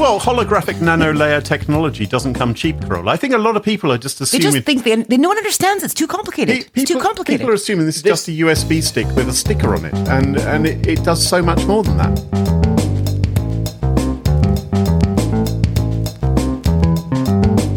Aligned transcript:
Well, 0.00 0.18
holographic 0.18 0.80
nano 0.80 1.12
layer 1.12 1.42
technology 1.42 2.06
doesn't 2.06 2.32
come 2.32 2.54
cheap, 2.54 2.80
Carol. 2.80 3.10
I 3.10 3.18
think 3.18 3.34
a 3.34 3.38
lot 3.38 3.54
of 3.54 3.62
people 3.62 3.92
are 3.92 3.98
just 3.98 4.18
assuming. 4.18 4.46
They 4.46 4.58
just 4.60 4.66
think 4.66 4.82
they, 4.82 4.96
they 4.96 5.18
no 5.18 5.28
one 5.28 5.36
understands. 5.36 5.84
It's 5.84 5.92
too 5.92 6.06
complicated. 6.06 6.72
Pe- 6.72 6.80
it's 6.80 6.90
too 6.90 6.98
complicated. 6.98 7.40
People 7.40 7.50
are 7.50 7.54
assuming 7.54 7.84
this 7.84 7.98
is 7.98 8.02
just 8.02 8.26
a 8.26 8.30
USB 8.30 8.82
stick 8.82 9.06
with 9.08 9.28
a 9.28 9.32
sticker 9.34 9.74
on 9.74 9.84
it, 9.84 9.92
and 10.08 10.38
and 10.38 10.66
it, 10.66 10.86
it 10.86 11.04
does 11.04 11.22
so 11.28 11.42
much 11.42 11.66
more 11.66 11.82
than 11.82 11.98
that. 11.98 12.16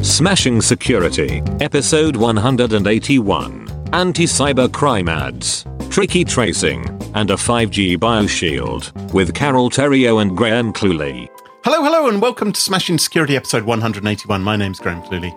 Smashing 0.01 0.61
Security, 0.61 1.43
Episode 1.59 2.15
181 2.15 3.89
Anti 3.91 4.23
Cyber 4.23 4.71
Crime 4.71 5.09
Ads, 5.09 5.65
Tricky 5.89 6.23
Tracing, 6.23 6.87
and 7.15 7.31
a 7.31 7.35
5G 7.35 7.97
Bioshield, 7.97 9.11
with 9.11 9.33
Carole 9.33 9.69
Theriault 9.69 10.21
and 10.21 10.37
Graham 10.37 10.71
Cluley. 10.71 11.27
Hello, 11.63 11.81
hello, 11.83 12.07
and 12.07 12.21
welcome 12.21 12.51
to 12.51 12.59
Smashing 12.59 12.97
Security 12.97 13.35
episode 13.35 13.63
181. 13.63 14.41
My 14.41 14.55
name's 14.55 14.79
Graham 14.79 15.01
Cluley. 15.03 15.33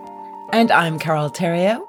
and 0.51 0.71
I'm 0.71 0.99
Carole 0.99 1.29
Theriault. 1.29 1.85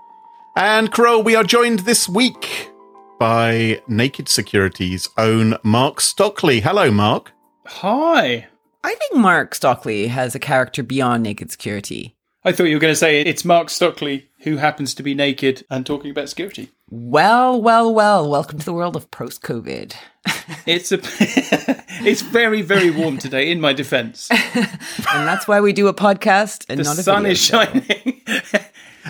And 0.57 0.93
Carol, 0.93 1.23
we 1.23 1.35
are 1.35 1.45
joined 1.45 1.81
this 1.81 2.09
week 2.09 2.71
by 3.19 3.81
Naked 3.89 4.29
Security's 4.29 5.09
own 5.17 5.57
Mark 5.63 6.01
Stockley. 6.01 6.61
Hello, 6.61 6.91
Mark. 6.91 7.33
Hi. 7.67 8.47
I 8.85 8.95
think 8.95 9.17
Mark 9.17 9.55
Stockley 9.55 10.07
has 10.09 10.35
a 10.35 10.41
character 10.41 10.83
beyond 10.83 11.23
naked 11.25 11.51
security. 11.51 12.17
I 12.45 12.53
thought 12.53 12.65
you 12.65 12.77
were 12.77 12.81
going 12.81 12.93
to 12.93 12.97
say 12.97 13.21
it's 13.21 13.45
Mark 13.45 13.71
Stockley 13.71 14.29
who 14.41 14.57
happens 14.57 14.95
to 14.95 15.03
be 15.03 15.15
naked 15.15 15.65
and 15.71 15.85
talking 15.85 16.11
about 16.11 16.29
security. 16.29 16.71
Well, 16.91 17.61
well, 17.61 17.93
well. 17.93 18.29
Welcome 18.31 18.59
to 18.61 18.65
the 18.65 18.73
world 18.73 18.97
of 18.97 19.11
post 19.11 19.43
COVID. 19.43 19.95
It's 20.67 20.93
a 20.93 20.99
it's 22.07 22.21
very 22.23 22.61
very 22.63 22.91
warm 22.91 23.17
today 23.19 23.51
in 23.51 23.61
my 23.61 23.73
defense. 23.73 24.29
and 24.55 25.27
that's 25.27 25.47
why 25.49 25.61
we 25.61 25.73
do 25.73 25.89
a 25.89 25.95
podcast 25.95 26.65
and 26.69 26.79
The 26.81 26.85
not 26.85 26.99
a 26.99 27.03
sun 27.03 27.23
video 27.23 27.33
is 27.33 27.39
show. 27.39 27.65
shining. 27.65 28.23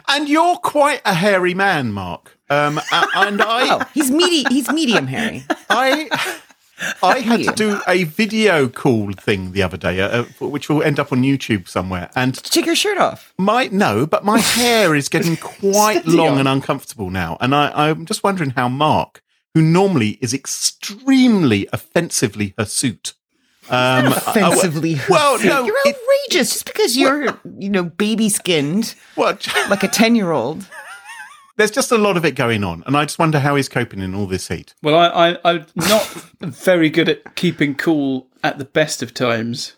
And 0.08 0.28
you're 0.28 0.56
quite 0.56 1.00
a 1.04 1.14
hairy 1.14 1.54
man, 1.54 1.92
Mark. 1.92 2.38
Um, 2.50 2.78
and 2.92 3.42
I, 3.42 3.74
Oh, 3.74 3.84
he's 3.94 4.10
meaty. 4.10 4.44
He's 4.52 4.70
medium 4.70 5.06
hairy. 5.08 5.44
I, 5.70 6.08
I 7.02 7.18
had 7.20 7.42
to 7.44 7.52
do 7.52 7.80
a 7.88 8.04
video 8.04 8.68
call 8.68 9.12
thing 9.12 9.52
the 9.52 9.62
other 9.62 9.76
day, 9.76 10.00
uh, 10.00 10.24
which 10.40 10.68
will 10.68 10.82
end 10.82 11.00
up 11.00 11.12
on 11.12 11.22
YouTube 11.22 11.68
somewhere. 11.68 12.10
And 12.14 12.34
Take 12.42 12.66
your 12.66 12.76
shirt 12.76 12.98
off. 12.98 13.32
my 13.38 13.68
no, 13.72 14.06
but 14.06 14.24
my 14.24 14.38
hair 14.58 14.94
is 14.94 15.08
getting 15.08 15.36
quite 15.36 16.06
long 16.06 16.28
on. 16.34 16.38
and 16.38 16.48
uncomfortable 16.48 17.10
now. 17.10 17.36
And 17.40 17.54
I, 17.54 17.88
I'm 17.88 18.06
just 18.06 18.22
wondering 18.22 18.50
how 18.50 18.68
Mark, 18.68 19.22
who 19.54 19.62
normally 19.62 20.18
is 20.20 20.32
extremely 20.34 21.68
offensively 21.72 22.54
hirsute, 22.56 23.14
um, 23.70 24.06
Offensively. 24.06 24.98
well, 25.10 25.38
no, 25.44 25.64
you're 25.66 25.76
it- 25.84 25.96
outrageous 25.96 26.52
just 26.52 26.64
because 26.64 26.96
you're, 26.96 27.38
you 27.58 27.68
know, 27.68 27.82
baby 27.84 28.28
skinned 28.30 28.94
well, 29.16 29.36
like 29.68 29.82
a 29.82 29.88
10 30.02 30.14
year 30.14 30.30
old. 30.32 30.66
There's 31.58 31.72
just 31.72 31.90
a 31.90 31.98
lot 31.98 32.16
of 32.16 32.24
it 32.24 32.36
going 32.36 32.64
on, 32.64 32.84
and 32.86 32.96
I 32.96 33.04
just 33.04 33.18
wonder 33.18 33.40
how 33.40 33.56
he's 33.56 33.68
coping 33.68 34.00
in 34.00 34.14
all 34.14 34.26
this 34.26 34.48
heat. 34.48 34.74
Well, 34.82 34.96
I, 34.96 35.32
I 35.32 35.38
I'm 35.44 35.66
not 35.76 36.06
very 36.40 36.88
good 36.88 37.08
at 37.08 37.34
keeping 37.34 37.74
cool 37.74 38.28
at 38.42 38.58
the 38.58 38.64
best 38.64 39.02
of 39.02 39.12
times. 39.12 39.74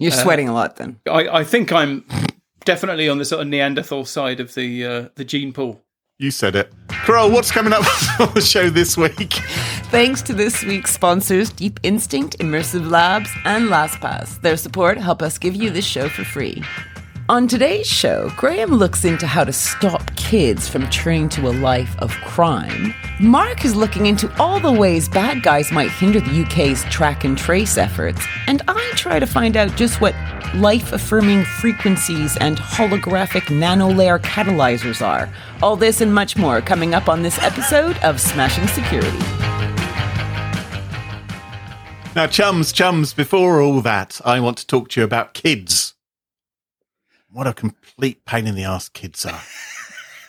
You're 0.00 0.10
sweating 0.10 0.48
a 0.48 0.54
lot 0.54 0.76
then. 0.76 0.98
I, 1.08 1.28
I 1.28 1.44
think 1.44 1.70
I'm 1.70 2.04
definitely 2.64 3.10
on 3.10 3.18
the 3.18 3.26
sort 3.26 3.42
of 3.42 3.48
Neanderthal 3.48 4.06
side 4.06 4.40
of 4.40 4.54
the 4.54 4.84
uh, 4.84 5.08
the 5.14 5.24
gene 5.24 5.52
pool. 5.52 5.82
You 6.18 6.30
said 6.30 6.56
it, 6.56 6.72
Carol. 6.88 7.30
What's 7.30 7.50
coming 7.50 7.74
up 7.74 7.84
on 8.20 8.32
the 8.32 8.40
show 8.40 8.70
this 8.70 8.96
week? 8.96 9.34
Thanks 9.90 10.22
to 10.22 10.32
this 10.32 10.64
week's 10.64 10.92
sponsors, 10.92 11.50
Deep 11.50 11.78
Instinct, 11.82 12.38
Immersive 12.38 12.90
Labs, 12.90 13.30
and 13.44 13.68
LastPass. 13.68 14.40
Their 14.40 14.56
support 14.56 14.96
help 14.96 15.20
us 15.20 15.36
give 15.36 15.54
you 15.54 15.68
this 15.68 15.84
show 15.84 16.08
for 16.08 16.24
free. 16.24 16.62
On 17.30 17.46
today's 17.46 17.86
show, 17.86 18.28
Graham 18.36 18.70
looks 18.72 19.04
into 19.04 19.24
how 19.24 19.44
to 19.44 19.52
stop 19.52 20.16
kids 20.16 20.68
from 20.68 20.90
turning 20.90 21.28
to 21.28 21.46
a 21.46 21.54
life 21.60 21.96
of 22.00 22.10
crime. 22.22 22.92
Mark 23.20 23.64
is 23.64 23.76
looking 23.76 24.06
into 24.06 24.28
all 24.42 24.58
the 24.58 24.72
ways 24.72 25.08
bad 25.08 25.40
guys 25.40 25.70
might 25.70 25.92
hinder 25.92 26.18
the 26.18 26.42
UK's 26.42 26.82
track 26.86 27.22
and 27.22 27.38
trace 27.38 27.78
efforts. 27.78 28.20
And 28.48 28.62
I 28.66 28.80
try 28.96 29.20
to 29.20 29.28
find 29.28 29.56
out 29.56 29.76
just 29.76 30.00
what 30.00 30.16
life 30.56 30.92
affirming 30.92 31.44
frequencies 31.44 32.36
and 32.38 32.56
holographic 32.56 33.42
nanolayer 33.42 34.18
catalyzers 34.18 35.00
are. 35.00 35.32
All 35.62 35.76
this 35.76 36.00
and 36.00 36.12
much 36.12 36.36
more 36.36 36.60
coming 36.60 36.94
up 36.94 37.08
on 37.08 37.22
this 37.22 37.38
episode 37.38 37.96
of 37.98 38.20
Smashing 38.20 38.66
Security. 38.66 39.18
Now, 42.16 42.26
chums, 42.26 42.72
chums, 42.72 43.14
before 43.14 43.60
all 43.60 43.80
that, 43.82 44.20
I 44.24 44.40
want 44.40 44.58
to 44.58 44.66
talk 44.66 44.88
to 44.88 45.00
you 45.00 45.04
about 45.04 45.32
kids. 45.32 45.89
What 47.32 47.46
a 47.46 47.52
complete 47.54 48.24
pain 48.24 48.46
in 48.46 48.54
the 48.54 48.64
ass 48.64 48.88
kids 48.88 49.24
are. 49.26 49.40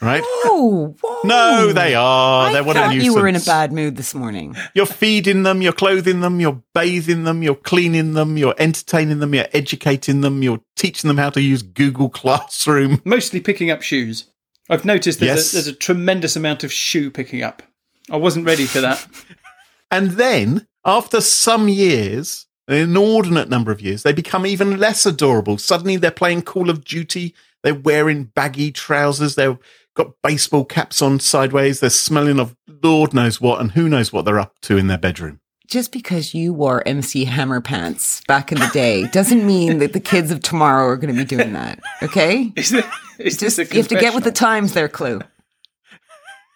Right? 0.04 0.24
Oh. 0.26 0.96
No, 1.24 1.72
they 1.74 1.94
are. 1.94 2.48
I 2.50 2.54
They're 2.54 2.64
what 2.64 2.76
a 2.76 2.80
thought 2.80 2.88
nuisance. 2.88 3.06
you 3.06 3.14
were 3.14 3.28
in 3.28 3.36
a 3.36 3.40
bad 3.40 3.72
mood 3.72 3.98
this 3.98 4.16
morning. 4.16 4.56
You're 4.74 4.88
feeding 4.88 5.44
them, 5.44 5.62
you're 5.62 5.74
clothing 5.74 6.22
them, 6.22 6.40
you're 6.40 6.60
bathing 6.74 7.24
them, 7.24 7.44
you're 7.44 7.54
cleaning 7.54 8.14
them, 8.16 8.36
you're 8.36 8.56
entertaining 8.58 9.20
them, 9.20 9.36
you're 9.36 9.46
educating 9.54 10.22
them, 10.22 10.42
you're 10.42 10.62
teaching 10.76 11.08
them 11.08 11.18
how 11.18 11.30
to 11.30 11.40
use 11.40 11.62
Google 11.62 12.10
Classroom. 12.20 13.00
Mostly 13.06 13.40
picking 13.42 13.70
up 13.70 13.84
shoes. 13.84 14.26
I've 14.72 14.86
noticed 14.86 15.20
there's, 15.20 15.38
Yes. 15.38 15.54
a, 15.54 15.56
there's 15.58 15.68
a 15.68 15.74
tremendous 15.74 16.36
amount 16.36 16.64
of 16.64 16.74
shoe 16.74 17.12
picking 17.12 17.44
up. 17.44 17.62
I 18.10 18.18
wasn't 18.18 18.48
ready 18.48 18.66
for 18.66 18.82
that. 18.82 19.08
And 19.92 20.12
then, 20.14 20.66
after 20.84 21.22
some 21.22 21.68
years, 21.70 22.48
an 22.72 22.78
inordinate 22.78 23.50
number 23.50 23.72
of 23.72 23.82
years, 23.82 24.04
they 24.04 24.14
become 24.14 24.46
even 24.46 24.78
less 24.78 25.06
adorable. 25.06 25.58
Suddenly 25.58 25.98
they're 25.98 26.10
playing 26.12 26.44
Call 26.44 26.70
of 26.70 26.86
Duty, 26.86 27.36
they're 27.64 27.76
wearing 27.76 28.26
baggy 28.26 28.72
trousers, 28.72 29.36
they've 29.36 29.58
got 29.94 30.22
baseball 30.24 30.64
caps 30.64 31.02
on 31.02 31.20
sideways, 31.20 31.82
they're 31.82 31.90
smelling 31.90 32.40
of 32.40 32.56
Lord 32.82 33.14
knows 33.14 33.42
what, 33.42 33.60
and 33.60 33.72
who 33.72 33.90
knows 33.90 34.14
what 34.14 34.24
they're 34.24 34.40
up 34.40 34.60
to 34.62 34.78
in 34.78 34.88
their 34.88 34.98
bedroom. 34.98 35.42
Just 35.68 35.92
because 35.92 36.34
you 36.34 36.54
wore 36.54 36.86
MC 36.88 37.26
Hammer 37.26 37.62
pants 37.62 38.22
back 38.28 38.52
in 38.52 38.60
the 38.60 38.70
day 38.74 39.08
doesn't 39.08 39.46
mean 39.46 39.80
that 39.80 39.94
the 39.94 40.00
kids 40.00 40.32
of 40.32 40.42
tomorrow 40.42 40.88
are 40.88 40.98
going 40.98 41.14
to 41.14 41.20
be 41.20 41.26
doing 41.26 41.54
that. 41.54 41.80
Okay? 42.02 42.52
Is, 42.58 42.74
it, 42.74 42.86
is 43.20 43.38
Just 43.38 43.58
this 43.58 43.72
a 43.72 43.74
you 43.74 43.82
have 43.82 43.88
to 43.90 43.96
get 43.96 44.14
with 44.14 44.24
the 44.24 44.32
times 44.32 44.74
there, 44.74 44.90
Clue. 44.90 45.22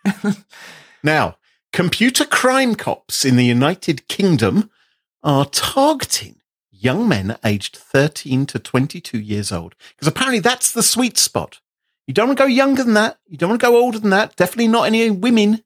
Now, 1.05 1.37
computer 1.71 2.25
crime 2.25 2.73
cops 2.73 3.25
in 3.25 3.35
the 3.35 3.45
United 3.45 4.07
Kingdom 4.07 4.71
are 5.25 5.45
targeting 5.45 6.35
young 6.71 7.07
men 7.09 7.35
aged 7.43 7.75
13 7.75 8.45
to 8.45 8.59
22 8.59 9.19
years 9.19 9.51
old 9.51 9.75
because 9.95 10.07
apparently 10.07 10.39
that's 10.39 10.71
the 10.71 10.83
sweet 10.83 11.17
spot. 11.17 11.59
You 12.05 12.13
don't 12.13 12.27
want 12.27 12.37
to 12.37 12.43
go 12.43 12.47
younger 12.47 12.83
than 12.83 12.93
that. 12.93 13.17
You 13.27 13.37
don't 13.37 13.49
want 13.49 13.59
to 13.59 13.65
go 13.65 13.75
older 13.75 13.97
than 13.97 14.11
that. 14.11 14.35
Definitely 14.35 14.67
not 14.67 14.85
any 14.85 15.09
women. 15.09 15.63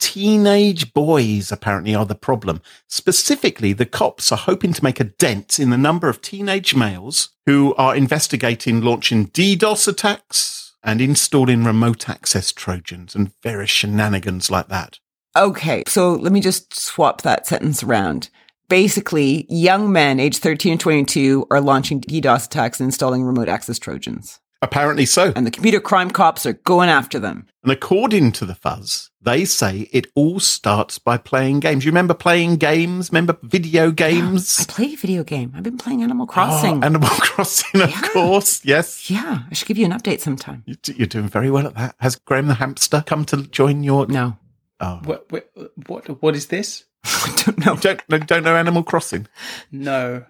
Teenage 0.00 0.94
boys 0.94 1.52
apparently 1.52 1.94
are 1.94 2.06
the 2.06 2.14
problem. 2.14 2.62
Specifically, 2.88 3.74
the 3.74 3.86
cops 3.86 4.32
are 4.32 4.38
hoping 4.38 4.72
to 4.72 4.82
make 4.82 4.98
a 4.98 5.04
dent 5.04 5.60
in 5.60 5.68
the 5.68 5.76
number 5.76 6.08
of 6.08 6.22
teenage 6.22 6.74
males 6.74 7.28
who 7.44 7.74
are 7.74 7.94
investigating 7.94 8.80
launching 8.80 9.28
DDoS 9.28 9.86
attacks 9.86 10.72
and 10.82 11.00
installing 11.00 11.64
remote 11.64 12.08
access 12.08 12.50
Trojans 12.50 13.14
and 13.14 13.32
various 13.42 13.70
shenanigans 13.70 14.50
like 14.50 14.68
that. 14.68 14.98
Okay, 15.36 15.84
so 15.86 16.14
let 16.14 16.32
me 16.32 16.40
just 16.40 16.74
swap 16.74 17.22
that 17.22 17.46
sentence 17.46 17.82
around. 17.82 18.30
Basically, 18.76 19.44
young 19.50 19.92
men 19.92 20.18
aged 20.18 20.40
13 20.42 20.72
and 20.72 20.80
22 20.80 21.46
are 21.50 21.60
launching 21.60 22.00
DDoS 22.00 22.46
attacks 22.46 22.80
and 22.80 22.86
installing 22.88 23.22
remote 23.22 23.46
access 23.50 23.78
Trojans. 23.78 24.40
Apparently 24.62 25.04
so. 25.04 25.30
And 25.36 25.46
the 25.46 25.50
computer 25.50 25.78
crime 25.78 26.10
cops 26.10 26.46
are 26.46 26.54
going 26.54 26.88
after 26.88 27.18
them. 27.18 27.46
And 27.62 27.70
according 27.70 28.32
to 28.32 28.46
the 28.46 28.54
fuzz, 28.54 29.10
they 29.20 29.44
say 29.44 29.90
it 29.92 30.06
all 30.14 30.40
starts 30.40 30.98
by 30.98 31.18
playing 31.18 31.60
games. 31.60 31.84
You 31.84 31.90
remember 31.90 32.14
playing 32.14 32.56
games? 32.56 33.10
Remember 33.12 33.36
video 33.42 33.90
games? 33.90 34.58
I 34.58 34.62
games? 34.62 34.66
play 34.68 34.94
a 34.94 34.96
video 34.96 35.22
game. 35.22 35.52
I've 35.54 35.64
been 35.64 35.76
playing 35.76 36.02
Animal 36.02 36.26
Crossing. 36.26 36.82
Oh, 36.82 36.86
Animal 36.86 37.10
Crossing, 37.20 37.82
of 37.82 37.90
Yeah. 37.90 38.00
course. 38.08 38.64
Yes. 38.64 39.10
yeah, 39.10 39.40
I 39.50 39.52
should 39.52 39.68
give 39.68 39.76
you 39.76 39.84
an 39.84 39.92
update 39.92 40.20
sometime. 40.20 40.62
You- 40.64 40.76
You're 40.96 41.06
doing 41.08 41.28
very 41.28 41.50
well 41.50 41.66
at 41.66 41.74
that. 41.74 41.94
Has 42.00 42.16
Graham 42.16 42.46
the 42.46 42.54
hamster 42.54 43.04
come 43.06 43.26
to 43.26 43.42
join 43.48 43.82
your? 43.82 44.06
No, 44.06 44.38
Oh, 44.80 45.00
What, 45.04 45.30
what, 45.30 45.50
what, 45.88 46.22
what 46.22 46.34
is 46.34 46.46
this? 46.46 46.84
I 47.04 47.42
don't 47.44 47.58
know. 47.58 47.76
don't 47.76 48.26
don't 48.26 48.44
know 48.44 48.56
Animal 48.56 48.82
Crossing. 48.82 49.26
No. 49.70 50.24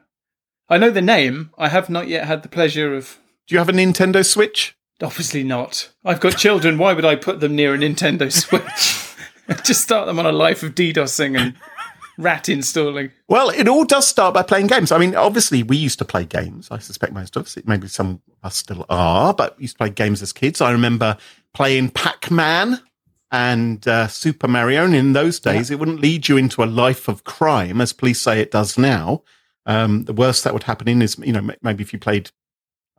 I 0.69 0.79
know 0.79 0.91
the 0.91 1.03
name. 1.03 1.51
I 1.59 1.69
have 1.69 1.91
not 1.91 2.09
yet 2.09 2.27
had 2.27 2.43
the 2.43 2.49
pleasure 2.49 2.95
of. 2.95 3.19
Do 3.47 3.55
you 3.55 3.59
have 3.59 3.69
a 3.69 3.73
Nintendo 3.73 4.25
Switch? 4.25 4.77
Obviously 5.03 5.43
not. 5.43 5.91
I've 6.05 6.21
got 6.21 6.39
children. 6.39 6.79
Why 6.79 6.93
would 6.93 7.05
I 7.05 7.17
put 7.17 7.41
them 7.41 7.57
near 7.57 7.75
a 7.75 7.79
Nintendo 7.79 8.33
Switch? 8.33 8.99
Just 9.65 9.83
start 9.83 10.07
them 10.07 10.19
on 10.19 10.27
a 10.27 10.33
life 10.33 10.63
of 10.63 10.75
DDoSing 10.75 11.39
and 11.39 11.55
rat 12.17 12.49
installing. 12.49 13.11
Well, 13.29 13.51
it 13.51 13.69
all 13.69 13.85
does 13.85 14.07
start 14.07 14.35
by 14.35 14.43
playing 14.43 14.69
games. 14.69 14.93
I 14.93 14.99
mean, 14.99 15.15
obviously, 15.15 15.63
we 15.63 15.77
used 15.77 15.99
to 15.99 16.05
play 16.05 16.25
games. 16.25 16.69
I 16.71 16.79
suspect 16.79 17.13
most 17.13 17.37
of 17.37 17.45
us, 17.45 17.59
maybe 17.65 17.89
some 17.89 18.23
of 18.29 18.45
us 18.45 18.57
still 18.57 18.87
are, 18.89 19.35
but 19.35 19.59
we 19.59 19.63
used 19.63 19.75
to 19.75 19.79
play 19.79 19.91
games 19.91 20.23
as 20.23 20.33
kids. 20.33 20.61
I 20.61 20.71
remember 20.71 21.17
playing 21.53 21.91
Pac 21.91 22.31
Man 22.31 22.81
and 23.33 23.89
uh, 23.89 24.07
Super 24.09 24.47
Mario. 24.47 24.85
And 24.85 24.95
in 24.95 25.15
those 25.15 25.41
days, 25.41 25.71
it 25.71 25.79
wouldn't 25.79 26.01
lead 26.01 26.29
you 26.29 26.37
into 26.37 26.63
a 26.63 26.67
life 26.67 27.09
of 27.09 27.25
crime, 27.25 27.81
as 27.81 27.93
police 27.95 28.21
say 28.21 28.41
it 28.41 28.51
does 28.51 28.77
now. 28.79 29.23
Um, 29.65 30.05
the 30.05 30.13
worst 30.13 30.45
that 30.45 30.53
would 30.53 30.65
happen 30.65 30.87
in 30.87 31.01
is, 31.01 31.19
you 31.19 31.33
know, 31.33 31.51
maybe 31.63 31.83
if 31.83 31.93
you 31.93 31.99
played, 31.99 32.31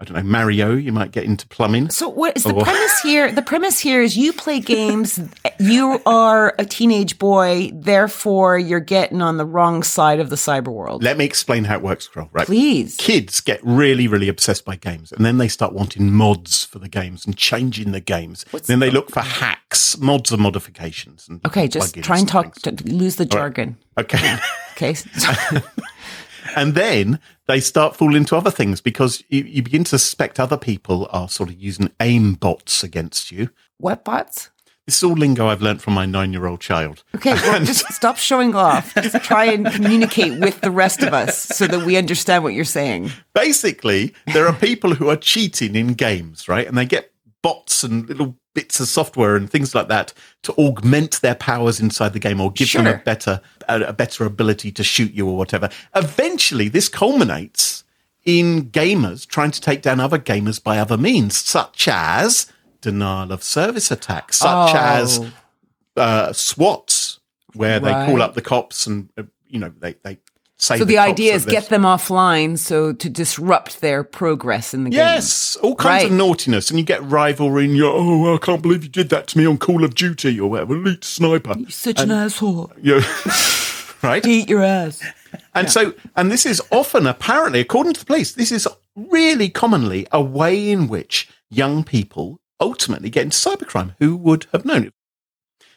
I 0.03 0.05
don't 0.05 0.17
know, 0.17 0.29
Mario, 0.29 0.73
you 0.75 0.91
might 0.91 1.11
get 1.11 1.23
into 1.23 1.47
plumbing. 1.47 1.89
So 1.89 2.09
what 2.09 2.35
is 2.35 2.45
oh, 2.45 2.49
the 2.49 2.55
Oh. 2.55 2.63
premise 2.63 2.99
here? 3.01 3.31
The 3.31 3.41
premise 3.41 3.79
here 3.79 4.01
is 4.01 4.17
you 4.17 4.33
play 4.33 4.59
games. 4.59 5.17
You 5.59 6.01
are 6.05 6.53
a 6.59 6.65
teenage 6.65 7.17
boy, 7.17 7.71
therefore 7.73 8.59
you're 8.59 8.81
getting 8.81 9.21
on 9.21 9.37
the 9.37 9.45
wrong 9.45 9.81
side 9.81 10.19
of 10.19 10.29
the 10.29 10.35
cyber 10.35 10.73
world. 10.73 11.03
Let 11.03 11.17
me 11.17 11.23
explain 11.23 11.63
how 11.63 11.75
it 11.77 11.81
works, 11.81 12.05
Kroll, 12.09 12.27
right? 12.33 12.45
Please. 12.45 12.97
Kids 12.97 13.39
get 13.39 13.61
really, 13.63 14.09
really 14.09 14.27
obsessed 14.27 14.65
by 14.65 14.75
games, 14.75 15.13
and 15.13 15.25
then 15.25 15.37
they 15.37 15.47
start 15.47 15.71
wanting 15.71 16.11
mods 16.11 16.65
for 16.65 16.79
the 16.79 16.89
games 16.89 17.25
and 17.25 17.37
changing 17.37 17.93
the 17.93 18.01
games. 18.01 18.43
then 18.65 18.79
they 18.79 18.89
look 18.89 19.09
for 19.09 19.21
hacks, 19.21 19.97
mods 19.99 20.33
and 20.33 20.41
modifications. 20.41 21.29
And 21.29 21.39
Okay, 21.45 21.69
just 21.69 21.95
try 22.03 22.17
and 22.17 22.23
and 22.23 22.29
talk. 22.29 22.55
To 22.55 22.71
lose 22.85 23.15
the 23.15 23.25
jargon. 23.25 23.77
Okay. 23.97 24.37
Okay. 24.73 24.95
and 26.55 26.73
then 26.75 27.19
they 27.47 27.59
start 27.59 27.95
falling 27.95 28.17
into 28.17 28.35
other 28.35 28.51
things 28.51 28.81
because 28.81 29.23
you, 29.29 29.43
you 29.43 29.63
begin 29.63 29.83
to 29.85 29.99
suspect 29.99 30.39
other 30.39 30.57
people 30.57 31.07
are 31.11 31.29
sort 31.29 31.49
of 31.49 31.61
using 31.61 31.91
aim 31.99 32.33
bots 32.33 32.83
against 32.83 33.31
you. 33.31 33.49
what 33.77 34.03
bots? 34.03 34.49
This 34.85 34.97
is 34.97 35.03
all 35.03 35.13
lingo 35.13 35.47
I've 35.47 35.61
learnt 35.61 35.81
from 35.81 35.93
my 35.93 36.05
nine 36.05 36.33
year 36.33 36.45
old 36.45 36.59
child. 36.59 37.03
Okay, 37.15 37.33
well, 37.35 37.63
just 37.63 37.87
stop 37.93 38.17
showing 38.17 38.53
off. 38.53 38.93
Just 38.95 39.23
try 39.23 39.45
and 39.45 39.65
communicate 39.65 40.41
with 40.41 40.59
the 40.59 40.71
rest 40.71 41.01
of 41.03 41.13
us 41.13 41.37
so 41.37 41.67
that 41.67 41.85
we 41.85 41.95
understand 41.95 42.43
what 42.43 42.53
you're 42.53 42.65
saying. 42.65 43.09
Basically, 43.33 44.13
there 44.33 44.45
are 44.45 44.53
people 44.53 44.93
who 44.93 45.09
are 45.09 45.15
cheating 45.15 45.77
in 45.77 45.93
games, 45.93 46.49
right? 46.49 46.67
And 46.67 46.77
they 46.77 46.85
get 46.85 47.13
bots 47.41 47.85
and 47.85 48.09
little 48.09 48.35
bits 48.53 48.79
of 48.79 48.87
software 48.87 49.35
and 49.35 49.49
things 49.49 49.73
like 49.73 49.87
that 49.87 50.13
to 50.43 50.53
augment 50.53 51.19
their 51.21 51.35
powers 51.35 51.79
inside 51.79 52.13
the 52.13 52.19
game 52.19 52.39
or 52.39 52.51
give 52.51 52.71
them 52.71 52.85
a 53.01 53.03
better 53.03 53.41
a, 53.67 53.81
a 53.81 53.93
better 53.93 54.25
ability 54.25 54.71
to 54.71 54.83
shoot 54.83 55.11
you 55.13 55.27
or 55.27 55.35
whatever. 55.37 55.69
Eventually, 55.95 56.69
this 56.69 56.87
culminates 56.89 57.83
in 58.25 58.69
gamers 58.69 59.25
trying 59.27 59.51
to 59.51 59.59
take 59.61 59.81
down 59.81 59.99
other 59.99 60.19
gamers 60.19 60.61
by 60.63 60.77
other 60.79 60.97
means, 60.97 61.37
such 61.37 61.87
as 61.87 62.51
denial 62.81 63.31
of 63.31 63.43
service 63.43 63.91
attacks, 63.91 64.37
such 64.37 64.75
as 64.75 65.19
Oh. 65.19 66.01
uh, 66.01 66.33
SWATs, 66.33 67.19
where 67.53 67.79
they 67.79 67.91
call 67.91 68.21
up 68.21 68.33
the 68.33 68.41
cops 68.41 68.87
and 68.87 69.09
uh, 69.17 69.23
you 69.47 69.59
know 69.59 69.71
they 69.79 69.93
they. 70.03 70.17
So 70.63 70.85
the 70.85 70.95
cops 70.95 71.09
idea 71.11 71.33
is 71.33 71.45
get 71.45 71.67
them 71.67 71.81
offline 71.81 72.57
so 72.57 72.93
to 72.93 73.09
disrupt 73.09 73.81
their 73.81 74.01
progress 74.01 74.73
in 74.73 74.85
the 74.85 74.91
game. 74.91 74.97
Yes, 74.97 75.57
all 75.57 75.75
kinds 75.75 76.05
of 76.05 76.11
naughtiness, 76.11 76.69
and 76.69 76.79
you 76.79 76.85
get 76.85 77.03
rivalry. 77.03 77.65
And 77.65 77.75
you're, 77.75 77.91
oh, 77.93 78.35
I 78.35 78.37
can't 78.37 78.61
believe 78.61 78.83
you 78.83 78.89
did 78.89 79.09
that 79.09 79.27
to 79.27 79.37
me 79.37 79.45
on 79.45 79.57
Call 79.57 79.83
of 79.83 79.93
Duty 79.93 80.39
or 80.39 80.49
whatever, 80.49 80.75
elite 80.75 81.03
sniper. 81.03 81.55
you 81.57 81.69
Such 81.69 81.99
an 81.99 82.11
asshole. 82.11 82.71
You 82.81 83.01
right? 84.03 84.25
Eat 84.25 84.47
your 84.47 84.63
ass. 84.63 85.03
And 85.53 85.69
so, 85.69 85.93
and 86.15 86.31
this 86.31 86.45
is 86.45 86.61
often, 86.71 87.07
apparently, 87.07 87.59
according 87.59 87.93
to 87.93 87.99
the 87.99 88.05
police, 88.05 88.33
this 88.33 88.51
is 88.51 88.65
really 88.95 89.49
commonly 89.49 90.07
a 90.13 90.21
way 90.21 90.71
in 90.71 90.87
which 90.87 91.27
young 91.49 91.83
people 91.83 92.39
ultimately 92.61 93.09
get 93.09 93.23
into 93.23 93.35
cybercrime. 93.35 93.95
Who 93.99 94.15
would 94.15 94.45
have 94.53 94.63
known 94.63 94.85
it? 94.85 94.93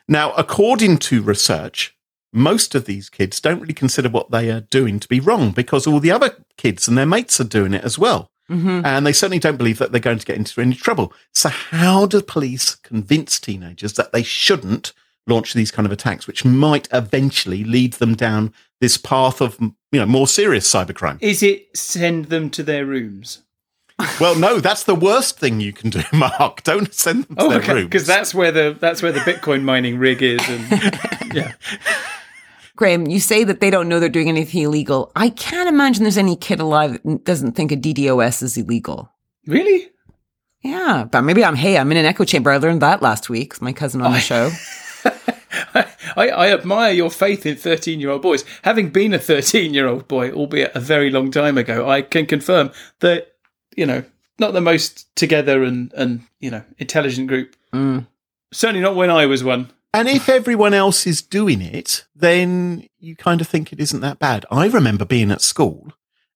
Now, 0.06 0.32
according 0.34 0.98
to 0.98 1.22
research, 1.22 1.95
most 2.36 2.74
of 2.74 2.84
these 2.84 3.08
kids 3.08 3.40
don't 3.40 3.60
really 3.60 3.74
consider 3.74 4.08
what 4.08 4.30
they 4.30 4.50
are 4.50 4.60
doing 4.60 5.00
to 5.00 5.08
be 5.08 5.20
wrong 5.20 5.50
because 5.50 5.86
all 5.86 6.00
the 6.00 6.10
other 6.10 6.36
kids 6.56 6.86
and 6.86 6.96
their 6.96 7.06
mates 7.06 7.40
are 7.40 7.44
doing 7.44 7.74
it 7.74 7.82
as 7.84 7.98
well. 7.98 8.30
Mm-hmm. 8.50 8.82
And 8.84 9.04
they 9.06 9.12
certainly 9.12 9.40
don't 9.40 9.56
believe 9.56 9.78
that 9.78 9.90
they're 9.90 10.00
going 10.00 10.18
to 10.20 10.26
get 10.26 10.36
into 10.36 10.60
any 10.60 10.74
trouble. 10.74 11.12
So, 11.34 11.48
how 11.48 12.06
do 12.06 12.22
police 12.22 12.76
convince 12.76 13.40
teenagers 13.40 13.94
that 13.94 14.12
they 14.12 14.22
shouldn't 14.22 14.92
launch 15.26 15.52
these 15.54 15.72
kind 15.72 15.84
of 15.84 15.90
attacks, 15.90 16.28
which 16.28 16.44
might 16.44 16.86
eventually 16.92 17.64
lead 17.64 17.94
them 17.94 18.14
down 18.14 18.52
this 18.80 18.98
path 18.98 19.40
of 19.40 19.56
you 19.60 19.72
know 19.98 20.06
more 20.06 20.28
serious 20.28 20.72
cybercrime? 20.72 21.18
Is 21.20 21.42
it 21.42 21.76
send 21.76 22.26
them 22.26 22.50
to 22.50 22.62
their 22.62 22.86
rooms? 22.86 23.42
Well, 24.20 24.38
no, 24.38 24.60
that's 24.60 24.84
the 24.84 24.94
worst 24.94 25.40
thing 25.40 25.58
you 25.58 25.72
can 25.72 25.88
do, 25.90 26.02
Mark. 26.12 26.62
Don't 26.62 26.92
send 26.94 27.24
them 27.24 27.36
to 27.36 27.42
Oh, 27.42 27.48
their 27.48 27.58
okay. 27.60 27.72
rooms 27.74 27.86
Because 27.86 28.06
that's 28.06 28.32
where 28.32 28.52
the 28.52 28.76
that's 28.78 29.02
where 29.02 29.10
the 29.10 29.20
Bitcoin 29.20 29.62
mining 29.62 29.98
rig 29.98 30.22
is, 30.22 30.40
and 30.48 30.70
yeah, 31.34 31.54
Graham, 32.76 33.06
you 33.06 33.20
say 33.20 33.42
that 33.42 33.60
they 33.60 33.70
don't 33.70 33.88
know 33.88 33.98
they're 33.98 34.08
doing 34.08 34.28
anything 34.28 34.62
illegal. 34.62 35.10
I 35.16 35.30
can't 35.30 35.68
imagine 35.68 36.04
there's 36.04 36.18
any 36.18 36.36
kid 36.36 36.60
alive 36.60 37.00
that 37.02 37.24
doesn't 37.24 37.52
think 37.52 37.72
a 37.72 37.76
DDoS 37.76 38.42
is 38.42 38.56
illegal. 38.56 39.10
really. 39.46 39.88
Yeah, 40.62 41.06
but 41.10 41.22
maybe 41.22 41.44
I'm, 41.44 41.54
hey, 41.54 41.78
I'm 41.78 41.92
in 41.92 41.96
an 41.96 42.06
echo 42.06 42.24
chamber. 42.24 42.50
I 42.50 42.56
learned 42.56 42.82
that 42.82 43.00
last 43.00 43.30
week 43.30 43.52
with 43.52 43.62
my 43.62 43.72
cousin 43.72 44.02
on 44.02 44.12
the 44.12 44.18
show. 44.18 44.50
I, 46.16 46.28
I 46.28 46.52
admire 46.52 46.92
your 46.92 47.10
faith 47.10 47.46
in 47.46 47.56
13 47.56 48.00
year 48.00 48.10
old 48.10 48.22
boys. 48.22 48.44
Having 48.62 48.90
been 48.90 49.14
a 49.14 49.18
13 49.18 49.72
year 49.72 49.86
old 49.86 50.08
boy, 50.08 50.32
albeit 50.32 50.74
a 50.74 50.80
very 50.80 51.10
long 51.10 51.30
time 51.30 51.56
ago, 51.56 51.88
I 51.88 52.02
can 52.02 52.26
confirm 52.26 52.72
that, 53.00 53.34
you 53.76 53.86
know, 53.86 54.02
not 54.38 54.54
the 54.54 54.60
most 54.60 55.14
together 55.14 55.62
and, 55.62 55.92
and 55.94 56.22
you 56.40 56.50
know, 56.50 56.64
intelligent 56.78 57.28
group. 57.28 57.54
Mm. 57.72 58.06
Certainly 58.52 58.82
not 58.82 58.96
when 58.96 59.10
I 59.10 59.26
was 59.26 59.44
one. 59.44 59.70
And 59.96 60.08
if 60.08 60.28
everyone 60.28 60.74
else 60.74 61.06
is 61.06 61.22
doing 61.22 61.62
it, 61.62 62.04
then 62.14 62.86
you 62.98 63.16
kind 63.16 63.40
of 63.40 63.48
think 63.48 63.72
it 63.72 63.80
isn't 63.80 64.02
that 64.02 64.18
bad. 64.18 64.44
I 64.50 64.66
remember 64.66 65.06
being 65.06 65.30
at 65.30 65.40
school 65.40 65.90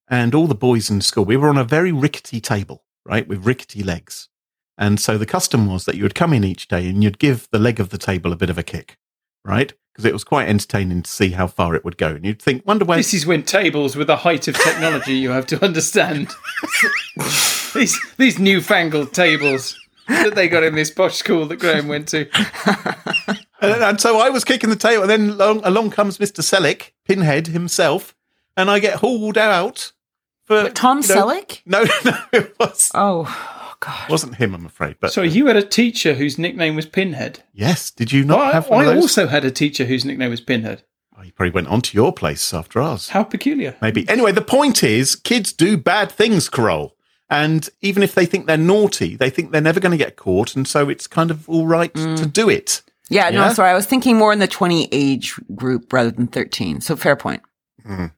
and 0.09 0.35
all 0.35 0.47
the 0.47 0.55
boys 0.55 0.89
in 0.89 1.03
school, 1.03 1.27
we 1.27 1.37
were 1.37 1.51
on 1.51 1.59
a 1.59 1.65
very 1.65 1.93
rickety 1.93 2.41
table, 2.41 2.85
right, 3.05 3.29
with 3.29 3.45
rickety 3.45 3.83
legs. 3.83 4.31
And 4.79 4.99
so 4.99 5.19
the 5.19 5.27
custom 5.27 5.67
was 5.67 5.85
that 5.85 5.95
you 5.95 6.05
would 6.05 6.15
come 6.15 6.33
in 6.33 6.43
each 6.43 6.69
day 6.69 6.89
and 6.89 7.05
you'd 7.05 7.19
give 7.19 7.49
the 7.53 7.59
leg 7.59 7.79
of 7.79 7.91
the 7.91 7.99
table 7.99 8.33
a 8.33 8.37
bit 8.37 8.49
of 8.49 8.57
a 8.57 8.63
kick, 8.63 8.97
right? 9.45 9.75
Because 9.93 10.07
it 10.07 10.15
was 10.15 10.25
quite 10.25 10.49
entertaining 10.49 11.03
to 11.03 11.11
see 11.11 11.33
how 11.33 11.47
far 11.47 11.75
it 11.75 11.85
would 11.85 11.99
go. 11.99 12.15
And 12.15 12.25
you'd 12.25 12.41
think, 12.41 12.67
wonder 12.67 12.87
where. 12.87 12.97
This 12.97 13.13
is 13.13 13.27
when 13.27 13.43
tables 13.43 13.95
with 13.95 14.07
the 14.07 14.17
height 14.17 14.49
of 14.49 14.55
technology 14.55 15.17
you 15.17 15.33
have 15.33 15.47
to 15.49 15.63
understand. 15.63 16.31
these 17.75 18.01
these 18.17 18.39
newfangled 18.39 19.13
tables 19.13 19.79
that 20.11 20.35
they 20.35 20.49
got 20.49 20.63
in 20.63 20.75
this 20.75 20.91
posh 20.91 21.17
school 21.17 21.47
that 21.47 21.59
Graham 21.59 21.89
went 21.89 22.09
to. 22.09 22.29
And, 23.63 23.83
and 23.83 24.01
so 24.01 24.19
I 24.19 24.31
was 24.31 24.43
kicking 24.43 24.71
the 24.71 24.75
table, 24.77 25.03
and 25.03 25.11
then 25.11 25.31
along, 25.39 25.61
along 25.65 25.91
comes 25.91 26.17
Mr. 26.17 26.41
Selleck, 26.41 26.93
Pinhead 27.07 27.49
himself, 27.49 28.15
and 28.57 28.71
I 28.71 28.79
get 28.79 28.95
hauled 29.01 29.37
out 29.37 29.93
for 30.45 30.71
Tom 30.71 31.03
you 31.03 31.09
know- 31.09 31.15
Selleck? 31.15 31.61
No, 31.67 31.83
no, 32.07 32.19
it 32.33 32.59
was 32.59 32.91
Oh, 32.95 33.77
God. 33.81 34.09
wasn't 34.09 34.37
him, 34.37 34.55
I'm 34.55 34.65
afraid. 34.65 34.97
But 34.99 35.13
Sorry, 35.13 35.29
you 35.29 35.45
had 35.49 35.57
a 35.57 35.63
teacher 35.63 36.15
whose 36.15 36.39
nickname 36.39 36.75
was 36.75 36.87
Pinhead. 36.87 37.41
yes, 37.53 37.91
did 37.91 38.13
you 38.13 38.25
not 38.25 38.39
I, 38.41 38.53
have 38.53 38.71
one 38.71 38.87
I 38.87 38.89
of 38.89 38.95
those? 38.95 39.03
also 39.05 39.27
had 39.27 39.45
a 39.45 39.51
teacher 39.51 39.85
whose 39.85 40.07
nickname 40.07 40.31
was 40.31 40.41
Pinhead. 40.41 40.83
Oh, 41.19 41.21
he 41.21 41.31
probably 41.31 41.51
went 41.53 41.69
on 41.69 41.83
to 41.83 41.95
your 41.95 42.15
place 42.15 42.55
after 42.55 42.81
ours. 42.81 43.11
How 43.11 43.25
peculiar. 43.25 43.77
Maybe. 43.83 44.09
Anyway, 44.09 44.33
the 44.33 44.41
point 44.41 44.83
is, 44.83 45.17
kids 45.17 45.53
do 45.53 45.77
bad 45.77 46.11
things, 46.11 46.49
Carol. 46.49 46.97
And 47.31 47.69
even 47.81 48.03
if 48.03 48.15
they 48.15 48.27
think 48.27 48.47
they're 48.47 48.57
naughty, 48.57 49.15
they 49.15 49.31
think 49.31 49.53
they're 49.53 49.61
never 49.61 49.79
going 49.81 49.93
to 49.93 50.05
get 50.05 50.17
caught, 50.17 50.57
and 50.57 50.67
so 50.67 50.89
it's 50.89 51.07
kind 51.07 51.31
of 51.31 51.49
all 51.49 51.67
right 51.67 51.95
to 51.95 52.27
do 52.27 52.49
it. 52.51 52.83
Yeah, 53.09 53.31
no, 53.31 53.53
sorry. 53.53 53.71
I 53.71 53.75
was 53.75 53.87
thinking 53.87 54.17
more 54.17 54.33
in 54.33 54.39
the 54.39 54.49
20 54.49 54.89
age 54.93 55.35
group 55.55 55.93
rather 55.93 56.11
than 56.11 56.29
13. 56.29 56.81
So 56.81 56.97
fair 56.97 57.17
point. 57.17 57.43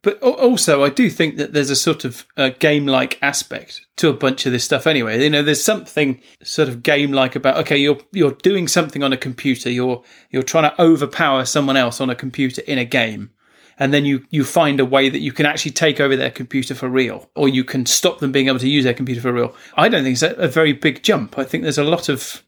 But 0.01 0.21
also, 0.21 0.83
I 0.83 0.89
do 0.89 1.09
think 1.09 1.37
that 1.37 1.53
there's 1.53 1.69
a 1.69 1.75
sort 1.75 2.05
of 2.05 2.25
uh, 2.37 2.49
game-like 2.59 3.17
aspect 3.21 3.85
to 3.97 4.09
a 4.09 4.13
bunch 4.13 4.45
of 4.45 4.51
this 4.51 4.63
stuff. 4.63 4.85
Anyway, 4.85 5.23
you 5.23 5.29
know, 5.29 5.41
there's 5.41 5.63
something 5.63 6.21
sort 6.43 6.67
of 6.67 6.83
game-like 6.83 7.35
about. 7.35 7.57
Okay, 7.57 7.77
you're 7.77 7.97
you're 8.11 8.33
doing 8.33 8.67
something 8.67 9.03
on 9.03 9.13
a 9.13 9.17
computer. 9.17 9.71
You're 9.71 10.03
you're 10.31 10.43
trying 10.43 10.69
to 10.69 10.81
overpower 10.81 11.45
someone 11.45 11.77
else 11.77 12.01
on 12.01 12.09
a 12.09 12.15
computer 12.15 12.61
in 12.67 12.77
a 12.77 12.85
game, 12.85 13.31
and 13.79 13.93
then 13.93 14.05
you 14.05 14.25
you 14.29 14.43
find 14.43 14.79
a 14.79 14.85
way 14.85 15.09
that 15.09 15.19
you 15.19 15.31
can 15.31 15.45
actually 15.45 15.71
take 15.71 15.99
over 15.99 16.15
their 16.15 16.31
computer 16.31 16.75
for 16.75 16.89
real, 16.89 17.29
or 17.35 17.47
you 17.47 17.63
can 17.63 17.85
stop 17.85 18.19
them 18.19 18.31
being 18.31 18.47
able 18.47 18.59
to 18.59 18.69
use 18.69 18.83
their 18.83 18.93
computer 18.93 19.21
for 19.21 19.33
real. 19.33 19.55
I 19.75 19.89
don't 19.89 20.03
think 20.03 20.13
it's 20.13 20.23
a, 20.23 20.33
a 20.35 20.47
very 20.47 20.73
big 20.73 21.03
jump. 21.03 21.37
I 21.37 21.43
think 21.43 21.63
there's 21.63 21.77
a 21.77 21.83
lot 21.83 22.09
of 22.09 22.43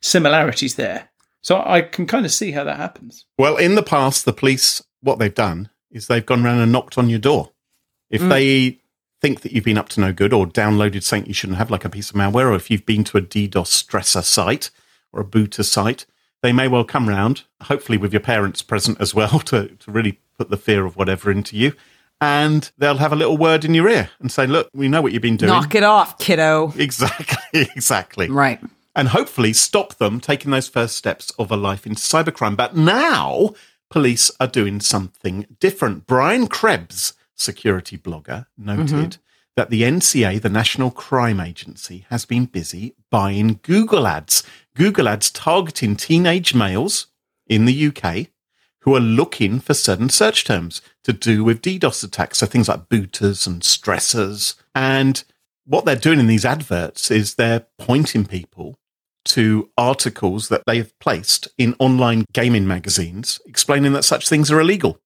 similarities 0.00 0.76
there. 0.76 1.10
So 1.42 1.62
I 1.64 1.82
can 1.82 2.06
kind 2.06 2.26
of 2.26 2.32
see 2.32 2.52
how 2.52 2.64
that 2.64 2.76
happens. 2.76 3.24
Well, 3.38 3.56
in 3.56 3.74
the 3.74 3.82
past, 3.82 4.24
the 4.24 4.32
police, 4.32 4.82
what 5.00 5.18
they've 5.18 5.34
done 5.34 5.70
is 5.90 6.06
they've 6.06 6.24
gone 6.24 6.44
around 6.44 6.60
and 6.60 6.72
knocked 6.72 6.98
on 6.98 7.08
your 7.08 7.18
door. 7.18 7.50
If 8.10 8.20
mm. 8.20 8.28
they 8.28 8.80
think 9.20 9.40
that 9.40 9.52
you've 9.52 9.64
been 9.64 9.78
up 9.78 9.88
to 9.90 10.00
no 10.00 10.12
good 10.12 10.32
or 10.32 10.46
downloaded 10.46 11.02
something 11.02 11.28
you 11.28 11.34
shouldn't 11.34 11.58
have, 11.58 11.70
like 11.70 11.84
a 11.84 11.90
piece 11.90 12.10
of 12.10 12.16
malware, 12.16 12.50
or 12.50 12.54
if 12.54 12.70
you've 12.70 12.86
been 12.86 13.04
to 13.04 13.18
a 13.18 13.22
DDoS 13.22 13.84
stressor 13.84 14.22
site 14.22 14.70
or 15.12 15.20
a 15.20 15.24
booter 15.24 15.62
site, 15.62 16.06
they 16.42 16.52
may 16.52 16.68
well 16.68 16.84
come 16.84 17.08
round, 17.08 17.44
hopefully 17.62 17.98
with 17.98 18.12
your 18.12 18.20
parents 18.20 18.62
present 18.62 19.00
as 19.00 19.14
well, 19.14 19.40
to, 19.46 19.68
to 19.68 19.90
really 19.90 20.20
put 20.40 20.48
the 20.48 20.56
fear 20.56 20.86
of 20.86 20.96
whatever 20.96 21.30
into 21.30 21.54
you. 21.54 21.74
And 22.18 22.70
they'll 22.78 22.96
have 22.96 23.12
a 23.12 23.16
little 23.16 23.36
word 23.36 23.62
in 23.62 23.74
your 23.74 23.90
ear 23.90 24.08
and 24.20 24.32
say, 24.32 24.46
look, 24.46 24.70
we 24.72 24.88
know 24.88 25.02
what 25.02 25.12
you've 25.12 25.20
been 25.20 25.36
doing. 25.36 25.50
Knock 25.50 25.74
it 25.74 25.82
off, 25.82 26.18
kiddo. 26.18 26.72
Exactly, 26.78 27.60
exactly 27.76 28.30
Right. 28.30 28.58
and 28.96 29.08
hopefully 29.08 29.52
stop 29.52 29.96
them 29.96 30.18
taking 30.18 30.50
those 30.50 30.66
first 30.66 30.96
steps 30.96 31.30
of 31.38 31.50
a 31.50 31.56
life 31.56 31.86
into 31.86 32.00
cybercrime. 32.00 32.56
But 32.56 32.74
now 32.74 33.50
police 33.90 34.30
are 34.40 34.46
doing 34.46 34.80
something 34.80 35.46
different. 35.60 36.06
Brian 36.06 36.46
Krebs, 36.46 37.12
security 37.34 37.98
blogger, 37.98 38.46
noted 38.56 38.86
mm-hmm. 38.86 39.20
that 39.56 39.68
the 39.68 39.82
NCA, 39.82 40.40
the 40.40 40.48
National 40.48 40.90
Crime 40.90 41.38
Agency, 41.40 42.06
has 42.08 42.24
been 42.24 42.46
busy 42.46 42.94
buying 43.10 43.60
Google 43.62 44.06
ads. 44.06 44.42
Google 44.74 45.06
ads 45.06 45.30
targeting 45.30 45.96
teenage 45.96 46.54
males 46.54 47.08
in 47.46 47.66
the 47.66 47.88
UK 47.88 48.28
who 48.82 48.94
are 48.94 49.00
looking 49.00 49.60
for 49.60 49.74
certain 49.74 50.08
search 50.08 50.44
terms 50.44 50.80
to 51.04 51.12
do 51.12 51.44
with 51.44 51.62
DDoS 51.62 52.04
attacks. 52.04 52.38
So 52.38 52.46
things 52.46 52.68
like 52.68 52.88
booters 52.88 53.46
and 53.46 53.62
stressors. 53.62 54.54
And 54.74 55.22
what 55.66 55.84
they're 55.84 55.96
doing 55.96 56.20
in 56.20 56.26
these 56.26 56.44
adverts 56.44 57.10
is 57.10 57.34
they're 57.34 57.66
pointing 57.78 58.26
people 58.26 58.76
to 59.26 59.70
articles 59.76 60.48
that 60.48 60.62
they 60.66 60.78
have 60.78 60.98
placed 60.98 61.46
in 61.58 61.76
online 61.78 62.24
gaming 62.32 62.66
magazines 62.66 63.38
explaining 63.46 63.92
that 63.92 64.04
such 64.04 64.28
things 64.28 64.50
are 64.50 64.60
illegal. 64.60 64.98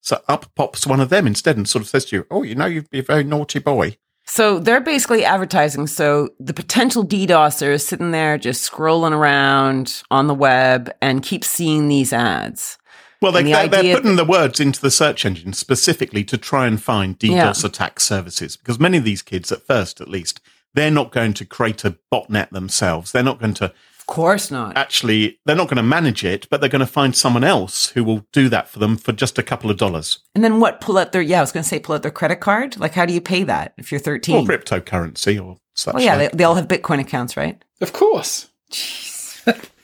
So 0.00 0.22
up 0.28 0.54
pops 0.54 0.86
one 0.86 1.00
of 1.00 1.08
them 1.08 1.26
instead 1.26 1.56
and 1.56 1.68
sort 1.68 1.82
of 1.82 1.88
says 1.88 2.04
to 2.06 2.16
you, 2.16 2.26
Oh, 2.30 2.44
you 2.44 2.54
know, 2.54 2.66
you'd 2.66 2.90
be 2.90 3.00
a 3.00 3.02
very 3.02 3.24
naughty 3.24 3.58
boy. 3.58 3.96
So 4.24 4.58
they're 4.58 4.80
basically 4.80 5.24
advertising. 5.24 5.86
So 5.86 6.30
the 6.40 6.54
potential 6.54 7.04
DDoSer 7.06 7.72
is 7.72 7.86
sitting 7.86 8.10
there 8.10 8.38
just 8.38 8.70
scrolling 8.70 9.12
around 9.12 10.02
on 10.10 10.26
the 10.26 10.34
web 10.34 10.92
and 11.00 11.22
keeps 11.22 11.48
seeing 11.48 11.88
these 11.88 12.12
ads. 12.12 12.78
Well, 13.22 13.32
they, 13.32 13.42
the 13.42 13.50
they're, 13.52 13.68
they're 13.68 13.80
idea 13.80 13.94
putting 13.96 14.16
the 14.16 14.24
words 14.24 14.60
into 14.60 14.80
the 14.80 14.90
search 14.90 15.24
engine 15.24 15.52
specifically 15.52 16.22
to 16.24 16.36
try 16.36 16.66
and 16.66 16.82
find 16.82 17.18
DDoS 17.18 17.62
Yeah. 17.62 17.66
attack 17.68 18.00
services 18.00 18.56
because 18.56 18.78
many 18.78 18.98
of 18.98 19.04
these 19.04 19.22
kids, 19.22 19.50
at 19.50 19.62
first 19.66 20.00
at 20.00 20.08
least, 20.08 20.40
they're 20.74 20.90
not 20.90 21.12
going 21.12 21.32
to 21.34 21.44
create 21.46 21.84
a 21.84 21.96
botnet 22.12 22.50
themselves. 22.50 23.12
They're 23.12 23.22
not 23.22 23.40
going 23.40 23.54
to 23.54 23.72
Of 23.98 24.06
course 24.06 24.50
not. 24.50 24.76
actually, 24.76 25.38
they're 25.46 25.56
not 25.56 25.68
going 25.68 25.78
to 25.78 25.82
manage 25.82 26.22
it, 26.24 26.46
but 26.50 26.60
they're 26.60 26.68
going 26.68 26.80
to 26.80 26.86
find 26.86 27.16
someone 27.16 27.44
else 27.44 27.88
who 27.90 28.04
will 28.04 28.26
do 28.32 28.50
that 28.50 28.68
for 28.68 28.78
them 28.80 28.98
for 28.98 29.12
just 29.12 29.38
a 29.38 29.42
couple 29.42 29.70
of 29.70 29.78
dollars 29.78 30.18
And 30.34 30.44
then 30.44 30.60
what? 30.60 30.82
Pull 30.82 30.98
out 30.98 31.12
their, 31.12 31.22
yeah, 31.22 31.38
I 31.38 31.40
was 31.40 31.52
going 31.52 31.62
to 31.64 31.68
say 31.68 31.78
pull 31.78 31.94
out 31.94 32.02
their 32.02 32.10
credit 32.10 32.40
card. 32.40 32.78
Like, 32.78 32.92
how 32.92 33.06
do 33.06 33.14
you 33.14 33.22
pay 33.22 33.42
that 33.44 33.72
if 33.78 33.90
you're 33.90 33.98
13? 34.00 34.36
or 34.36 34.42
cryptocurrency 34.44 35.42
or 35.42 35.56
such. 35.74 35.94
Oh, 35.94 35.98
yeah, 35.98 36.16
like. 36.16 36.32
they, 36.32 36.36
they 36.38 36.44
all 36.44 36.54
have 36.56 36.68
Bitcoin 36.68 37.00
accounts, 37.00 37.36
right? 37.38 37.64
Of 37.80 37.94
course. 37.94 38.48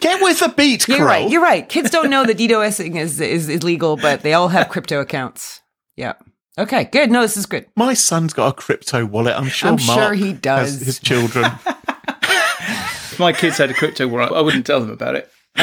Get 0.00 0.20
with 0.20 0.40
the 0.40 0.48
beat, 0.48 0.88
You're 0.88 1.04
right. 1.04 1.30
You're 1.30 1.42
right. 1.42 1.68
Kids 1.68 1.90
don't 1.90 2.10
know 2.10 2.24
that 2.24 2.36
DDoSing 2.36 2.96
is, 2.98 3.20
is, 3.20 3.48
is 3.48 3.62
legal, 3.62 3.96
but 3.96 4.22
they 4.22 4.34
all 4.34 4.48
have 4.48 4.68
crypto 4.68 5.00
accounts. 5.00 5.60
Yeah. 5.96 6.14
Okay, 6.58 6.84
good. 6.84 7.10
No, 7.10 7.22
this 7.22 7.36
is 7.36 7.46
good. 7.46 7.66
My 7.76 7.94
son's 7.94 8.32
got 8.32 8.48
a 8.48 8.52
crypto 8.52 9.06
wallet. 9.06 9.36
I'm 9.36 9.48
sure 9.48 9.70
I'm 9.70 9.86
Mark 9.86 9.98
sure 9.98 10.14
he 10.14 10.30
has 10.32 10.40
does. 10.40 10.80
his 10.80 10.98
children. 10.98 11.44
If 11.66 13.16
my 13.18 13.32
kids 13.32 13.56
had 13.58 13.70
a 13.70 13.74
crypto 13.74 14.08
wallet, 14.08 14.32
I 14.32 14.40
wouldn't 14.40 14.66
tell 14.66 14.80
them 14.80 14.90
about 14.90 15.14
it. 15.14 15.30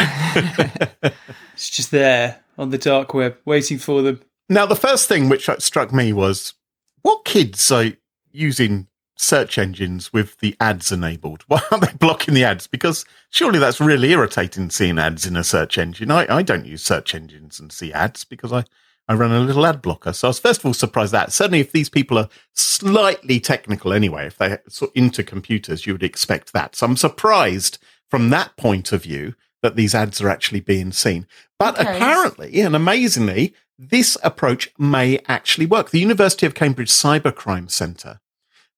it's 1.54 1.70
just 1.70 1.92
there 1.92 2.44
on 2.58 2.70
the 2.70 2.78
dark 2.78 3.14
web, 3.14 3.38
waiting 3.46 3.78
for 3.78 4.02
them. 4.02 4.22
Now, 4.48 4.66
the 4.66 4.76
first 4.76 5.08
thing 5.08 5.30
which 5.30 5.50
struck 5.60 5.94
me 5.94 6.12
was 6.12 6.54
what 7.02 7.24
kids 7.26 7.72
are 7.72 7.92
using 8.32 8.88
search 9.22 9.58
engines 9.58 10.14
with 10.14 10.38
the 10.40 10.56
ads 10.62 10.92
enabled? 10.94 11.44
Why 11.48 11.62
aren't 11.70 11.84
they 11.86 11.94
blocking 11.94 12.34
the 12.34 12.46
ads? 12.46 12.68
Because 12.68 13.04
surely 13.30 13.60
that's 13.60 13.82
really 13.82 14.12
irritating 14.12 14.70
seeing 14.70 14.98
ads 14.98 15.26
in 15.26 15.36
a 15.36 15.44
search 15.44 15.78
engine. 15.78 16.10
I, 16.10 16.26
I 16.38 16.42
don't 16.42 16.66
use 16.66 16.82
search 16.84 17.14
engines 17.14 17.60
and 17.60 17.72
see 17.72 17.92
ads 17.92 18.24
because 18.24 18.54
I, 18.54 18.64
I 19.10 19.16
run 19.16 19.32
a 19.32 19.40
little 19.42 19.66
ad 19.66 19.82
blocker. 19.82 20.14
So 20.14 20.28
I 20.28 20.30
was 20.30 20.40
first 20.40 20.62
of 20.62 20.66
all 20.68 20.74
surprised 20.74 21.12
that 21.12 21.34
certainly 21.34 21.60
if 21.60 21.74
these 21.74 21.90
people 21.90 22.18
are 22.18 22.30
slightly 22.56 23.40
technical 23.42 23.92
anyway, 23.92 24.28
if 24.28 24.38
they're 24.38 24.62
sort 24.70 24.92
of 24.92 24.98
into 24.98 25.24
computers, 25.24 25.86
you 25.86 25.94
would 25.94 26.04
expect 26.04 26.54
that. 26.54 26.76
So 26.76 26.86
I'm 26.86 26.96
surprised 26.98 27.78
from 28.10 28.30
that 28.30 28.56
point 28.56 28.92
of 28.94 29.04
view 29.04 29.36
that 29.62 29.76
these 29.76 29.94
ads 29.94 30.22
are 30.22 30.30
actually 30.30 30.62
being 30.62 30.94
seen. 30.94 31.28
But 31.58 31.78
Okay. 31.78 31.98
apparently 31.98 32.62
and 32.62 32.74
amazingly, 32.76 33.54
this 33.78 34.18
approach 34.24 34.72
may 34.78 35.20
actually 35.28 35.66
work. 35.66 35.90
The 35.90 36.00
University 36.00 36.46
of 36.46 36.54
Cambridge 36.56 36.90
Cybercrime 36.90 37.70
Centre, 37.70 38.22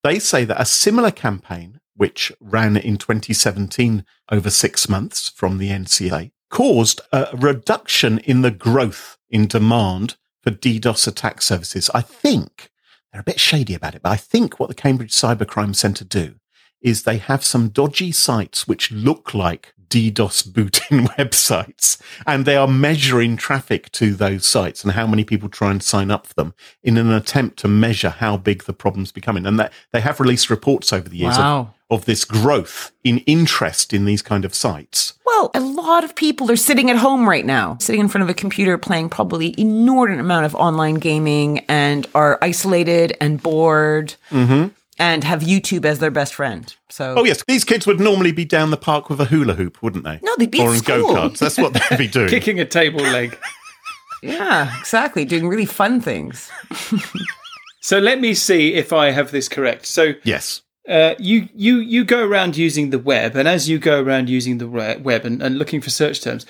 they 0.04 0.20
say 0.20 0.46
that 0.46 0.62
a 0.62 0.66
similar 0.66 1.12
campaign, 1.12 1.80
which 1.96 2.32
ran 2.40 2.78
in 2.78 2.98
2017 2.98 4.06
over 4.32 4.50
six 4.50 4.90
months 4.90 5.30
from 5.30 5.58
the 5.58 5.70
NCA, 5.70 6.32
caused 6.50 7.02
a 7.12 7.30
reduction 7.34 8.20
in 8.20 8.42
the 8.42 8.52
growth 8.52 9.18
in 9.30 9.48
demand 9.48 10.18
for 10.44 10.52
DDoS 10.52 11.08
attack 11.08 11.42
services. 11.42 11.90
I 11.94 12.02
think 12.02 12.70
they're 13.12 13.22
a 13.22 13.26
bit 13.26 13.40
shady 13.40 13.74
about 13.74 13.96
it, 13.96 14.02
but 14.02 14.12
I 14.12 14.18
think 14.18 14.60
what 14.60 14.70
the 14.70 14.76
Cambridge 14.76 15.12
Cybercrime 15.12 15.76
Centre 15.76 16.06
do 16.06 16.36
is 16.82 17.04
they 17.04 17.18
have 17.18 17.46
some 17.46 17.70
dodgy 17.70 18.12
sites 18.12 18.68
which 18.68 18.92
look 18.92 19.34
like 19.34 19.74
DDoS 19.92 20.52
booting 20.52 21.06
websites 21.18 22.02
and 22.26 22.46
they 22.46 22.56
are 22.56 22.68
measuring 22.68 23.38
traffic 23.38 23.92
to 23.92 24.14
those 24.14 24.46
sites 24.46 24.84
and 24.84 24.94
how 24.94 25.06
many 25.06 25.24
people 25.24 25.50
try 25.50 25.70
and 25.70 25.84
sign 25.84 26.10
up 26.10 26.26
for 26.26 26.34
them 26.34 26.54
in 26.82 26.98
an 26.98 27.12
attempt 27.12 27.60
to 27.60 27.68
measure 27.68 28.10
how 28.10 28.38
big 28.38 28.64
the 28.64 28.74
problem's 28.74 29.12
becoming. 29.12 29.46
And 29.46 29.60
that 29.60 29.74
they 29.92 30.02
have 30.02 30.20
released 30.20 30.50
reports 30.50 30.92
over 30.94 31.08
the 31.10 31.18
years 31.18 31.38
of, 31.38 31.44
Wow. 31.44 31.74
of 31.90 32.06
this 32.06 32.24
growth 32.24 32.92
in 33.04 33.20
interest 33.20 33.94
in 33.94 34.06
these 34.06 34.22
kind 34.22 34.46
of 34.46 34.56
sites. 34.56 35.14
Well, 35.26 35.52
a 35.54 35.60
lot 35.60 36.04
of 36.04 36.16
people 36.16 36.50
are 36.52 36.56
sitting 36.56 36.90
at 36.90 36.98
home 36.98 37.28
right 37.28 37.46
now, 37.46 37.78
sitting 37.80 38.02
in 38.02 38.08
front 38.08 38.24
of 38.24 38.30
a 38.30 38.34
computer 38.34 38.78
playing 38.78 39.10
probably 39.10 39.54
inordinate 39.58 40.22
amount 40.22 40.46
of 40.46 40.56
online 40.56 40.96
gaming 40.96 41.60
and 41.68 42.08
are 42.16 42.38
isolated 42.42 43.18
and 43.20 43.42
bored 43.42 44.16
mm-hmm. 44.30 44.68
And 45.02 45.24
have 45.24 45.42
YouTube 45.42 45.84
as 45.84 45.98
their 46.00 46.12
best 46.12 46.34
friend. 46.36 46.74
So 46.90 47.16
Oh 47.18 47.26
yes, 47.26 47.44
these 47.48 47.64
kids 47.64 47.88
would 47.88 48.00
normally 48.00 48.32
be 48.32 48.46
down 48.46 48.70
the 48.70 48.78
park 48.78 49.10
with 49.10 49.20
a 49.20 49.26
hula 49.26 49.56
hoop, 49.56 49.82
wouldn't 49.82 50.04
they? 50.04 50.20
No, 50.22 50.36
they'd 50.38 50.52
be 50.52 50.62
or 50.62 50.74
in 50.74 50.78
school. 50.78 51.08
go 51.08 51.16
karts. 51.16 51.40
That's 51.40 51.58
what 51.58 51.74
they'd 51.74 51.98
be 51.98 52.08
doing. 52.08 52.30
Kicking 52.30 52.60
a 52.60 52.66
table 52.66 53.02
leg. 53.02 53.38
yeah, 54.22 54.80
exactly, 54.80 55.26
doing 55.26 55.48
really 55.48 55.66
fun 55.66 56.00
things. 56.00 56.52
So 57.82 57.98
let 57.98 58.22
me 58.22 58.36
see 58.36 58.76
if 58.76 58.94
I 58.94 59.10
have 59.10 59.32
this 59.32 59.50
correct. 59.50 59.88
So 59.88 60.14
yes. 60.24 60.62
uh, 60.88 61.16
you 61.18 61.50
you 61.56 61.78
you 61.78 62.06
go 62.06 62.24
around 62.24 62.56
using 62.56 62.92
the 62.92 63.00
web, 63.00 63.36
and 63.36 63.48
as 63.48 63.68
you 63.68 63.80
go 63.80 64.02
around 64.04 64.30
using 64.30 64.60
the 64.60 64.68
web 64.68 65.26
and, 65.26 65.42
and 65.42 65.58
looking 65.58 65.82
for 65.82 65.90
search 65.90 66.22
terms, 66.22 66.46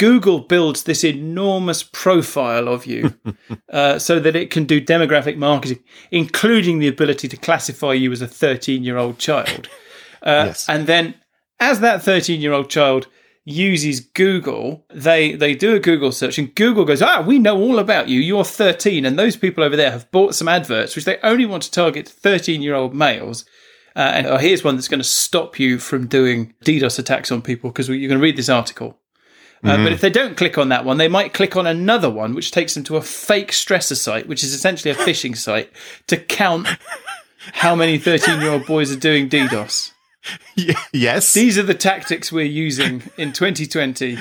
Google 0.00 0.38
builds 0.40 0.84
this 0.84 1.04
enormous 1.04 1.82
profile 1.82 2.68
of 2.68 2.86
you, 2.86 3.14
uh, 3.70 3.98
so 3.98 4.18
that 4.18 4.34
it 4.34 4.50
can 4.50 4.64
do 4.64 4.80
demographic 4.80 5.36
marketing, 5.36 5.84
including 6.10 6.78
the 6.78 6.88
ability 6.88 7.28
to 7.28 7.36
classify 7.36 7.92
you 7.92 8.10
as 8.10 8.22
a 8.22 8.26
thirteen-year-old 8.26 9.18
child. 9.18 9.68
Uh, 10.22 10.44
Yes. 10.48 10.68
And 10.68 10.86
then, 10.86 11.14
as 11.60 11.80
that 11.80 12.02
thirteen-year-old 12.02 12.68
child 12.68 13.06
uses 13.46 14.00
Google, 14.00 14.84
they 14.92 15.32
they 15.34 15.54
do 15.54 15.74
a 15.74 15.80
Google 15.80 16.12
search, 16.12 16.36
and 16.36 16.54
Google 16.54 16.84
goes, 16.84 17.00
"Ah, 17.00 17.22
we 17.26 17.38
know 17.38 17.58
all 17.58 17.78
about 17.78 18.08
you. 18.08 18.20
You're 18.20 18.44
13, 18.44 19.06
and 19.06 19.18
those 19.18 19.36
people 19.38 19.64
over 19.64 19.76
there 19.76 19.90
have 19.90 20.10
bought 20.10 20.34
some 20.34 20.46
adverts, 20.46 20.94
which 20.94 21.06
they 21.06 21.16
only 21.22 21.46
want 21.46 21.62
to 21.62 21.70
target 21.70 22.04
13-year-old 22.06 22.94
males." 22.94 23.46
Uh, 23.96 24.00
and 24.00 24.26
oh, 24.26 24.36
here's 24.36 24.62
one 24.62 24.76
that's 24.76 24.88
going 24.88 25.00
to 25.00 25.04
stop 25.04 25.58
you 25.58 25.78
from 25.78 26.06
doing 26.06 26.52
DDoS 26.66 26.98
attacks 26.98 27.32
on 27.32 27.40
people 27.40 27.70
because 27.70 27.88
you're 27.88 28.08
going 28.08 28.20
to 28.20 28.22
read 28.22 28.36
this 28.36 28.50
article. 28.50 28.99
Uh, 29.62 29.76
But 29.82 29.92
if 29.92 30.00
they 30.00 30.10
don't 30.10 30.36
click 30.36 30.56
on 30.58 30.70
that 30.70 30.84
one, 30.84 30.96
they 30.98 31.08
might 31.08 31.34
click 31.34 31.54
on 31.56 31.66
another 31.66 32.08
one, 32.10 32.34
which 32.34 32.50
takes 32.50 32.74
them 32.74 32.84
to 32.84 32.96
a 32.96 33.02
fake 33.02 33.52
stressor 33.52 33.96
site, 33.96 34.26
which 34.26 34.42
is 34.42 34.54
essentially 34.54 34.90
a 34.90 34.94
phishing 34.94 35.36
site 35.36 35.70
to 36.06 36.16
count 36.16 36.66
how 37.52 37.74
many 37.74 37.98
13 37.98 38.40
year 38.40 38.50
old 38.50 38.66
boys 38.66 38.90
are 38.94 38.98
doing 38.98 39.28
DDoS. 39.28 39.92
Y- 40.56 40.74
yes. 40.92 41.32
These 41.32 41.56
are 41.58 41.62
the 41.62 41.74
tactics 41.74 42.30
we're 42.30 42.44
using 42.44 43.02
in 43.16 43.32
2020. 43.32 44.18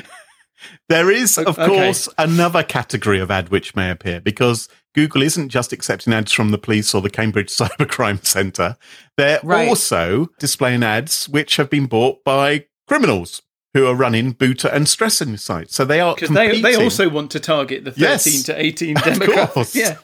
There 0.88 1.12
is, 1.12 1.38
of 1.38 1.60
Okay. 1.60 1.68
course, 1.68 2.08
another 2.18 2.64
category 2.64 3.20
of 3.20 3.30
ad 3.32 3.50
which 3.50 3.76
may 3.76 3.90
appear 3.92 4.20
because 4.22 4.68
Google 4.96 5.22
isn't 5.22 5.50
just 5.50 5.72
accepting 5.74 6.14
ads 6.14 6.32
from 6.32 6.52
the 6.52 6.58
police 6.58 6.94
or 6.94 7.02
the 7.02 7.10
Cambridge 7.10 7.50
Cybercrime 7.58 8.26
Centre. 8.26 8.78
They're 9.18 9.40
Right. 9.44 9.68
also 9.68 10.28
displaying 10.40 10.84
ads 10.84 11.28
which 11.30 11.58
have 11.58 11.70
been 11.70 11.86
bought 11.86 12.24
by 12.24 12.66
criminals 12.88 13.42
who 13.74 13.86
are 13.86 13.96
running 13.96 14.32
booter 14.32 14.68
and 14.68 14.88
stressing 14.88 15.38
sites. 15.38 15.76
So 15.76 15.86
they 15.86 16.00
are 16.00 16.16
Because 16.16 16.30
they, 16.30 16.60
they 16.62 16.76
also 16.76 17.08
want 17.10 17.32
to 17.32 17.40
target 17.40 17.84
the 17.86 17.92
13 17.92 18.02
Yes. 18.04 18.44
to 18.44 18.60
18 18.62 18.98
Of 18.98 19.04
demographic. 19.04 19.50
course. 19.52 19.76
Yeah. 19.76 19.98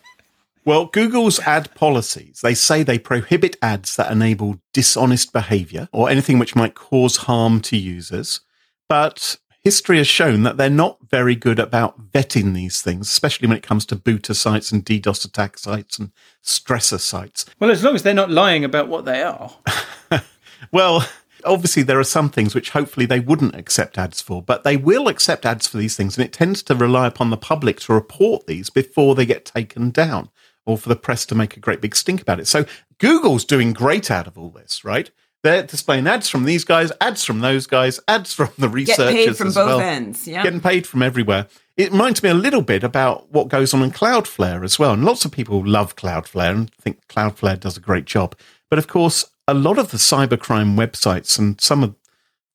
Well, 0.65 0.85
Google's 0.87 1.39
ad 1.41 1.73
policies, 1.75 2.39
they 2.41 2.55
say 2.55 2.81
they 2.81 2.97
prohibit 2.97 3.55
ads 3.61 3.95
that 3.97 4.11
enable 4.11 4.59
dishonest 4.73 5.31
behavior 5.31 5.87
or 5.91 6.09
anything 6.09 6.39
which 6.39 6.55
might 6.55 6.73
cause 6.73 7.17
harm 7.17 7.61
to 7.61 7.77
users. 7.77 8.41
But 8.89 9.37
history 9.63 9.97
has 9.97 10.07
shown 10.07 10.41
that 10.43 10.57
they're 10.57 10.69
not 10.69 10.97
very 11.09 11.35
good 11.35 11.59
about 11.59 12.11
vetting 12.11 12.53
these 12.55 12.81
things, 12.81 13.07
especially 13.09 13.47
when 13.47 13.57
it 13.57 13.63
comes 13.63 13.85
to 13.87 13.95
booter 13.95 14.33
sites 14.33 14.71
and 14.71 14.83
DDoS 14.85 15.25
attack 15.25 15.57
sites 15.59 15.99
and 15.99 16.11
stressor 16.43 16.99
sites. 16.99 17.45
Well, 17.59 17.69
as 17.71 17.83
long 17.83 17.93
as 17.95 18.01
they're 18.03 18.13
not 18.15 18.31
lying 18.31 18.63
about 18.63 18.87
what 18.87 19.05
they 19.05 19.21
are. 19.23 19.51
Well, 20.71 21.07
obviously 21.45 21.83
there 21.83 21.99
are 21.99 22.03
some 22.03 22.29
things 22.29 22.53
which 22.53 22.71
hopefully 22.71 23.05
they 23.05 23.19
wouldn't 23.19 23.55
accept 23.55 23.97
ads 23.97 24.21
for, 24.21 24.41
but 24.41 24.63
they 24.63 24.77
will 24.77 25.07
accept 25.07 25.45
ads 25.45 25.67
for 25.67 25.77
these 25.77 25.95
things. 25.95 26.17
And 26.17 26.25
it 26.25 26.33
tends 26.33 26.63
to 26.63 26.75
rely 26.75 27.07
upon 27.07 27.29
the 27.29 27.37
public 27.37 27.79
to 27.81 27.93
report 27.93 28.47
these 28.47 28.69
before 28.69 29.15
they 29.15 29.25
get 29.25 29.45
taken 29.45 29.91
down 29.91 30.29
or 30.65 30.77
for 30.77 30.89
the 30.89 30.95
press 30.95 31.25
to 31.27 31.35
make 31.35 31.55
a 31.55 31.59
great 31.59 31.81
big 31.81 31.95
stink 31.95 32.21
about 32.21 32.39
it. 32.39 32.47
So 32.47 32.65
Google's 32.97 33.45
doing 33.45 33.73
great 33.73 34.09
out 34.09 34.27
of 34.27 34.37
all 34.37 34.49
this, 34.49 34.83
right? 34.83 35.09
They're 35.43 35.61
displaying 35.61 36.07
ads 36.07 36.27
from 36.27 36.45
these 36.45 36.63
guys, 36.63 36.91
ads 36.99 37.23
from 37.23 37.41
those 37.41 37.67
guys, 37.67 37.99
ads 38.07 38.33
from 38.33 38.49
the 38.57 38.67
Get 38.67 38.73
researchers 38.73 39.13
paid 39.13 39.37
from 39.37 39.47
as 39.49 39.55
both 39.55 39.67
well 39.67 39.79
ends. 39.79 40.27
Yeah. 40.27 40.41
getting 40.41 40.59
paid 40.59 40.87
from 40.87 41.03
everywhere. 41.03 41.47
It 41.77 41.91
reminds 41.91 42.23
me 42.23 42.29
a 42.29 42.33
little 42.33 42.63
bit 42.63 42.83
about 42.83 43.31
what 43.31 43.49
goes 43.49 43.71
on 43.73 43.83
in 43.83 43.91
Cloudflare 43.91 44.63
as 44.63 44.79
well. 44.79 44.93
And 44.93 45.05
lots 45.05 45.23
of 45.23 45.31
people 45.31 45.63
love 45.63 45.95
Cloudflare 45.95 46.51
and 46.51 46.73
think 46.75 47.07
Cloudflare 47.09 47.59
does 47.59 47.77
a 47.77 47.81
great 47.81 48.05
job. 48.05 48.35
But 48.71 48.79
of 48.79 48.87
course, 48.87 49.29
a 49.47 49.53
lot 49.53 49.77
of 49.77 49.91
the 49.91 49.97
cybercrime 49.97 50.75
websites 50.75 51.37
and 51.37 51.59
some 51.61 51.83
of 51.83 51.95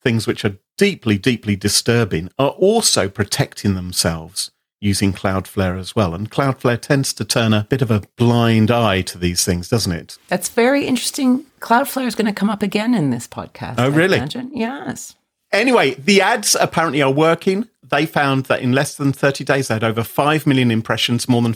things 0.03 0.27
which 0.27 0.45
are 0.45 0.57
deeply, 0.77 1.19
deeply 1.19 1.57
disturbing 1.57 2.31
are 2.39 2.51
also 2.51 3.09
protecting 3.09 3.75
themselves 3.75 4.51
using 4.81 5.13
Cloudflare 5.13 5.79
as 5.79 5.95
well. 5.95 6.15
And 6.15 6.31
Cloudflare 6.31 6.81
tends 6.81 7.13
to 7.15 7.25
turn 7.25 7.53
a 7.53 7.67
bit 7.69 7.83
of 7.83 7.91
a 7.91 8.03
blind 8.17 8.71
eye 8.71 9.03
to 9.03 9.19
these 9.19 9.45
things, 9.45 9.69
doesn't 9.69 9.93
it? 9.93 10.17
That's 10.29 10.49
very 10.49 10.87
interesting. 10.87 11.45
Cloudflare 11.61 12.07
is 12.07 12.15
going 12.15 12.27
to 12.27 12.33
come 12.33 12.49
up 12.49 12.63
again 12.63 12.95
in 12.95 13.11
this 13.11 13.29
podcast. 13.29 13.75
Oh, 13.77 13.85
I 13.85 13.89
really? 13.89 14.17
imagine. 14.17 14.51
Yes. 14.55 15.17
Anyway, 15.53 15.95
the 15.95 16.23
ads 16.23 16.57
apparently 16.59 17.03
are 17.03 17.13
working. 17.13 17.69
They 17.83 18.07
found 18.07 18.47
that 18.47 18.63
in 18.63 18.73
less 18.73 18.95
than 18.95 19.13
30 19.13 19.45
days, 19.45 19.69
they 19.69 19.75
had 19.75 19.85
over 19.85 20.03
5 20.03 20.47
million 20.47 20.71
impressions, 20.71 21.29
more 21.29 21.43
than 21.43 21.53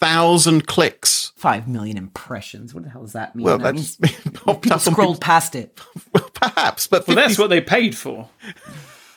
57,000 0.00 0.66
clicks. 0.66 1.32
Five 1.36 1.68
million 1.68 1.96
impressions. 1.96 2.74
What 2.74 2.84
the 2.84 2.90
hell 2.90 3.02
does 3.02 3.12
that 3.12 3.34
mean? 3.36 3.44
Well, 3.44 3.58
That 3.58 3.74
that's 3.76 4.00
means 4.00 4.12
popped 4.34 4.62
people 4.62 4.76
up 4.80 4.86
on 4.86 4.92
scrolled 4.92 5.20
past 5.20 5.54
it. 5.54 5.78
Well, 6.14 6.28
perhaps, 6.34 6.86
but 6.86 7.06
Well, 7.06 7.16
that's 7.16 7.38
what 7.38 7.50
they 7.50 7.60
paid 7.60 7.96
for. 7.96 8.28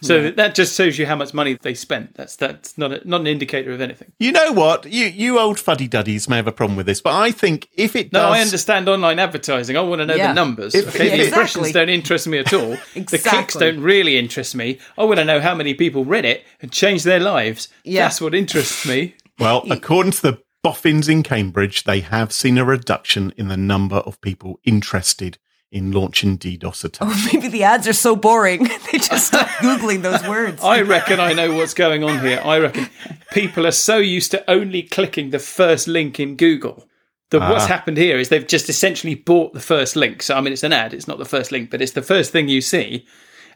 So 0.02 0.32
that 0.32 0.54
just 0.54 0.76
shows 0.76 1.00
you 1.00 1.06
how 1.06 1.16
much 1.16 1.34
money 1.34 1.58
they 1.62 1.74
spent. 1.74 2.16
That's 2.16 2.36
that's 2.36 2.78
not 2.78 2.92
a, 2.92 3.08
not 3.08 3.22
an 3.22 3.28
indicator 3.28 3.72
of 3.72 3.80
anything. 3.80 4.12
you 4.20 4.34
know 4.34 4.52
what? 4.52 4.86
You 4.86 5.06
you 5.06 5.40
old 5.40 5.58
fuddy 5.62 5.88
duddies 5.88 6.28
may 6.28 6.36
have 6.36 6.46
a 6.48 6.52
problem 6.52 6.76
with 6.76 6.88
this, 6.88 7.00
but 7.00 7.14
I 7.14 7.32
think 7.32 7.70
if 7.78 7.96
it 7.96 8.12
No, 8.12 8.20
does, 8.24 8.36
I 8.36 8.42
understand 8.42 8.90
online 8.90 9.18
advertising. 9.18 9.78
I 9.78 9.80
want 9.80 10.00
to 10.02 10.06
know 10.06 10.16
Yeah. 10.16 10.28
the 10.28 10.34
numbers. 10.34 10.76
If- 10.76 10.90
okay, 10.94 11.08
yeah, 11.08 11.16
the 11.16 11.28
impressions 11.28 11.72
don't 11.72 11.88
interest 11.88 12.28
me 12.28 12.38
at 12.40 12.52
all. 12.52 12.76
The 12.96 13.18
clicks 13.18 13.54
don't 13.54 13.80
really 13.80 14.18
interest 14.18 14.56
me. 14.56 14.78
I 14.98 15.06
want 15.06 15.20
to 15.20 15.26
know 15.26 15.40
how 15.40 15.56
many 15.56 15.74
people 15.74 16.04
read 16.04 16.26
it 16.26 16.44
and 16.62 16.70
changed 16.70 17.06
their 17.06 17.22
lives. 17.22 17.70
Yeah. 17.86 18.02
That's 18.04 18.20
what 18.20 18.36
interests 18.36 18.86
me. 18.86 19.16
Well, 19.40 19.64
according 19.72 20.12
to 20.12 20.22
the 20.22 20.43
boffins 20.64 21.10
in 21.10 21.22
Cambridge, 21.22 21.84
they 21.84 22.00
have 22.00 22.32
seen 22.32 22.58
a 22.58 22.66
reduction 22.66 23.34
in 23.38 23.50
the 23.50 23.58
number 23.58 23.98
of 23.98 24.20
people 24.22 24.60
interested 24.64 25.38
in 25.72 25.92
launching 25.92 26.38
DDoS 26.38 26.86
attacks. 26.86 27.12
Oh, 27.12 27.30
maybe 27.34 27.48
the 27.48 27.64
ads 27.64 27.88
are 27.88 27.94
so 27.94 28.16
boring. 28.16 28.64
they 28.92 29.00
just 29.00 29.28
stop 29.28 29.48
Googling 29.60 30.02
those 30.02 30.26
words. 30.28 30.64
I 30.64 30.82
reckon 30.82 31.20
I 31.20 31.34
know 31.34 31.56
what's 31.56 31.74
going 31.74 32.04
on 32.04 32.20
here. 32.20 32.42
I 32.44 32.60
reckon 32.60 32.90
people 33.32 33.68
are 33.68 33.72
so 33.72 33.98
used 33.98 34.32
to 34.32 34.50
only 34.50 34.84
clicking 34.84 35.32
the 35.32 35.40
first 35.40 35.88
link 35.88 36.20
in 36.20 36.38
Google 36.38 36.88
that 37.32 37.42
ah. 37.42 37.52
what's 37.52 37.66
happened 37.66 37.98
here 37.98 38.18
is 38.18 38.30
they've 38.30 38.48
just 38.48 38.70
essentially 38.70 39.16
bought 39.16 39.54
the 39.54 39.60
first 39.60 39.96
link. 39.96 40.22
So, 40.22 40.36
I 40.36 40.42
mean, 40.42 40.54
it's 40.54 40.64
an 40.64 40.74
ad, 40.74 40.94
it's 40.94 41.08
not 41.08 41.18
the 41.18 41.26
first 41.26 41.52
link, 41.52 41.72
but 41.72 41.82
it's 41.82 41.94
the 41.94 42.02
first 42.02 42.32
thing 42.32 42.48
you 42.48 42.62
see. 42.62 43.06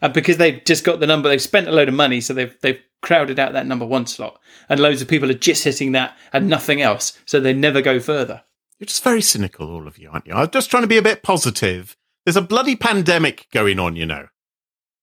And 0.02 0.12
because 0.12 0.36
they've 0.36 0.62
just 0.64 0.84
got 0.84 1.00
the 1.00 1.06
number, 1.06 1.28
they've 1.28 1.40
spent 1.40 1.68
a 1.68 1.72
load 1.72 1.88
of 1.88 1.94
money, 1.94 2.20
so 2.20 2.34
they've, 2.34 2.54
they've 2.60 2.80
crowded 3.02 3.38
out 3.38 3.52
that 3.52 3.66
number 3.66 3.86
one 3.86 4.06
slot. 4.06 4.40
And 4.68 4.80
loads 4.80 5.00
of 5.02 5.08
people 5.08 5.30
are 5.30 5.34
just 5.34 5.64
hitting 5.64 5.92
that 5.92 6.16
and 6.32 6.48
nothing 6.48 6.82
else. 6.82 7.18
So 7.26 7.40
they 7.40 7.52
never 7.52 7.80
go 7.80 8.00
further. 8.00 8.42
You're 8.78 8.86
just 8.86 9.02
very 9.04 9.22
cynical, 9.22 9.70
all 9.70 9.86
of 9.88 9.98
you, 9.98 10.10
aren't 10.10 10.26
you? 10.26 10.34
I'm 10.34 10.50
just 10.50 10.70
trying 10.70 10.82
to 10.84 10.88
be 10.88 10.98
a 10.98 11.02
bit 11.02 11.22
positive. 11.22 11.96
There's 12.24 12.36
a 12.36 12.42
bloody 12.42 12.76
pandemic 12.76 13.46
going 13.52 13.78
on, 13.78 13.96
you 13.96 14.06
know. 14.06 14.28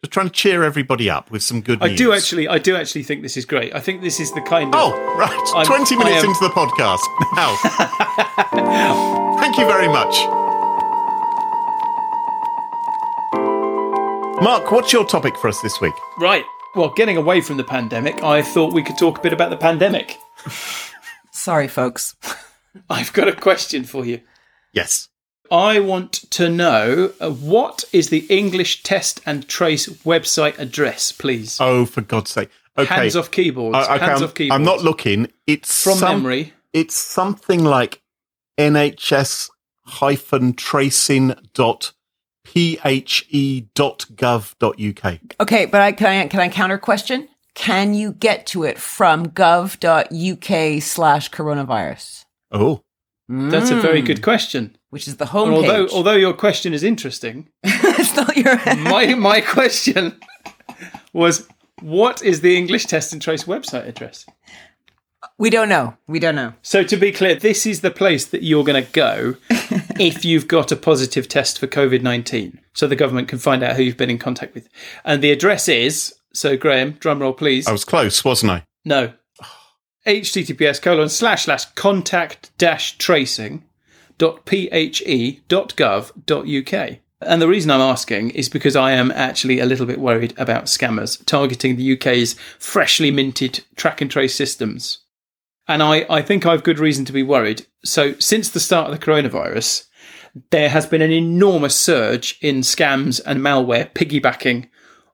Just 0.03 0.13
trying 0.13 0.27
to 0.27 0.31
cheer 0.31 0.63
everybody 0.63 1.09
up 1.09 1.31
with 1.31 1.41
some 1.41 1.61
good 1.61 1.81
I 1.81 1.87
news. 1.87 1.97
do 1.97 2.13
actually, 2.13 2.47
I 2.47 2.57
do 2.59 2.75
actually 2.75 3.03
think 3.03 3.21
this 3.23 3.35
is 3.37 3.45
great. 3.45 3.73
I 3.73 3.79
think 3.79 4.01
this 4.01 4.19
is 4.19 4.31
the 4.33 4.41
kind 4.41 4.73
of. 4.73 4.81
Oh, 4.81 5.15
right. 5.17 5.31
I'm- 5.55 5.65
20 5.65 5.95
minutes 5.97 6.23
am- 6.23 6.29
into 6.29 6.39
the 6.41 6.49
podcast. 6.53 7.01
Now. 7.35 7.55
Thank 9.39 9.57
you 9.57 9.65
very 9.65 9.87
much. 9.87 10.15
Mark, 14.41 14.69
what's 14.71 14.93
your 14.93 15.05
topic 15.05 15.35
for 15.37 15.47
us 15.47 15.59
this 15.61 15.79
week? 15.81 15.93
Right. 16.19 16.43
Well, 16.75 16.89
getting 16.89 17.15
away 17.15 17.39
from 17.39 17.55
the 17.55 17.63
pandemic, 17.63 18.21
I 18.21 18.41
thought 18.41 18.73
we 18.73 18.83
could 18.83 18.97
talk 18.97 19.19
a 19.19 19.21
bit 19.21 19.31
about 19.31 19.49
the 19.49 19.55
pandemic. 19.55 20.17
Sorry, 21.31 21.69
folks. 21.69 22.15
I've 22.89 23.13
got 23.13 23.29
a 23.29 23.33
question 23.33 23.85
for 23.85 24.05
you. 24.05 24.19
Yes. 24.73 25.07
I 25.49 25.79
want 25.79 26.11
to 26.31 26.49
know 26.49 27.13
uh, 27.21 27.31
what 27.31 27.85
is 27.93 28.09
the 28.09 28.25
English 28.29 28.83
Test 28.83 29.21
and 29.25 29.47
Trace 29.47 29.87
website 30.03 30.59
address, 30.59 31.13
please. 31.13 31.57
Oh, 31.61 31.85
for 31.85 32.01
God's 32.01 32.31
sake. 32.31 32.49
Okay. 32.77 32.93
Hands 32.93 33.15
off 33.15 33.31
keyboards. 33.31 33.77
I- 33.77 33.95
okay, 33.95 34.05
hands 34.05 34.21
I'm, 34.21 34.27
off 34.27 34.33
keyboards. 34.33 34.55
I'm 34.55 34.63
not 34.63 34.81
looking. 34.81 35.31
It's 35.47 35.81
from 35.83 35.97
some- 35.97 36.23
memory. 36.23 36.53
It's 36.73 36.95
something 36.95 37.63
like 37.63 38.01
nhs 38.57 39.49
tracing.phe.gov.uk. 42.55 45.19
Okay, 45.39 45.65
but 45.65 45.81
I, 45.81 45.91
can 45.91 46.07
I 46.07 46.27
can 46.27 46.39
I 46.39 46.49
counter 46.49 46.77
question? 46.77 47.27
Can 47.53 47.93
you 47.93 48.13
get 48.13 48.45
to 48.47 48.63
it 48.63 48.77
from 48.77 49.27
gov.uk 49.27 50.83
slash 50.83 51.31
coronavirus, 51.31 52.25
Oh, 52.51 52.81
That's 53.29 53.69
a 53.69 53.79
very 53.79 54.01
good 54.01 54.17
hmm. 54.19 54.23
question. 54.23 54.77
which 54.89 55.07
is 55.07 55.17
the 55.17 55.25
And 55.25 55.31
homepage? 55.31 55.55
although 55.55 55.87
although 55.93 56.15
your 56.15 56.33
question 56.33 56.73
is 56.73 56.83
interesting, 56.83 57.49
it's 57.63 58.15
not 58.15 58.35
your 58.37 58.57
my 58.77 59.15
my 59.15 59.41
question 59.41 60.19
was 61.13 61.47
what 61.81 62.23
is 62.23 62.41
the 62.41 62.57
English 62.57 62.85
Test 62.85 63.13
and 63.13 63.21
Trace 63.21 63.43
website 63.43 63.87
address? 63.87 64.25
We 65.37 65.49
don't 65.49 65.67
know. 65.67 65.97
We 66.07 66.19
don't 66.19 66.35
know. 66.35 66.53
So 66.61 66.83
to 66.83 66.95
be 66.95 67.11
clear, 67.11 67.35
this 67.35 67.65
is 67.65 67.81
the 67.81 67.91
place 67.91 68.25
that 68.25 68.43
you're 68.43 68.63
going 68.63 68.83
to 68.83 68.91
go 68.91 69.35
if 69.99 70.23
you've 70.23 70.47
got 70.47 70.71
a 70.71 70.77
positive 70.77 71.27
test 71.27 71.59
for 71.59 71.67
COVID-19 71.67 72.59
so 72.73 72.87
the 72.87 72.95
government 72.95 73.27
can 73.27 73.39
find 73.39 73.61
out 73.61 73.75
who 73.75 73.83
you've 73.83 73.97
been 73.97 74.09
in 74.09 74.17
contact 74.17 74.53
with. 74.53 74.69
And 75.03 75.21
the 75.21 75.31
address 75.31 75.67
is 75.67 76.15
so 76.33 76.55
Graham, 76.55 76.91
drum 76.93 77.19
roll 77.19 77.33
please. 77.33 77.67
I 77.67 77.71
was 77.73 77.85
close, 77.85 78.23
wasn't 78.23 78.51
I? 78.51 78.63
No. 78.85 79.13
https 80.05 80.81
colon 80.81 81.09
slash 81.09 81.45
slash 81.45 81.65
contact 81.73 82.51
dash 82.57 82.97
tracing 82.97 83.65
dot 84.17 84.45
phe 84.45 85.41
dot 85.47 85.75
gov 85.75 86.11
dot 86.25 86.47
uk. 86.47 86.99
And 87.21 87.41
the 87.41 87.47
reason 87.47 87.71
I'm 87.71 87.81
asking 87.81 88.31
is 88.31 88.49
because 88.49 88.75
I 88.75 88.91
am 88.91 89.11
actually 89.11 89.59
a 89.59 89.65
little 89.65 89.85
bit 89.85 89.99
worried 89.99 90.33
about 90.37 90.65
scammers 90.65 91.23
targeting 91.25 91.75
the 91.75 91.93
UK's 91.93 92.33
freshly 92.59 93.09
minted 93.09 93.63
track 93.75 93.99
and 93.99 94.11
trace 94.11 94.35
systems. 94.35 94.99
And 95.67 95.81
I, 95.81 96.05
I 96.09 96.21
think 96.21 96.45
I've 96.45 96.63
good 96.63 96.79
reason 96.79 97.05
to 97.05 97.13
be 97.13 97.23
worried. 97.23 97.65
So 97.83 98.13
since 98.19 98.49
the 98.49 98.59
start 98.59 98.91
of 98.91 98.99
the 98.99 99.03
coronavirus, 99.05 99.85
there 100.51 100.69
has 100.69 100.85
been 100.85 101.01
an 101.01 101.11
enormous 101.11 101.75
surge 101.75 102.37
in 102.41 102.57
scams 102.57 103.21
and 103.25 103.39
malware 103.41 103.91
piggybacking 103.93 104.69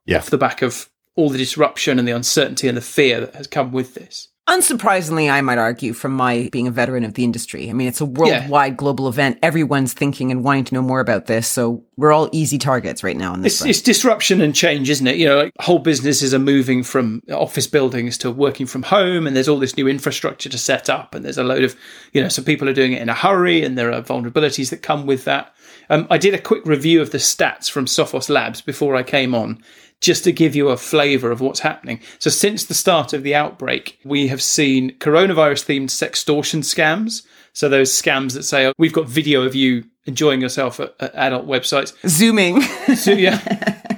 Yeah. 0.05 0.17
off 0.17 0.29
the 0.29 0.37
back 0.37 0.61
of 0.61 0.89
all 1.15 1.29
the 1.29 1.37
disruption 1.37 1.99
and 1.99 2.07
the 2.07 2.11
uncertainty 2.13 2.67
and 2.67 2.75
the 2.77 2.81
fear 2.81 3.19
that 3.21 3.35
has 3.35 3.47
come 3.47 3.71
with 3.71 3.93
this. 3.95 4.29
Unsurprisingly, 4.51 5.31
I 5.31 5.39
might 5.39 5.57
argue, 5.57 5.93
from 5.93 6.11
my 6.11 6.49
being 6.51 6.67
a 6.67 6.71
veteran 6.71 7.05
of 7.05 7.13
the 7.13 7.23
industry. 7.23 7.69
I 7.69 7.73
mean, 7.73 7.87
it's 7.87 8.01
a 8.01 8.05
worldwide 8.05 8.75
global 8.75 9.07
event. 9.07 9.39
Everyone's 9.41 9.93
thinking 9.93 10.29
and 10.29 10.43
wanting 10.43 10.65
to 10.65 10.73
know 10.73 10.81
more 10.81 10.99
about 10.99 11.27
this. 11.27 11.47
So 11.47 11.85
we're 11.95 12.11
all 12.11 12.27
easy 12.33 12.57
targets 12.57 13.01
right 13.01 13.15
now 13.15 13.31
on 13.31 13.43
this. 13.43 13.61
It's, 13.61 13.69
it's 13.69 13.81
disruption 13.81 14.41
and 14.41 14.53
change, 14.53 14.89
isn't 14.89 15.07
it? 15.07 15.15
You 15.15 15.25
know, 15.25 15.37
like 15.37 15.53
whole 15.61 15.79
businesses 15.79 16.33
are 16.33 16.39
moving 16.39 16.83
from 16.83 17.23
office 17.31 17.65
buildings 17.65 18.17
to 18.17 18.29
working 18.29 18.65
from 18.65 18.83
home, 18.83 19.25
and 19.25 19.37
there's 19.37 19.47
all 19.47 19.57
this 19.57 19.77
new 19.77 19.87
infrastructure 19.87 20.49
to 20.49 20.57
set 20.57 20.89
up, 20.89 21.15
and 21.15 21.23
there's 21.23 21.37
a 21.37 21.45
load 21.45 21.63
of, 21.63 21.73
you 22.11 22.21
know, 22.21 22.27
some 22.27 22.43
people 22.43 22.67
are 22.67 22.73
doing 22.73 22.91
it 22.91 23.01
in 23.01 23.07
a 23.07 23.13
hurry, 23.13 23.63
and 23.63 23.77
there 23.77 23.93
are 23.93 24.01
vulnerabilities 24.01 24.69
that 24.71 24.81
come 24.81 25.05
with 25.05 25.23
that. 25.23 25.55
Um, 25.89 26.07
I 26.09 26.17
did 26.17 26.33
a 26.33 26.41
quick 26.41 26.65
review 26.65 27.01
of 27.01 27.11
the 27.11 27.19
stats 27.19 27.71
from 27.71 27.85
Sophos 27.85 28.29
Labs 28.29 28.59
before 28.59 28.97
I 28.97 29.03
came 29.03 29.33
on, 29.33 29.63
just 30.01 30.23
to 30.23 30.31
give 30.31 30.55
you 30.55 30.69
a 30.69 30.77
flavour 30.77 31.31
of 31.31 31.39
what's 31.39 31.61
happening. 31.61 32.01
So, 32.19 32.29
since 32.29 32.65
the 32.65 32.73
start 32.73 33.13
of 33.13 33.23
the 33.23 33.35
outbreak, 33.35 33.99
we 34.03 34.27
have 34.27 34.41
seen 34.41 34.97
coronavirus 34.97 35.65
themed 35.65 35.89
sextortion 35.89 36.61
scams. 36.63 37.25
So, 37.53 37.69
those 37.69 37.91
scams 37.91 38.33
that 38.33 38.43
say, 38.43 38.67
oh, 38.67 38.73
we've 38.77 38.93
got 38.93 39.07
video 39.07 39.43
of 39.43 39.55
you 39.55 39.85
enjoying 40.05 40.41
yourself 40.41 40.79
at, 40.79 40.95
at 40.99 41.15
adult 41.15 41.47
websites. 41.47 41.93
Zooming. 42.07 42.61
So, 42.95 43.11
yeah. 43.11 43.77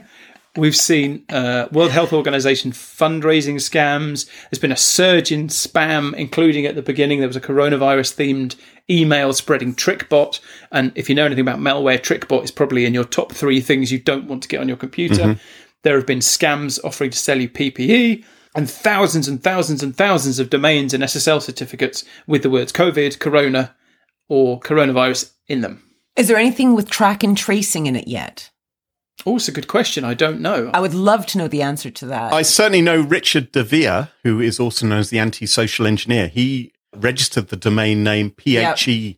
We've 0.56 0.76
seen 0.76 1.26
uh, 1.30 1.68
World 1.72 1.90
Health 1.90 2.14
Organization 2.14 2.74
fundraising 2.74 3.56
scams. 3.56 4.30
There's 4.52 4.62
been 4.62 4.72
a 4.72 4.78
surge 4.78 5.32
in 5.32 5.48
spam, 5.48 6.14
including 6.14 6.68
at 6.68 6.76
the 6.76 6.84
beginning 6.84 7.20
there 7.20 7.28
was 7.28 7.36
a 7.36 7.42
coronavirus 7.42 8.14
themed 8.14 8.56
email 8.88 9.34
spreading 9.34 9.74
TrickBot. 9.74 10.40
And 10.72 10.92
if 10.94 11.10
you 11.10 11.16
know 11.16 11.26
anything 11.26 11.42
about 11.42 11.58
malware, 11.58 12.00
TrickBot 12.00 12.44
is 12.44 12.52
probably 12.52 12.86
in 12.86 12.94
your 12.94 13.04
top 13.04 13.32
three 13.32 13.62
things 13.62 13.92
you 13.92 13.98
don't 13.98 14.28
want 14.28 14.44
to 14.44 14.48
get 14.48 14.60
on 14.60 14.68
your 14.68 14.78
computer. 14.78 15.40
There 15.84 15.96
have 15.96 16.08
been 16.08 16.20
scams 16.20 16.80
offering 16.84 17.12
to 17.12 17.18
sell 17.18 17.40
you 17.40 17.50
PPE 17.50 18.24
and 18.56 18.70
thousands 18.70 19.28
and 19.28 19.42
thousands 19.44 19.84
and 19.84 19.96
thousands 19.96 20.40
of 20.40 20.50
domains 20.50 20.94
and 20.94 21.04
SSL 21.04 21.42
certificates 21.42 22.04
with 22.28 22.44
the 22.44 22.50
words 22.50 22.72
COVID, 22.72 23.20
Corona, 23.20 23.76
or 24.30 24.60
coronavirus 24.60 25.32
in 25.48 25.62
them. 25.62 25.84
Is 26.16 26.28
there 26.28 26.38
anything 26.38 26.76
with 26.76 26.90
track 26.90 27.24
and 27.24 27.38
tracing 27.38 27.86
in 27.86 27.96
it 27.96 28.08
yet? 28.08 28.50
Oh, 29.26 29.36
it's 29.38 29.48
a 29.48 29.54
good 29.54 29.68
question. 29.68 30.04
I 30.04 30.14
don't 30.14 30.42
know. 30.42 30.70
I 30.74 30.80
would 30.80 30.94
love 30.94 31.26
to 31.28 31.38
know 31.38 31.48
the 31.48 31.62
answer 31.62 31.90
to 31.90 32.06
that. 32.08 32.34
I 32.34 32.42
certainly 32.42 32.82
know 32.82 33.00
Richard 33.00 33.52
De 33.52 33.64
Vere, 33.64 34.10
who 34.24 34.40
is 34.40 34.60
also 34.60 34.86
known 34.86 35.00
as 35.00 35.10
the 35.10 35.20
anti-social 35.20 35.88
engineer. 35.88 36.28
He 36.28 36.74
registered 36.96 37.48
the 37.50 37.56
domain 37.56 38.04
name 38.04 38.32
phe-gov.uk 38.32 39.18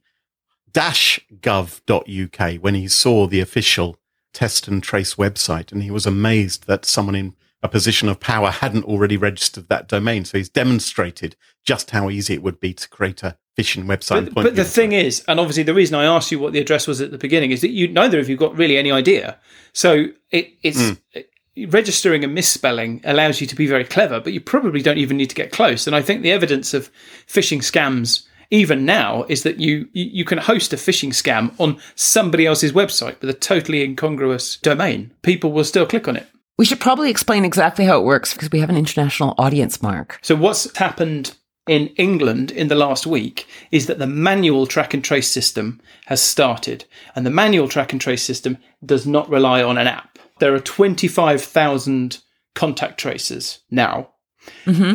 when 2.62 2.76
he 2.76 2.88
saw 2.88 3.28
the 3.28 3.40
official 3.40 3.98
test 4.36 4.68
and 4.68 4.84
trace 4.84 5.16
website, 5.16 5.72
and 5.72 5.82
he 5.82 5.90
was 5.90 6.06
amazed 6.06 6.68
that 6.68 6.86
someone 6.86 7.16
in 7.16 7.34
a 7.64 7.68
position 7.68 8.08
of 8.10 8.20
power 8.20 8.52
hadn't 8.52 8.84
already 8.86 9.18
registered 9.18 9.70
that 9.70 9.88
domain. 9.88 10.26
So 10.26 10.38
he's 10.38 10.50
demonstrated 10.50 11.36
just 11.66 11.90
how 11.90 12.12
easy 12.12 12.36
it 12.36 12.44
would 12.44 12.60
be 12.60 12.74
to 12.76 12.88
create 12.88 13.24
a 13.24 13.38
phishing 13.58 13.86
website. 13.86 14.34
But, 14.36 14.44
but 14.44 14.56
the 14.56 14.66
thing 14.66 14.92
it. 14.92 15.06
is, 15.06 15.24
and 15.28 15.40
obviously 15.40 15.64
the 15.64 15.74
reason 15.74 15.96
I 15.96 16.04
asked 16.04 16.32
you 16.32 16.38
what 16.38 16.54
the 16.54 16.60
address 16.60 16.86
was 16.86 17.02
at 17.02 17.10
the 17.10 17.18
beginning 17.18 17.50
is 17.52 17.62
that 17.62 17.72
you 17.72 17.88
neither 17.88 18.20
of 18.20 18.30
you 18.30 18.38
got 18.38 18.56
really 18.56 18.78
any 18.78 18.92
idea. 18.92 19.40
So 19.74 20.08
it, 20.30 20.50
it's 20.62 20.90
Hmm. 20.90 21.22
registering 21.68 22.24
a 22.24 22.28
misspelling 22.28 23.02
allows 23.06 23.42
you 23.42 23.48
to 23.48 23.56
be 23.56 23.66
very 23.66 23.86
clever, 23.86 24.20
but 24.20 24.34
you 24.34 24.42
probably 24.42 24.82
don't 24.82 24.98
even 24.98 25.18
need 25.18 25.30
to 25.30 25.36
get 25.36 25.52
close. 25.52 25.88
And 25.88 25.96
I 25.96 26.02
think 26.02 26.22
the 26.22 26.32
evidence 26.32 26.74
of 26.74 26.92
phishing 27.28 27.60
scams 27.60 28.28
even 28.50 28.86
now 28.86 29.26
is 29.30 29.44
that 29.44 29.60
you 29.60 29.88
you 29.94 30.26
can 30.26 30.38
host 30.38 30.74
a 30.74 30.78
phishing 30.78 31.10
scam 31.10 31.54
on 31.60 31.80
somebody 31.96 32.46
else's 32.46 32.72
website 32.72 33.20
with 33.22 33.30
a 33.30 33.34
totally 33.34 33.84
incongruous 33.84 34.58
domain. 34.58 35.12
People 35.22 35.52
will 35.52 35.64
still 35.64 35.86
click 35.86 36.08
on 36.08 36.16
it. 36.16 36.28
We 36.58 36.66
should 36.66 36.80
probably 36.80 37.10
explain 37.10 37.44
exactly 37.44 37.86
how 37.86 38.00
it 38.00 38.06
works 38.06 38.34
because 38.34 38.52
we 38.52 38.60
have 38.60 38.70
an 38.70 38.78
international 38.78 39.36
audience, 39.38 39.82
Mark. 39.82 40.20
So 40.22 40.36
what's 40.36 40.76
happened 40.78 41.36
in 41.68 41.88
England 41.98 42.52
in 42.52 42.68
the 42.68 42.76
last 42.76 43.06
week 43.08 43.48
is 43.72 43.88
that 43.88 44.00
the 44.00 44.08
manual 44.08 44.68
track 44.68 44.94
and 44.94 45.04
trace 45.04 45.30
system 45.30 45.82
has 46.06 46.22
started, 46.22 46.86
and 47.16 47.26
the 47.26 47.32
manual 47.32 47.68
track 47.68 47.92
and 47.92 48.00
trace 48.00 48.24
system 48.24 48.58
does 48.86 49.06
not 49.06 49.30
rely 49.30 49.64
on 49.64 49.78
an 49.78 49.88
app. 49.88 50.18
There 50.40 50.54
are 50.54 50.60
25,000 50.60 52.20
contact 52.54 53.00
tracers 53.00 53.60
now. 53.72 54.12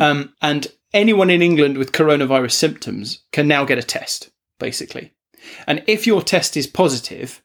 Um, 0.01 0.33
and 0.41 0.67
anyone 0.93 1.29
in 1.29 1.41
England 1.41 1.77
with 1.77 1.91
coronavirus 1.91 2.53
symptoms 2.53 3.21
can 3.31 3.47
now 3.47 3.65
get 3.65 3.77
a 3.77 3.83
test, 3.83 4.29
basically. 4.59 5.13
And 5.67 5.83
if 5.87 6.05
your 6.05 6.21
test 6.21 6.55
is 6.55 6.67
positive, 6.67 7.41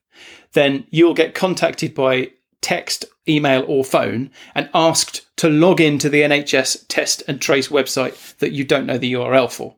then 0.52 0.86
you'll 0.90 1.14
get 1.14 1.34
contacted 1.34 1.94
by 1.94 2.30
text, 2.60 3.04
email, 3.28 3.64
or 3.66 3.84
phone 3.84 4.30
and 4.54 4.68
asked 4.74 5.26
to 5.36 5.48
log 5.48 5.80
into 5.80 6.08
the 6.08 6.22
NHS 6.22 6.86
test 6.88 7.22
and 7.28 7.40
trace 7.40 7.68
website 7.68 8.36
that 8.38 8.52
you 8.52 8.64
don't 8.64 8.86
know 8.86 8.98
the 8.98 9.12
URL 9.12 9.50
for. 9.50 9.76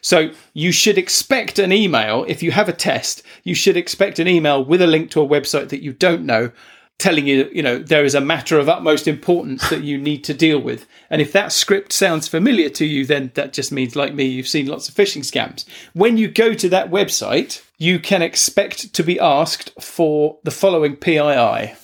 So 0.00 0.30
you 0.52 0.72
should 0.72 0.98
expect 0.98 1.58
an 1.58 1.72
email. 1.72 2.24
If 2.26 2.42
you 2.42 2.50
have 2.50 2.68
a 2.68 2.72
test, 2.72 3.22
you 3.44 3.54
should 3.54 3.76
expect 3.76 4.18
an 4.18 4.26
email 4.26 4.64
with 4.64 4.82
a 4.82 4.86
link 4.86 5.10
to 5.12 5.22
a 5.22 5.28
website 5.28 5.68
that 5.68 5.82
you 5.82 5.92
don't 5.92 6.24
know 6.24 6.50
telling 7.02 7.26
you, 7.26 7.50
you 7.52 7.62
know, 7.62 7.78
there 7.78 8.04
is 8.04 8.14
a 8.14 8.20
matter 8.20 8.58
of 8.58 8.68
utmost 8.68 9.08
importance 9.08 9.68
that 9.70 9.82
you 9.82 9.98
need 9.98 10.22
to 10.24 10.32
deal 10.32 10.60
with. 10.60 10.86
And 11.10 11.20
if 11.20 11.32
that 11.32 11.52
script 11.52 11.92
sounds 11.92 12.28
familiar 12.28 12.70
to 12.70 12.86
you, 12.86 13.04
then 13.04 13.32
that 13.34 13.52
just 13.52 13.72
means, 13.72 13.96
like 13.96 14.14
me, 14.14 14.24
you've 14.24 14.46
seen 14.46 14.66
lots 14.66 14.88
of 14.88 14.94
phishing 14.94 15.22
scams. 15.22 15.66
When 15.92 16.16
you 16.16 16.28
go 16.28 16.54
to 16.54 16.68
that 16.68 16.90
website, 16.90 17.62
you 17.76 17.98
can 17.98 18.22
expect 18.22 18.94
to 18.94 19.02
be 19.02 19.18
asked 19.18 19.72
for 19.80 20.38
the 20.44 20.52
following 20.52 20.94
PII. 20.94 21.74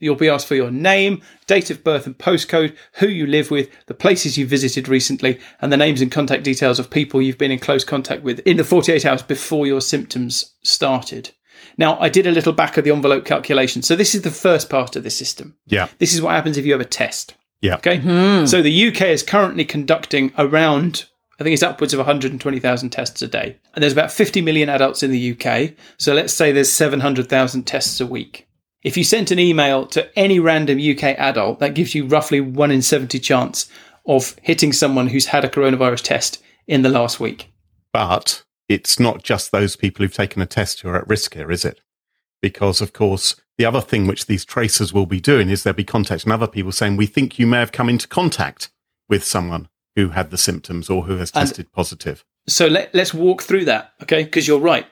You'll 0.00 0.14
be 0.14 0.28
asked 0.28 0.46
for 0.46 0.54
your 0.54 0.70
name, 0.70 1.22
date 1.48 1.70
of 1.70 1.82
birth 1.82 2.06
and 2.06 2.16
postcode, 2.16 2.76
who 2.94 3.08
you 3.08 3.26
live 3.26 3.50
with, 3.50 3.68
the 3.86 3.94
places 3.94 4.38
you 4.38 4.46
visited 4.46 4.86
recently, 4.86 5.40
and 5.60 5.72
the 5.72 5.76
names 5.76 6.00
and 6.00 6.12
contact 6.12 6.44
details 6.44 6.78
of 6.78 6.90
people 6.90 7.20
you've 7.20 7.36
been 7.36 7.50
in 7.50 7.58
close 7.58 7.82
contact 7.82 8.22
with 8.22 8.38
in 8.46 8.56
the 8.56 8.64
48 8.64 9.04
hours 9.04 9.22
before 9.22 9.66
your 9.66 9.80
symptoms 9.80 10.54
started. 10.62 11.30
Now, 11.76 11.98
I 12.00 12.08
did 12.08 12.26
a 12.26 12.30
little 12.30 12.52
back 12.52 12.76
of 12.76 12.84
the 12.84 12.90
envelope 12.90 13.24
calculation. 13.24 13.82
So, 13.82 13.96
this 13.96 14.14
is 14.14 14.22
the 14.22 14.30
first 14.30 14.68
part 14.68 14.96
of 14.96 15.02
the 15.02 15.10
system. 15.10 15.56
Yeah. 15.66 15.88
This 15.98 16.14
is 16.14 16.22
what 16.22 16.34
happens 16.34 16.56
if 16.56 16.66
you 16.66 16.72
have 16.72 16.80
a 16.80 16.84
test. 16.84 17.34
Yeah. 17.60 17.76
Okay. 17.76 17.98
Hmm. 17.98 18.46
So, 18.46 18.62
the 18.62 18.88
UK 18.88 19.02
is 19.02 19.22
currently 19.22 19.64
conducting 19.64 20.32
around, 20.38 21.06
I 21.38 21.44
think 21.44 21.54
it's 21.54 21.62
upwards 21.62 21.94
of 21.94 21.98
120,000 21.98 22.90
tests 22.90 23.22
a 23.22 23.28
day. 23.28 23.56
And 23.74 23.82
there's 23.82 23.92
about 23.92 24.12
50 24.12 24.40
million 24.42 24.68
adults 24.68 25.02
in 25.02 25.10
the 25.10 25.32
UK. 25.32 25.74
So, 25.98 26.14
let's 26.14 26.32
say 26.32 26.52
there's 26.52 26.72
700,000 26.72 27.64
tests 27.64 28.00
a 28.00 28.06
week. 28.06 28.48
If 28.82 28.96
you 28.96 29.04
sent 29.04 29.30
an 29.30 29.38
email 29.38 29.86
to 29.86 30.18
any 30.18 30.38
random 30.38 30.78
UK 30.78 31.18
adult, 31.18 31.58
that 31.58 31.74
gives 31.74 31.94
you 31.94 32.06
roughly 32.06 32.40
1 32.40 32.70
in 32.70 32.80
70 32.80 33.18
chance 33.18 33.68
of 34.06 34.36
hitting 34.42 34.72
someone 34.72 35.08
who's 35.08 35.26
had 35.26 35.44
a 35.44 35.48
coronavirus 35.48 36.02
test 36.02 36.42
in 36.66 36.82
the 36.82 36.88
last 36.88 37.18
week. 37.18 37.52
But 37.92 38.44
it's 38.68 39.00
not 39.00 39.22
just 39.22 39.50
those 39.50 39.76
people 39.76 40.04
who've 40.04 40.12
taken 40.14 40.42
a 40.42 40.46
test 40.46 40.80
who 40.80 40.88
are 40.88 40.96
at 40.96 41.08
risk 41.08 41.34
here, 41.34 41.50
is 41.50 41.64
it? 41.64 41.80
Because, 42.40 42.80
of 42.80 42.92
course, 42.92 43.36
the 43.56 43.64
other 43.64 43.80
thing 43.80 44.06
which 44.06 44.26
these 44.26 44.44
tracers 44.44 44.92
will 44.92 45.06
be 45.06 45.20
doing 45.20 45.48
is 45.48 45.62
they'll 45.62 45.72
be 45.72 45.84
contacting 45.84 46.30
other 46.30 46.46
people 46.46 46.70
saying, 46.70 46.96
We 46.96 47.06
think 47.06 47.38
you 47.38 47.46
may 47.46 47.58
have 47.58 47.72
come 47.72 47.88
into 47.88 48.06
contact 48.06 48.70
with 49.08 49.24
someone 49.24 49.68
who 49.96 50.10
had 50.10 50.30
the 50.30 50.38
symptoms 50.38 50.88
or 50.88 51.04
who 51.04 51.16
has 51.16 51.32
And- 51.34 51.48
tested 51.48 51.72
positive. 51.72 52.24
So 52.46 52.66
let, 52.66 52.94
let's 52.94 53.12
walk 53.12 53.42
through 53.42 53.66
that, 53.66 53.92
okay? 54.02 54.24
Because 54.24 54.46
you're 54.48 54.60
right. 54.60 54.86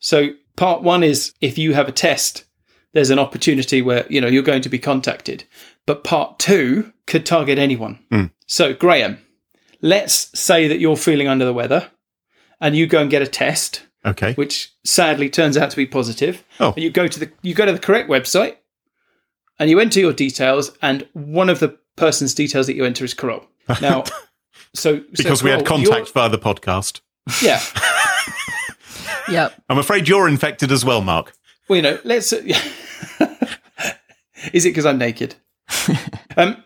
So 0.00 0.30
part 0.56 0.82
one 0.82 1.02
is 1.02 1.32
if 1.40 1.56
you 1.56 1.72
have 1.72 1.88
a 1.88 1.92
test, 1.92 2.44
there's 2.92 3.10
an 3.10 3.18
opportunity 3.18 3.80
where 3.80 4.04
you 4.10 4.20
know 4.20 4.26
you're 4.26 4.42
going 4.42 4.62
to 4.62 4.68
be 4.68 4.78
contacted. 4.78 5.44
But 5.86 6.04
part 6.04 6.38
two 6.38 6.92
could 7.06 7.24
target 7.24 7.58
anyone. 7.58 8.00
Hmm. 8.10 8.24
So 8.46 8.74
Graham, 8.74 9.18
let's 9.80 10.38
say 10.38 10.68
that 10.68 10.80
you're 10.80 10.96
feeling 10.96 11.28
under 11.28 11.44
the 11.44 11.54
weather, 11.54 11.90
and 12.60 12.76
you 12.76 12.86
go 12.86 13.00
and 13.00 13.10
get 13.10 13.22
a 13.22 13.26
test, 13.26 13.82
Okay. 14.04 14.34
which 14.34 14.72
sadly 14.84 15.28
turns 15.30 15.56
out 15.56 15.70
to 15.70 15.76
be 15.76 15.86
positive. 15.86 16.44
Oh. 16.58 16.72
And 16.72 16.82
you 16.82 16.90
go 16.90 17.06
to 17.06 17.20
the 17.20 17.30
you 17.42 17.54
go 17.54 17.66
to 17.66 17.72
the 17.72 17.78
correct 17.78 18.08
website, 18.08 18.56
and 19.58 19.70
you 19.70 19.80
enter 19.80 20.00
your 20.00 20.12
details, 20.12 20.72
and 20.82 21.06
one 21.12 21.48
of 21.48 21.60
the 21.60 21.78
person's 21.96 22.34
details 22.34 22.66
that 22.66 22.74
you 22.76 22.84
enter 22.84 23.04
is 23.04 23.14
Carol. 23.14 23.46
Now, 23.80 24.02
so 24.74 24.98
so 24.98 25.04
because 25.16 25.42
we 25.42 25.50
had 25.50 25.64
contact 25.64 26.10
via 26.12 26.28
the 26.28 26.38
podcast. 26.38 27.00
Yeah. 27.42 27.60
Yep. 29.30 29.62
I'm 29.68 29.78
afraid 29.78 30.08
you're 30.08 30.26
infected 30.28 30.72
as 30.72 30.84
well, 30.84 31.02
Mark. 31.02 31.32
Well, 31.68 31.76
you 31.76 31.82
know, 31.82 31.98
let's. 32.02 32.32
is 32.32 32.48
it 34.64 34.70
because 34.70 34.86
I'm 34.86 34.98
naked? 34.98 35.36
um, 36.36 36.62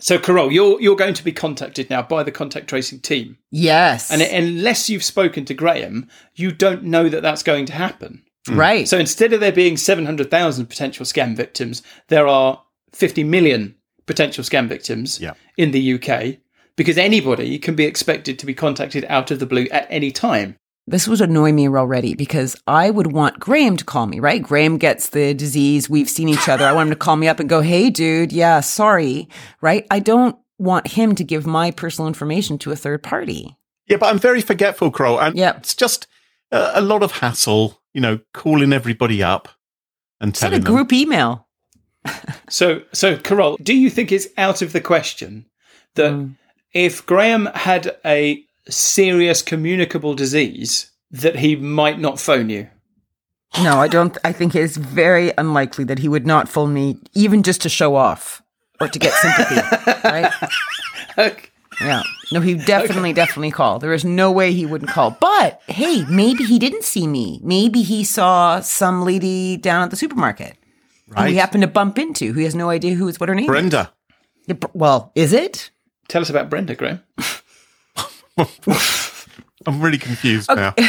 so, 0.00 0.18
Carol, 0.18 0.50
you're 0.50 0.80
you're 0.80 0.96
going 0.96 1.14
to 1.14 1.24
be 1.24 1.32
contacted 1.32 1.88
now 1.90 2.02
by 2.02 2.22
the 2.22 2.32
contact 2.32 2.68
tracing 2.68 3.00
team, 3.00 3.38
Yes. 3.50 4.10
and 4.10 4.20
unless 4.22 4.88
you've 4.90 5.04
spoken 5.04 5.44
to 5.44 5.54
Graham, 5.54 6.08
you 6.34 6.50
don't 6.52 6.82
know 6.84 7.08
that 7.08 7.22
that's 7.22 7.42
going 7.42 7.66
to 7.66 7.72
happen. 7.72 8.24
Hmm. 8.48 8.56
right. 8.58 8.88
So, 8.88 8.98
instead 8.98 9.32
of 9.32 9.40
there 9.40 9.52
being 9.52 9.76
seven 9.76 10.06
hundred 10.06 10.30
thousand 10.30 10.66
potential 10.66 11.04
scam 11.06 11.36
victims, 11.36 11.82
there 12.08 12.26
are 12.26 12.62
fifty 12.92 13.22
million 13.24 13.76
potential 14.06 14.42
scam 14.42 14.68
victims 14.68 15.20
Yeah. 15.20 15.34
in 15.56 15.70
the 15.70 15.94
UK 15.94 16.38
because 16.76 16.98
anybody 16.98 17.58
can 17.58 17.74
be 17.76 17.84
expected 17.84 18.38
to 18.38 18.46
be 18.46 18.54
contacted 18.54 19.04
out 19.08 19.30
of 19.30 19.38
the 19.38 19.46
blue 19.46 19.66
at 19.70 19.86
any 19.90 20.10
time. 20.10 20.56
This 20.86 21.06
would 21.06 21.20
annoy 21.20 21.52
me 21.52 21.68
already 21.68 22.14
because 22.14 22.56
I 22.66 22.90
would 22.90 23.12
want 23.12 23.38
Graham 23.38 23.76
to 23.76 23.84
call 23.84 24.06
me, 24.06 24.18
right? 24.20 24.42
Graham 24.42 24.76
gets 24.78 25.10
the 25.10 25.34
disease. 25.34 25.88
We've 25.88 26.08
seen 26.10 26.28
each 26.28 26.48
other. 26.48 26.64
I 26.66 26.72
want 26.72 26.88
him 26.88 26.94
to 26.94 26.98
call 26.98 27.16
me 27.16 27.28
up 27.28 27.38
and 27.40 27.48
go, 27.48 27.60
Hey, 27.60 27.90
dude. 27.90 28.32
Yeah, 28.32 28.60
sorry. 28.60 29.28
Right. 29.60 29.86
I 29.90 30.00
don't 30.00 30.36
want 30.58 30.88
him 30.88 31.14
to 31.14 31.24
give 31.24 31.46
my 31.46 31.70
personal 31.70 32.08
information 32.08 32.58
to 32.58 32.72
a 32.72 32.76
third 32.76 33.02
party. 33.02 33.56
Yeah, 33.86 33.98
but 33.98 34.06
I'm 34.06 34.18
very 34.18 34.40
forgetful, 34.40 34.90
Crow. 34.90 35.18
And 35.18 35.36
Yep. 35.36 35.58
it's 35.58 35.74
just 35.74 36.06
a, 36.50 36.72
a 36.74 36.80
lot 36.80 37.02
of 37.02 37.12
hassle, 37.12 37.80
you 37.94 38.00
know, 38.00 38.18
calling 38.34 38.72
everybody 38.72 39.22
up 39.22 39.48
and 40.20 40.36
Send 40.36 40.54
a 40.54 40.58
telling 40.58 40.64
them. 40.64 40.74
group 40.74 40.92
email. 40.92 41.46
So, 42.48 42.82
so 42.92 43.16
Carol, 43.16 43.56
do 43.62 43.72
you 43.76 43.88
think 43.90 44.10
it's 44.10 44.26
out 44.36 44.60
of 44.60 44.72
the 44.72 44.80
question 44.80 45.46
that 45.94 46.12
Mm. 46.12 46.34
if 46.74 47.06
Graham 47.06 47.46
had 47.54 47.96
a 48.04 48.42
serious 48.70 49.42
communicable 49.42 50.14
disease, 50.14 50.90
that 51.10 51.36
he 51.36 51.56
might 51.56 51.98
not 51.98 52.20
phone 52.20 52.48
you? 52.50 52.68
No, 53.62 53.78
I 53.78 53.88
don't. 53.88 54.16
I 54.24 54.32
think 54.32 54.54
it's 54.54 54.76
very 54.76 55.32
unlikely 55.36 55.84
that 55.84 55.98
he 55.98 56.08
would 56.08 56.26
not 56.26 56.48
phone 56.48 56.72
me, 56.72 56.98
even 57.14 57.42
just 57.42 57.60
to 57.62 57.68
show 57.68 57.96
off 57.96 58.42
or 58.80 58.88
to 58.88 58.98
get 58.98 59.12
sympathy. 59.12 59.60
right? 60.04 61.50
Yeah. 61.80 62.02
No, 62.30 62.40
he 62.40 62.54
definitely, 62.54 63.12
definitely 63.12 63.50
call. 63.50 63.78
There 63.78 63.92
is 63.92 64.04
no 64.04 64.30
way 64.30 64.52
he 64.52 64.66
wouldn't 64.66 64.90
call. 64.90 65.16
But 65.20 65.60
hey, 65.66 66.04
maybe 66.08 66.44
he 66.44 66.58
didn't 66.58 66.84
see 66.84 67.06
me. 67.06 67.40
Maybe 67.42 67.82
he 67.82 68.04
saw 68.04 68.60
some 68.60 69.02
lady 69.02 69.56
down 69.56 69.82
at 69.82 69.90
the 69.90 69.96
supermarket 69.96 70.56
who 71.16 71.24
he 71.24 71.36
happened 71.36 71.62
to 71.62 71.68
bump 71.68 71.98
into 71.98 72.32
who 72.32 72.40
has 72.42 72.54
no 72.54 72.70
idea 72.70 72.94
who 72.94 73.08
is 73.08 73.18
what 73.18 73.28
her 73.28 73.34
name 73.34 73.46
is. 73.46 73.50
Brenda. 73.50 73.92
Well, 74.72 75.10
is 75.14 75.32
it? 75.32 75.70
Tell 76.08 76.22
us 76.22 76.30
about 76.30 76.50
Brenda, 76.50 76.74
Graham. 76.74 77.02
I'm 79.66 79.80
really 79.80 79.98
confused 79.98 80.48
now. 80.48 80.74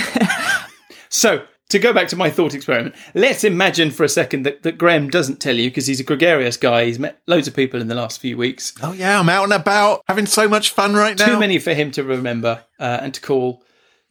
So, 1.13 1.43
to 1.69 1.77
go 1.77 1.91
back 1.91 2.07
to 2.07 2.15
my 2.15 2.29
thought 2.29 2.53
experiment, 2.53 2.95
let's 3.13 3.43
imagine 3.43 3.91
for 3.91 4.05
a 4.05 4.09
second 4.09 4.43
that, 4.43 4.63
that 4.63 4.77
Graham 4.77 5.09
doesn't 5.09 5.41
tell 5.41 5.57
you 5.57 5.69
because 5.69 5.85
he's 5.85 5.99
a 5.99 6.05
gregarious 6.05 6.55
guy. 6.55 6.85
He's 6.85 6.99
met 6.99 7.21
loads 7.27 7.49
of 7.49 7.53
people 7.53 7.81
in 7.81 7.89
the 7.89 7.95
last 7.95 8.21
few 8.21 8.37
weeks. 8.37 8.73
Oh, 8.81 8.93
yeah, 8.93 9.19
I'm 9.19 9.27
out 9.27 9.43
and 9.43 9.51
about 9.51 10.03
having 10.07 10.25
so 10.25 10.47
much 10.47 10.69
fun 10.69 10.93
right 10.93 11.19
now. 11.19 11.25
Too 11.25 11.39
many 11.39 11.59
for 11.59 11.73
him 11.73 11.91
to 11.91 12.03
remember 12.05 12.63
uh, 12.79 12.99
and 13.01 13.13
to 13.13 13.19
call. 13.19 13.61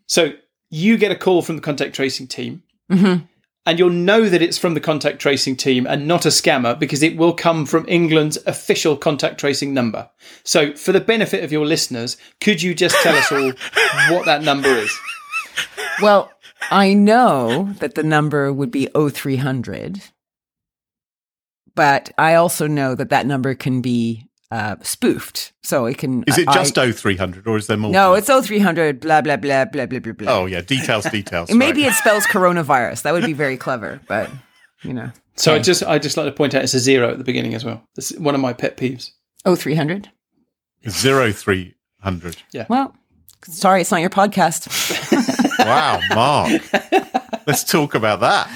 So, 0.06 0.32
you 0.68 0.98
get 0.98 1.10
a 1.10 1.16
call 1.16 1.40
from 1.40 1.56
the 1.56 1.62
contact 1.62 1.94
tracing 1.94 2.28
team. 2.28 2.62
And 3.66 3.78
you'll 3.78 3.90
know 3.90 4.28
that 4.28 4.40
it's 4.40 4.56
from 4.56 4.72
the 4.74 4.80
contact 4.80 5.20
tracing 5.20 5.54
team 5.54 5.86
and 5.86 6.08
not 6.08 6.24
a 6.24 6.30
scammer 6.30 6.78
because 6.78 7.02
it 7.02 7.16
will 7.16 7.34
come 7.34 7.66
from 7.66 7.84
England's 7.88 8.38
official 8.46 8.96
contact 8.96 9.38
tracing 9.38 9.74
number. 9.74 10.08
So, 10.44 10.74
for 10.74 10.92
the 10.92 11.00
benefit 11.00 11.44
of 11.44 11.52
your 11.52 11.66
listeners, 11.66 12.16
could 12.40 12.62
you 12.62 12.74
just 12.74 12.96
tell 13.02 13.14
us 13.14 13.30
all 13.30 13.52
what 14.16 14.24
that 14.24 14.42
number 14.42 14.68
is? 14.68 14.98
Well, 16.00 16.32
I 16.70 16.94
know 16.94 17.74
that 17.80 17.94
the 17.94 18.02
number 18.02 18.52
would 18.52 18.70
be 18.70 18.88
0300, 18.96 20.00
but 21.74 22.10
I 22.16 22.34
also 22.34 22.66
know 22.66 22.94
that 22.94 23.10
that 23.10 23.26
number 23.26 23.54
can 23.54 23.82
be 23.82 24.29
uh, 24.50 24.76
spoofed. 24.82 25.52
So 25.62 25.86
it 25.86 25.98
can. 25.98 26.24
Is 26.26 26.38
it 26.38 26.48
I- 26.48 26.54
just 26.54 26.74
0300 26.74 27.46
or 27.46 27.56
is 27.56 27.66
there 27.66 27.76
more? 27.76 27.90
No, 27.90 28.10
to 28.10 28.14
it? 28.14 28.28
it's 28.28 28.46
0300, 28.48 29.00
blah, 29.00 29.20
blah, 29.20 29.36
blah, 29.36 29.64
blah, 29.66 29.86
blah, 29.86 29.98
blah, 29.98 30.12
blah. 30.12 30.32
Oh, 30.32 30.46
yeah, 30.46 30.60
details, 30.60 31.04
details. 31.04 31.50
Maybe 31.54 31.82
right. 31.82 31.92
it 31.92 31.94
spells 31.94 32.24
coronavirus. 32.26 33.02
That 33.02 33.12
would 33.12 33.24
be 33.24 33.32
very 33.32 33.56
clever, 33.56 34.00
but 34.08 34.30
you 34.82 34.92
know. 34.94 35.10
So 35.36 35.54
I 35.54 35.58
just 35.58 35.82
I 35.82 35.98
just 35.98 36.16
like 36.16 36.26
to 36.26 36.32
point 36.32 36.54
out 36.54 36.62
it's 36.62 36.74
a 36.74 36.78
zero 36.78 37.10
at 37.10 37.18
the 37.18 37.24
beginning 37.24 37.54
as 37.54 37.64
well. 37.64 37.82
That's 37.96 38.16
one 38.18 38.34
of 38.34 38.40
my 38.40 38.52
pet 38.52 38.76
peeves. 38.76 39.10
Oh, 39.46 39.56
300. 39.56 40.10
Zero 40.88 41.32
three 41.32 41.74
hundred. 42.00 42.36
Yeah. 42.52 42.66
Well, 42.68 42.94
sorry, 43.44 43.80
it's 43.82 43.90
not 43.90 44.00
your 44.00 44.10
podcast. 44.10 44.68
Wow, 45.60 46.00
Mark. 46.14 46.62
Let's 47.46 47.64
talk 47.64 47.94
about 47.94 48.20
that. 48.20 48.48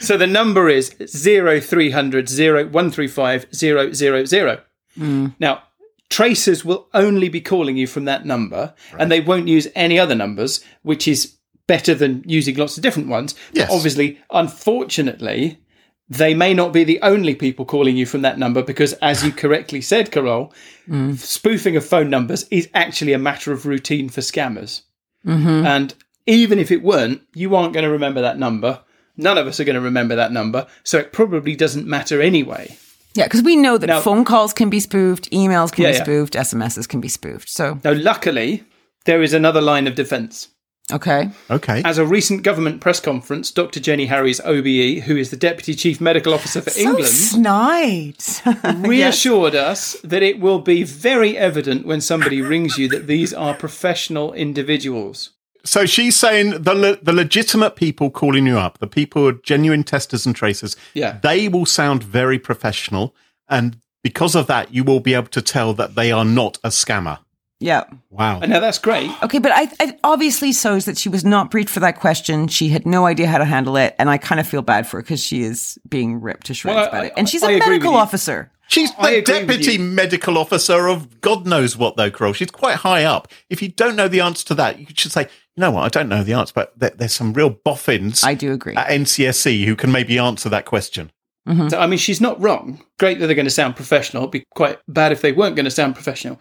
So 0.00 0.16
the 0.16 0.26
number 0.26 0.68
is 0.68 0.94
zero 1.06 1.60
three 1.60 1.90
hundred 1.90 2.28
zero 2.28 2.66
one 2.66 2.90
three 2.90 3.06
five 3.06 3.46
zero 3.54 3.92
zero 3.92 4.24
zero. 4.24 4.60
Hmm. 4.96 5.28
Now 5.38 5.62
tracers 6.08 6.64
will 6.64 6.88
only 6.92 7.28
be 7.28 7.40
calling 7.40 7.76
you 7.76 7.86
from 7.86 8.04
that 8.06 8.26
number, 8.26 8.74
and 8.98 9.10
they 9.10 9.20
won't 9.20 9.48
use 9.48 9.68
any 9.74 9.98
other 9.98 10.14
numbers, 10.14 10.64
which 10.82 11.06
is 11.06 11.36
better 11.66 11.94
than 11.94 12.24
using 12.26 12.56
lots 12.56 12.76
of 12.76 12.82
different 12.82 13.08
ones. 13.08 13.34
Yes. 13.52 13.70
Obviously, 13.70 14.18
unfortunately, 14.32 15.60
they 16.08 16.34
may 16.34 16.52
not 16.52 16.72
be 16.72 16.82
the 16.82 17.00
only 17.02 17.36
people 17.36 17.64
calling 17.64 17.96
you 17.96 18.06
from 18.06 18.22
that 18.22 18.38
number 18.38 18.62
because, 18.62 18.92
as 18.94 19.24
you 19.24 19.30
correctly 19.30 19.80
said, 19.80 20.10
Carol, 20.10 20.52
hmm. 20.86 21.14
spoofing 21.14 21.76
of 21.76 21.84
phone 21.84 22.10
numbers 22.10 22.44
is 22.50 22.68
actually 22.74 23.12
a 23.12 23.18
matter 23.18 23.52
of 23.52 23.66
routine 23.66 24.08
for 24.08 24.20
scammers. 24.20 24.82
Mm-hmm. 25.24 25.66
And 25.66 25.94
even 26.26 26.58
if 26.58 26.70
it 26.70 26.82
weren't, 26.82 27.22
you 27.34 27.54
aren't 27.54 27.72
going 27.72 27.84
to 27.84 27.90
remember 27.90 28.20
that 28.22 28.38
number. 28.38 28.82
None 29.20 29.38
of 29.38 29.46
us 29.46 29.60
are 29.60 29.64
going 29.64 29.74
to 29.74 29.80
remember 29.80 30.16
that 30.16 30.32
number. 30.32 30.66
So 30.84 30.98
it 30.98 31.12
probably 31.12 31.54
doesn't 31.56 31.86
matter 31.86 32.20
anyway. 32.20 32.76
yeah, 33.14 33.24
because 33.24 33.42
we 33.42 33.56
know 33.56 33.76
that 33.78 33.86
Now- 33.88 34.00
phone 34.00 34.24
calls 34.24 34.52
can 34.52 34.70
be 34.70 34.80
spoofed, 34.80 35.30
emails 35.30 35.72
can 35.72 35.82
Yeah, 35.84 35.90
be 35.92 35.96
yeah. 35.98 36.02
spoofed, 36.04 36.34
SMSs 36.34 36.86
can 36.88 37.00
be 37.00 37.08
spoofed. 37.08 37.48
So, 37.48 37.78
Now, 37.84 37.92
luckily, 37.92 38.64
there 39.04 39.22
is 39.22 39.32
another 39.32 39.60
line 39.60 39.86
of 39.88 39.94
defense. 39.96 40.48
okay. 40.92 41.30
Okay. 41.50 41.82
As 41.84 41.98
a 41.98 42.04
recent 42.06 42.42
government 42.42 42.80
press 42.80 42.98
conference, 43.00 43.50
Dr. 43.52 43.78
Jenny 43.80 44.06
Harries, 44.06 44.40
OBE, 44.44 45.00
who 45.06 45.16
is 45.16 45.30
the 45.30 45.36
Deputy 45.36 45.74
Chief 45.74 46.00
Medical 46.00 46.34
Officer 46.34 46.60
for 46.62 46.72
England, 46.78 47.06
snide. 47.08 48.16
reassured 48.88 49.54
us 49.54 49.96
that 50.02 50.22
it 50.22 50.40
will 50.40 50.58
be 50.60 50.82
very 50.82 51.36
evident 51.36 51.86
when 51.86 52.00
somebody 52.00 52.40
rings 52.42 52.76
you 52.78 52.88
that 52.88 53.06
these 53.06 53.32
are 53.34 53.54
professional 53.54 54.32
individuals. 54.32 55.30
So 55.64 55.86
she's 55.86 56.16
saying 56.16 56.62
the 56.62 56.74
le- 56.74 56.96
the 56.96 57.12
legitimate 57.12 57.76
people 57.76 58.10
calling 58.10 58.46
you 58.46 58.58
up, 58.58 58.78
the 58.78 58.86
people 58.86 59.22
who 59.22 59.28
are 59.28 59.32
genuine 59.32 59.84
testers 59.84 60.26
and 60.26 60.34
tracers, 60.34 60.76
Yeah. 60.94 61.18
they 61.22 61.48
will 61.48 61.66
sound 61.66 62.02
very 62.02 62.38
professional, 62.38 63.14
and 63.48 63.76
because 64.02 64.34
of 64.34 64.46
that, 64.46 64.72
you 64.72 64.84
will 64.84 65.00
be 65.00 65.12
able 65.14 65.28
to 65.28 65.42
tell 65.42 65.74
that 65.74 65.94
they 65.94 66.10
are 66.12 66.24
not 66.24 66.58
a 66.64 66.68
scammer. 66.70 67.18
yeah. 67.62 67.84
Wow. 68.08 68.40
And 68.40 68.50
now 68.50 68.58
that's 68.60 68.78
great. 68.78 69.10
Okay, 69.22 69.38
but 69.38 69.52
I, 69.54 69.68
it 69.80 70.00
obviously 70.02 70.52
shows 70.54 70.86
that 70.86 70.96
she 70.96 71.10
was 71.10 71.24
not 71.26 71.50
briefed 71.50 71.68
for 71.68 71.80
that 71.80 72.00
question. 72.00 72.48
She 72.48 72.70
had 72.70 72.86
no 72.86 73.04
idea 73.04 73.26
how 73.26 73.36
to 73.38 73.44
handle 73.44 73.76
it, 73.76 73.94
and 73.98 74.08
I 74.08 74.16
kind 74.16 74.40
of 74.40 74.46
feel 74.48 74.62
bad 74.62 74.86
for 74.86 74.96
her 74.96 75.02
because 75.02 75.22
she 75.22 75.42
is 75.42 75.78
being 75.88 76.20
ripped 76.22 76.46
to 76.46 76.54
shreds 76.54 76.76
Well, 76.76 76.84
I- 76.86 76.88
about 76.88 77.04
it. 77.06 77.12
And 77.18 77.28
she's 77.28 77.42
a 77.42 77.46
I 77.48 77.50
agree 77.50 77.58
with 77.76 77.82
medical 77.82 77.94
officer. 77.96 78.50
She's 78.68 78.90
I 78.98 79.16
the 79.16 79.22
deputy 79.22 79.78
medical 79.78 80.38
officer 80.38 80.86
of 80.88 81.20
God 81.20 81.44
knows 81.44 81.76
what, 81.76 81.96
though, 81.96 82.10
Carol. 82.10 82.32
She's 82.32 82.52
quite 82.52 82.76
high 82.76 83.02
up. 83.04 83.26
If 83.50 83.60
you 83.62 83.68
don't 83.68 83.96
know 83.96 84.06
the 84.08 84.20
answer 84.20 84.46
to 84.46 84.54
that, 84.54 84.78
you 84.78 84.86
should 84.94 85.10
say, 85.12 85.26
you 85.56 85.60
know 85.62 85.70
what, 85.70 85.84
I 85.84 85.88
don't 85.88 86.08
know 86.08 86.22
the 86.22 86.34
answer, 86.34 86.52
but 86.54 86.78
there, 86.78 86.90
there's 86.90 87.12
some 87.12 87.32
real 87.32 87.50
boffins 87.50 88.24
I 88.24 88.34
do 88.34 88.52
agree. 88.52 88.74
at 88.76 88.88
NCSC 88.88 89.64
who 89.64 89.76
can 89.76 89.92
maybe 89.92 90.18
answer 90.18 90.48
that 90.48 90.64
question. 90.64 91.10
Mm-hmm. 91.48 91.68
So, 91.68 91.78
I 91.78 91.86
mean, 91.86 91.98
she's 91.98 92.20
not 92.20 92.40
wrong. 92.40 92.84
Great 92.98 93.18
that 93.18 93.26
they're 93.26 93.34
going 93.34 93.44
to 93.44 93.50
sound 93.50 93.76
professional. 93.76 94.24
It'd 94.24 94.32
be 94.32 94.44
quite 94.54 94.78
bad 94.88 95.12
if 95.12 95.22
they 95.22 95.32
weren't 95.32 95.56
going 95.56 95.64
to 95.64 95.70
sound 95.70 95.94
professional. 95.94 96.40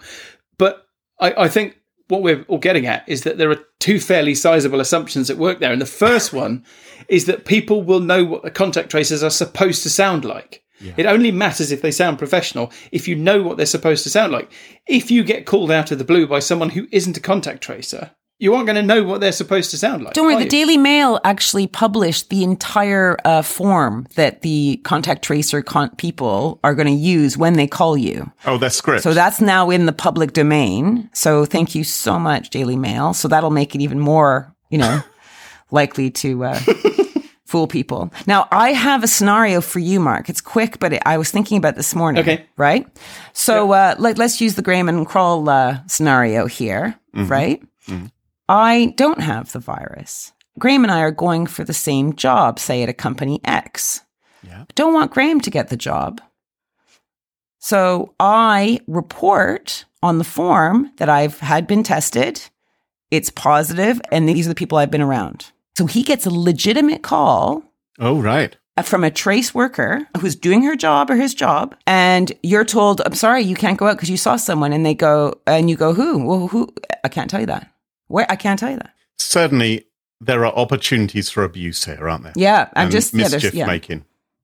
But 0.57 0.85
I, 1.19 1.45
I 1.45 1.47
think 1.47 1.77
what 2.09 2.21
we're 2.21 2.43
all 2.47 2.57
getting 2.57 2.85
at 2.85 3.07
is 3.07 3.23
that 3.23 3.37
there 3.37 3.49
are 3.49 3.63
two 3.79 3.99
fairly 3.99 4.35
sizable 4.35 4.79
assumptions 4.79 5.29
at 5.29 5.37
work 5.37 5.59
there. 5.59 5.71
And 5.71 5.81
the 5.81 5.85
first 5.85 6.33
one 6.33 6.65
is 7.07 7.25
that 7.25 7.45
people 7.45 7.81
will 7.81 8.01
know 8.01 8.25
what 8.25 8.43
the 8.43 8.51
contact 8.51 8.89
tracers 8.89 9.23
are 9.23 9.29
supposed 9.29 9.83
to 9.83 9.89
sound 9.89 10.25
like. 10.25 10.63
It 10.97 11.05
only 11.05 11.31
matters 11.31 11.71
if 11.71 11.81
they 11.81 11.91
sound 11.91 12.17
professional 12.17 12.71
if 12.91 13.07
you 13.07 13.15
know 13.15 13.43
what 13.43 13.57
they're 13.57 13.65
supposed 13.65 14.03
to 14.03 14.09
sound 14.09 14.31
like. 14.31 14.51
If 14.87 15.11
you 15.11 15.23
get 15.23 15.45
called 15.45 15.71
out 15.71 15.91
of 15.91 15.97
the 15.97 16.05
blue 16.05 16.25
by 16.25 16.39
someone 16.39 16.69
who 16.69 16.87
isn't 16.91 17.17
a 17.17 17.21
contact 17.21 17.61
tracer, 17.61 18.11
you 18.39 18.53
aren't 18.55 18.65
going 18.65 18.77
to 18.77 18.81
know 18.81 19.03
what 19.03 19.19
they're 19.19 19.33
supposed 19.33 19.69
to 19.71 19.77
sound 19.77 20.03
like. 20.03 20.13
Don't 20.13 20.25
worry, 20.25 20.37
the 20.37 20.43
you? 20.43 20.49
Daily 20.49 20.77
Mail 20.77 21.19
actually 21.25 21.67
published 21.67 22.29
the 22.29 22.43
entire 22.43 23.17
uh, 23.25 23.41
form 23.41 24.07
that 24.15 24.41
the 24.41 24.79
contact 24.85 25.23
tracer 25.23 25.61
con- 25.61 25.93
people 25.97 26.59
are 26.63 26.73
going 26.73 26.87
to 26.87 26.93
use 26.93 27.37
when 27.37 27.53
they 27.53 27.67
call 27.67 27.97
you. 27.97 28.31
Oh, 28.45 28.57
that's 28.57 28.77
script. 28.77 29.03
So 29.03 29.13
that's 29.13 29.41
now 29.41 29.69
in 29.69 29.85
the 29.85 29.91
public 29.91 30.31
domain. 30.31 31.09
So 31.13 31.43
thank 31.43 31.75
you 31.75 31.83
so 31.83 32.17
much, 32.17 32.49
Daily 32.49 32.77
Mail. 32.77 33.13
So 33.13 33.27
that'll 33.27 33.51
make 33.51 33.75
it 33.75 33.81
even 33.81 33.99
more, 33.99 34.55
you 34.69 34.77
know, 34.77 35.01
likely 35.71 36.09
to 36.09 36.45
uh, 36.45 36.59
fool 37.45 37.67
people. 37.67 38.09
Now, 38.25 38.47
I 38.51 38.71
have 38.71 39.03
a 39.03 39.07
scenario 39.07 39.59
for 39.59 39.79
you, 39.79 39.99
Mark. 39.99 40.29
It's 40.29 40.39
quick, 40.41 40.79
but 40.79 40.93
it, 40.93 41.03
I 41.05 41.17
was 41.17 41.29
thinking 41.29 41.57
about 41.57 41.75
this 41.75 41.93
morning. 41.93 42.21
Okay. 42.21 42.45
Right? 42.55 42.87
So 43.33 43.73
uh, 43.73 43.95
let, 43.99 44.17
let's 44.17 44.39
use 44.39 44.55
the 44.55 44.61
Graham 44.61 44.87
and 44.87 45.05
Crawl 45.05 45.49
uh, 45.49 45.79
scenario 45.87 46.45
here, 46.45 46.97
right? 47.13 47.61
I 48.49 48.95
don't 48.97 49.21
have 49.21 49.51
the 49.51 49.59
virus. 49.59 50.33
Graham 50.57 50.83
and 50.83 50.91
I 50.91 51.01
are 51.01 51.11
going 51.11 51.45
for 51.45 51.63
the 51.63 51.73
same 51.73 52.15
job, 52.15 52.59
say 52.59 52.81
at 52.81 52.89
a 52.89 52.93
company 52.93 53.39
X. 53.45 54.01
Yeah. 54.43 54.65
Don't 54.73 54.93
want 54.93 55.11
Graham 55.11 55.39
to 55.41 55.51
get 55.51 55.69
the 55.69 55.77
job. 55.77 56.19
So 57.59 58.15
I 58.19 58.79
report 58.87 59.85
on 60.01 60.17
the 60.17 60.23
form 60.23 60.91
that 60.97 61.09
I've 61.09 61.39
had 61.39 61.67
been 61.67 61.83
tested. 61.83 62.41
It's 63.11 63.29
positive, 63.29 64.01
and 64.11 64.27
these 64.27 64.47
are 64.47 64.49
the 64.49 64.55
people 64.55 64.77
I've 64.77 64.91
been 64.91 65.01
around. 65.01 65.51
So 65.77 65.85
he 65.85 66.01
gets 66.03 66.25
a 66.25 66.29
legitimate 66.31 67.03
call 67.03 67.63
oh, 67.99 68.19
right. 68.19 68.55
from 68.83 69.03
a 69.03 69.11
trace 69.11 69.53
worker 69.53 70.07
who's 70.19 70.35
doing 70.35 70.63
her 70.63 70.75
job 70.75 71.09
or 71.11 71.15
his 71.15 71.33
job, 71.33 71.75
and 71.85 72.31
you're 72.43 72.65
told, 72.65 73.01
"I'm 73.05 73.13
sorry, 73.13 73.43
you 73.43 73.55
can't 73.55 73.77
go 73.77 73.87
out 73.87 73.97
because 73.97 74.09
you 74.09 74.17
saw 74.17 74.35
someone." 74.37 74.73
And 74.73 74.85
they 74.85 74.95
go, 74.95 75.39
and 75.45 75.69
you 75.69 75.75
go, 75.75 75.93
"Who? 75.93 76.25
Well, 76.25 76.47
who? 76.47 76.69
I 77.03 77.09
can't 77.09 77.29
tell 77.29 77.39
you 77.39 77.47
that. 77.47 77.69
Where? 78.09 78.25
I 78.29 78.35
can't 78.35 78.59
tell 78.59 78.69
you 78.71 78.77
that." 78.77 78.93
Certainly, 79.17 79.85
there 80.21 80.45
are 80.45 80.53
opportunities 80.53 81.29
for 81.29 81.43
abuse 81.43 81.85
here, 81.85 82.09
aren't 82.09 82.23
there? 82.25 82.33
Yeah, 82.35 82.67
I'm 82.75 82.83
And 82.83 82.91
just 82.91 83.13
yeah, 83.13 83.23
mischief 83.23 83.41
there's, 83.41 83.53
yeah. 83.53 83.65
making. 83.65 84.03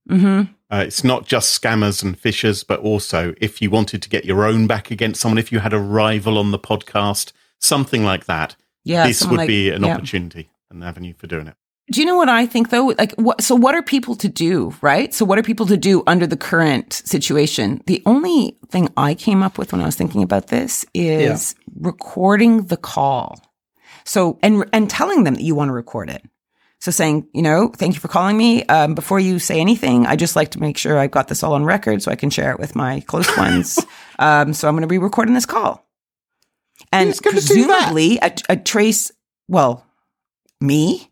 Mm-hmm. 0.10 0.51
Uh, 0.71 0.84
it's 0.88 1.04
not 1.04 1.25
just 1.25 1.60
scammers 1.62 2.01
and 2.04 2.19
phishers, 2.19 2.65
but 2.65 2.80
also 2.80 3.34
if 3.41 3.62
you 3.62 3.69
wanted 3.69 4.01
to 4.01 4.10
get 4.10 4.25
your 4.25 4.45
own 4.45 4.67
back 4.67 4.89
against 4.91 5.19
someone, 5.21 5.38
if 5.38 5.51
you 5.51 5.60
had 5.60 5.73
a 5.73 5.80
rival 5.80 6.38
on 6.38 6.51
the 6.51 6.60
podcast, 6.60 7.32
something 7.60 8.04
like 8.04 8.25
that, 8.25 8.56
Yeah, 8.84 9.06
this 9.08 9.25
would 9.25 9.38
like- 9.39 9.47
be 9.47 9.69
an 9.69 9.84
yeah. 9.84 9.95
opportunity, 9.95 10.49
an 10.71 10.82
avenue 10.84 11.13
for 11.17 11.28
doing 11.28 11.47
it. 11.47 11.56
Do 11.91 11.99
you 12.01 12.08
know 12.08 12.15
what 12.15 12.30
I 12.30 12.47
think 12.47 12.69
though? 12.71 12.93
Like, 12.97 13.13
what? 13.13 13.41
So, 13.41 13.54
what 13.56 13.75
are 13.75 13.84
people 13.84 14.15
to 14.15 14.28
do, 14.28 14.73
right? 14.82 15.13
So, 15.13 15.23
what 15.23 15.38
are 15.38 15.43
people 15.43 15.67
to 15.67 15.78
do 15.78 16.01
under 16.08 16.25
the 16.25 16.38
current 16.38 16.93
situation? 16.93 17.82
The 17.86 18.01
only 18.08 18.58
thing 18.69 18.89
I 18.97 19.13
came 19.13 19.43
up 19.43 19.60
with 19.60 19.71
when 19.71 19.82
I 19.82 19.86
was 19.86 19.95
thinking 19.95 20.23
about 20.23 20.47
this 20.47 20.84
is 20.95 21.54
recording 21.80 22.63
the 22.67 22.78
call. 22.78 23.39
So, 24.06 24.38
and 24.41 24.65
and 24.72 24.89
telling 24.89 25.24
them 25.24 25.36
that 25.36 25.44
you 25.44 25.56
want 25.56 25.70
to 25.70 25.74
record 25.74 26.10
it. 26.10 26.24
So, 26.80 26.91
saying, 26.91 27.28
you 27.34 27.41
know, 27.41 27.70
thank 27.70 27.96
you 27.96 28.00
for 28.00 28.08
calling 28.08 28.38
me. 28.38 28.63
Um, 28.65 28.94
before 28.94 29.20
you 29.20 29.39
say 29.39 29.60
anything, 29.60 30.06
I 30.06 30.15
just 30.15 30.36
like 30.36 30.52
to 30.52 30.60
make 30.62 30.78
sure 30.78 30.98
I've 31.00 31.12
got 31.12 31.28
this 31.28 31.41
all 31.41 31.54
on 31.54 31.65
record 31.65 32.04
so 32.04 32.12
I 32.12 32.15
can 32.15 32.30
share 32.30 32.52
it 32.52 32.60
with 32.60 32.76
my 32.76 33.00
close 33.02 33.36
ones. 33.38 33.80
um, 34.20 34.54
so, 34.54 34.68
I'm 34.68 34.76
going 34.76 34.82
to 34.82 34.88
be 34.88 34.98
recording 35.00 35.34
this 35.34 35.46
call, 35.48 35.84
and 36.91 37.10
Who's 37.10 37.20
gonna 37.20 37.41
do 37.41 37.68
that? 37.68 37.94
presumably 37.94 38.20
a, 38.22 38.36
a 38.50 38.58
trace. 38.58 39.12
Well, 39.48 39.86
me. 40.62 41.10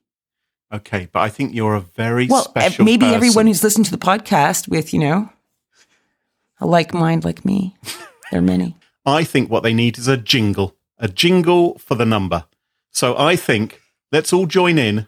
Okay, 0.71 1.07
but 1.11 1.19
I 1.19 1.29
think 1.29 1.53
you're 1.53 1.75
a 1.75 1.81
very 1.81 2.27
well, 2.27 2.43
special 2.43 2.83
maybe 2.85 3.05
person. 3.05 3.15
everyone 3.15 3.47
who's 3.47 3.63
listened 3.63 3.85
to 3.85 3.91
the 3.91 3.97
podcast 3.97 4.67
with, 4.67 4.91
you 4.93 4.99
know, 4.99 5.29
a 6.59 6.65
like 6.65 6.93
mind 6.93 7.23
like 7.25 7.43
me. 7.45 7.75
There 8.31 8.39
are 8.39 8.41
many. 8.43 8.75
I 9.05 9.23
think 9.25 9.51
what 9.51 9.61
they 9.61 9.75
need 9.75 9.99
is 9.99 10.07
a 10.07 10.17
jingle, 10.17 10.75
a 10.97 11.07
jingle 11.07 11.77
for 11.77 11.93
the 11.93 12.05
number. 12.05 12.45
So 12.93 13.17
I 13.17 13.35
think 13.35 13.81
let's 14.11 14.31
all 14.31 14.45
join 14.45 14.77
in. 14.77 15.07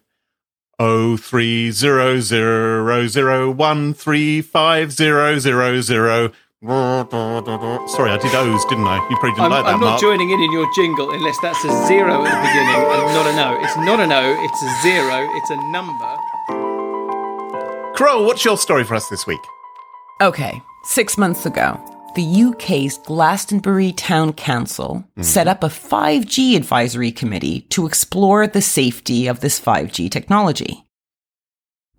Oh 0.78 1.16
three 1.16 1.72
zero 1.72 2.20
zero 2.20 3.08
zero 3.08 3.50
one 3.52 3.94
three 3.94 4.42
five 4.42 4.92
zero 4.92 5.40
zero 5.40 5.80
zero. 5.82 6.32
Sorry, 6.62 8.10
I 8.10 8.18
did 8.20 8.34
O's, 8.34 8.66
didn't 8.66 8.88
I? 8.88 8.98
You 9.10 9.18
probably 9.18 9.32
didn't 9.32 9.46
I'm, 9.46 9.52
like 9.52 9.66
that, 9.66 9.74
I'm 9.76 9.80
not 9.80 9.88
Mark. 9.88 10.02
joining 10.02 10.32
in 10.32 10.40
in 10.42 10.52
your 10.52 10.68
jingle 10.74 11.12
unless 11.12 11.38
that's 11.42 11.64
a 11.64 11.70
zero 11.86 12.26
at 12.26 12.32
the 12.34 12.42
beginning 12.42 12.76
and 12.76 13.14
not 13.14 13.28
a 13.28 13.36
no. 13.36 13.64
It's 13.64 13.78
not 13.78 14.00
a 14.00 14.08
no, 14.08 14.36
it's 14.44 14.64
a 14.64 14.82
zero, 14.82 15.30
it's 15.38 15.50
a 15.52 15.58
number. 15.72 16.18
Crow, 17.96 18.24
what's 18.24 18.44
your 18.44 18.58
story 18.58 18.84
for 18.84 18.96
us 18.96 19.08
this 19.10 19.28
week? 19.28 19.40
Okay. 20.22 20.60
Six 20.86 21.18
months 21.18 21.46
ago, 21.46 21.80
the 22.16 22.44
UK's 22.44 22.98
Glastonbury 23.00 23.92
Town 23.92 24.34
Council 24.34 25.06
mm-hmm. 25.12 25.22
set 25.22 25.48
up 25.48 25.64
a 25.64 25.68
5G 25.68 26.56
advisory 26.56 27.12
committee 27.12 27.62
to 27.70 27.86
explore 27.86 28.48
the 28.48 28.62
safety 28.62 29.28
of 29.28 29.42
this 29.42 29.60
5G 29.60 30.10
technology. 30.10 30.86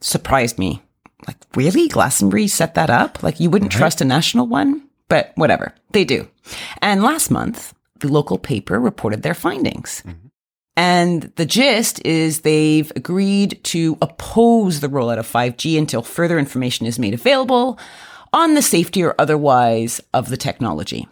Surprised 0.01 0.59
me. 0.59 0.83
Like, 1.27 1.37
really? 1.55 1.89
Glastonbury 1.89 2.49
set 2.49 2.75
that 2.75 2.91
up? 2.91 3.23
Like, 3.23 3.41
you 3.41 3.51
wouldn't 3.51 3.73
trust 3.73 4.01
a 4.01 4.05
national 4.05 4.47
one? 4.47 4.83
But 5.09 5.33
whatever, 5.37 5.75
they 5.93 6.05
do. 6.05 6.29
And 6.83 7.03
last 7.03 7.31
month, 7.31 7.75
the 8.01 8.09
local 8.09 8.39
paper 8.39 8.81
reported 8.81 9.23
their 9.23 9.35
findings. 9.35 10.03
Mm-hmm. 10.05 10.27
And 10.77 11.23
the 11.37 11.47
gist 11.47 12.05
is 12.05 12.41
they've 12.41 12.93
agreed 12.95 13.61
to 13.65 13.97
oppose 14.03 14.81
the 14.81 14.89
rollout 14.89 15.19
of 15.19 15.27
5G 15.27 15.79
until 15.79 16.03
further 16.03 16.39
information 16.39 16.87
is 16.87 16.99
made 16.99 17.15
available 17.15 17.79
on 18.37 18.53
the 18.53 18.61
safety 18.61 19.03
or 19.03 19.15
otherwise 19.19 19.99
of 20.13 20.29
the 20.29 20.37
technology. 20.37 21.09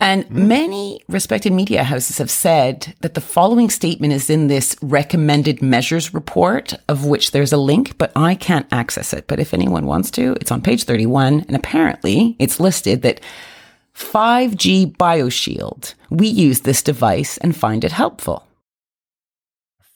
And 0.00 0.26
hmm. 0.26 0.48
many 0.48 1.02
respected 1.08 1.54
media 1.54 1.82
houses 1.82 2.18
have 2.18 2.30
said 2.30 2.94
that 3.00 3.14
the 3.14 3.22
following 3.22 3.70
statement 3.70 4.12
is 4.12 4.28
in 4.28 4.48
this 4.48 4.76
recommended 4.82 5.62
measures 5.62 6.12
report, 6.12 6.74
of 6.88 7.06
which 7.06 7.30
there's 7.30 7.54
a 7.54 7.56
link, 7.56 7.96
but 7.96 8.12
I 8.14 8.34
can't 8.34 8.66
access 8.70 9.14
it. 9.14 9.26
But 9.26 9.40
if 9.40 9.54
anyone 9.54 9.86
wants 9.86 10.10
to, 10.12 10.36
it's 10.42 10.52
on 10.52 10.60
page 10.60 10.84
31. 10.84 11.40
And 11.48 11.56
apparently 11.56 12.36
it's 12.38 12.60
listed 12.60 13.00
that 13.00 13.22
5G 13.94 14.94
BioShield, 14.98 15.94
we 16.10 16.26
use 16.26 16.60
this 16.60 16.82
device 16.82 17.38
and 17.38 17.56
find 17.56 17.82
it 17.82 17.92
helpful. 17.92 18.46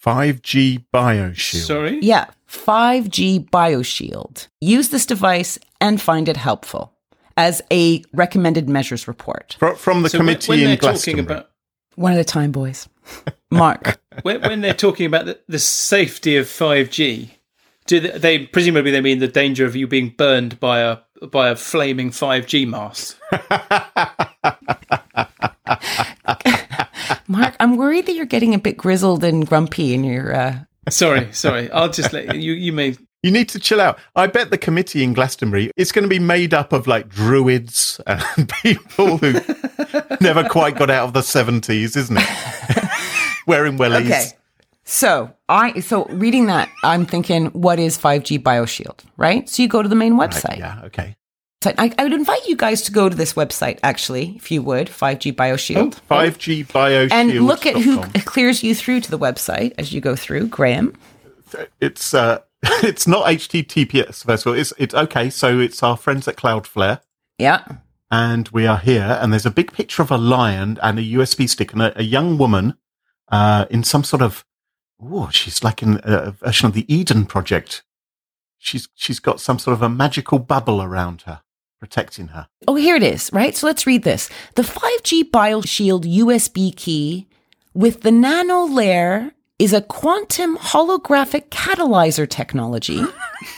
5G 0.03 0.87
BioShield. 0.95 1.67
Sorry? 1.67 1.99
Yeah, 2.01 2.27
5G 2.49 3.51
BioShield. 3.51 4.47
Use 4.61 4.89
this 4.89 5.05
device 5.05 5.59
and 5.81 6.01
find 6.01 6.29
it 6.29 6.37
helpful 6.37 6.93
as 7.37 7.63
a 7.71 8.03
recommended 8.13 8.69
measures 8.69 9.07
report. 9.09 9.57
Fro- 9.59 9.77
From 9.77 10.03
the 10.03 10.11
So 10.11 10.19
committee 10.19 10.51
when 10.51 10.59
in 10.61 10.67
they're 10.67 10.77
Glastonbury. 10.77 11.25
talking 11.25 11.37
about 11.37 11.51
One 11.95 12.13
at 12.13 12.19
a 12.19 12.25
time, 12.25 12.53
boys. 12.53 12.89
Mark. 13.51 14.01
when, 14.23 14.41
when 14.43 14.61
they're 14.61 14.75
talking 14.75 15.07
about 15.07 15.27
the, 15.27 15.39
the 15.49 15.59
safety 15.59 16.37
of 16.37 16.47
5G, 16.47 17.31
do 17.87 18.01
they, 18.01 18.19
they 18.19 18.39
presumably 18.47 18.91
they 18.91 19.01
mean 19.01 19.19
the 19.21 19.29
danger 19.29 19.65
of 19.65 19.75
you 19.77 19.87
being 19.87 20.11
burned 20.17 20.61
by 20.61 20.81
a 20.81 20.99
by 21.33 21.49
a 21.49 21.57
flaming 21.57 22.11
5G 22.11 22.69
mast? 22.69 23.17
Mark, 27.29 27.57
I'm 27.61 27.77
worried 27.77 28.07
that 28.07 28.15
you're 28.15 28.27
getting 28.27 28.55
a 28.55 28.59
bit 28.59 28.77
grizzled 28.77 29.25
and 29.25 29.47
grumpy 29.47 29.95
in 29.95 30.05
your. 30.05 30.35
Uh... 30.35 30.59
Sorry, 30.91 31.33
sorry. 31.33 31.71
I'll 31.71 31.91
just 31.91 32.13
let 32.13 32.37
you. 32.37 32.53
You 32.53 32.73
may. 32.73 32.97
You 33.29 33.33
need 33.33 33.51
to 33.51 33.59
chill 33.59 33.79
out. 33.79 33.99
I 34.17 34.27
bet 34.27 34.51
the 34.51 34.57
committee 34.57 35.05
in 35.05 35.13
Glastonbury 35.13 35.71
is 35.77 35.93
going 35.93 36.05
to 36.05 36.09
be 36.09 36.19
made 36.19 36.55
up 36.55 36.73
of 36.73 36.87
like 36.87 37.11
druids 37.11 38.01
and 38.07 38.49
people 38.63 39.19
who 39.19 39.33
never 40.23 40.49
quite 40.49 40.79
got 40.79 40.89
out 40.89 41.09
of 41.09 41.13
the 41.13 41.21
70s, 41.21 41.95
isn't 41.95 42.17
it? 42.19 42.89
Wearing 43.47 43.77
wellies. 43.77 44.07
Okay. 44.07 44.31
So 44.85 45.31
I 45.47 45.81
so 45.81 46.07
reading 46.07 46.47
that, 46.47 46.71
I'm 46.83 47.05
thinking, 47.05 47.49
what 47.49 47.79
is 47.79 47.99
5G 47.99 48.43
BioShield, 48.43 49.01
right? 49.19 49.47
So 49.47 49.63
you 49.63 49.69
go 49.69 49.83
to 49.83 49.91
the 49.91 49.95
main 49.95 50.15
website. 50.15 50.57
Yeah, 50.57 50.81
okay. 50.85 51.15
So 51.63 51.75
I, 51.77 51.93
I 51.99 52.05
would 52.05 52.15
invite 52.15 52.47
you 52.47 52.57
guys 52.57 52.81
to 52.83 52.93
go 52.93 53.11
to 53.11 53.15
this 53.15 53.35
website, 53.35 53.79
actually, 53.83 54.37
if 54.37 54.51
you 54.51 54.63
would, 54.63 54.87
5G 54.87 55.35
BioShield. 55.35 56.01
5G 56.11 56.67
BioShield. 56.67 57.13
And 57.13 57.47
look 57.47 57.67
at 57.67 57.77
who 57.77 58.01
clears 58.25 58.63
you 58.63 58.75
through 58.75 59.03
to 59.03 59.11
the 59.11 59.19
website 59.19 59.75
as 59.77 59.93
you 59.93 60.01
go 60.01 60.17
through. 60.17 60.47
Graham. 60.47 60.95
It's 61.81 62.15
uh, 62.15 62.41
it's 62.83 63.07
not 63.07 63.27
HTTPS 63.27 64.25
first 64.25 64.47
of 64.47 64.53
all. 64.53 64.59
It's 64.59 64.73
it's 64.79 64.95
okay. 64.95 65.31
So 65.31 65.59
it's 65.61 65.83
our 65.83 65.97
friends 65.97 66.27
at 66.29 66.37
Cloudflare, 66.37 67.01
Yeah. 67.39 67.65
and 68.11 68.49
we 68.49 68.67
are 68.67 68.79
here. 68.79 69.19
And 69.21 69.33
there's 69.33 69.47
a 69.47 69.51
big 69.51 69.73
picture 69.73 70.03
of 70.03 70.11
a 70.11 70.19
lion 70.19 70.79
and 70.83 70.99
a 70.99 71.03
USB 71.03 71.49
stick 71.49 71.73
and 71.73 71.83
a, 71.83 71.99
a 71.99 72.03
young 72.03 72.37
woman 72.39 72.75
uh, 73.31 73.67
in 73.71 73.85
some 73.85 74.05
sort 74.05 74.23
of 74.23 74.45
oh, 75.01 75.29
she's 75.31 75.63
like 75.63 75.83
in 75.83 76.01
a 76.03 76.33
version 76.33 76.67
of 76.67 76.73
the 76.75 76.93
Eden 76.93 77.25
Project. 77.27 77.83
She's 78.59 78.89
she's 78.95 79.21
got 79.21 79.41
some 79.41 79.59
sort 79.61 79.75
of 79.75 79.83
a 79.83 79.89
magical 79.89 80.41
bubble 80.41 80.83
around 80.83 81.23
her, 81.23 81.43
protecting 81.79 82.29
her. 82.29 82.49
Oh, 82.67 82.75
here 82.75 82.97
it 82.97 83.05
is, 83.05 83.31
right? 83.33 83.55
So 83.57 83.69
let's 83.69 83.87
read 83.87 84.03
this. 84.03 84.29
The 84.57 84.63
5G 84.63 85.31
BioShield 85.31 86.03
USB 86.19 86.75
key 86.75 87.29
with 87.73 88.01
the 88.03 88.11
nano 88.11 88.65
layer 88.65 89.31
is 89.59 89.73
a 89.73 89.81
quantum 89.81 90.57
holographic 90.59 91.49
catalyzer 91.51 92.29
technology 92.29 93.03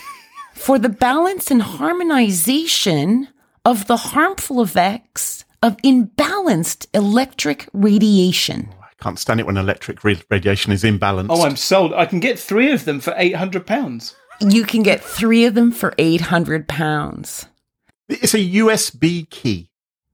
for 0.54 0.78
the 0.78 0.88
balance 0.88 1.50
and 1.50 1.62
harmonization 1.62 3.28
of 3.64 3.86
the 3.86 3.96
harmful 3.96 4.62
effects 4.62 5.44
of 5.62 5.76
imbalanced 5.78 6.86
electric 6.94 7.68
radiation. 7.72 8.68
Oh, 8.72 8.82
I 8.82 9.02
can't 9.02 9.18
stand 9.18 9.40
it 9.40 9.46
when 9.46 9.56
electric 9.58 10.02
ra- 10.02 10.14
radiation 10.30 10.72
is 10.72 10.82
imbalanced. 10.84 11.26
Oh, 11.30 11.42
I'm 11.44 11.56
sold. 11.56 11.92
I 11.92 12.06
can 12.06 12.20
get 12.20 12.38
three 12.38 12.72
of 12.72 12.84
them 12.86 13.00
for 13.00 13.12
eight 13.16 13.36
hundred 13.36 13.66
pounds. 13.66 14.14
You 14.40 14.64
can 14.64 14.82
get 14.82 15.02
three 15.02 15.44
of 15.44 15.54
them 15.54 15.70
for 15.70 15.92
800 15.98 16.66
pounds. 16.66 17.44
it's 18.08 18.32
a 18.32 18.38
USB 18.38 19.28
key. 19.28 19.69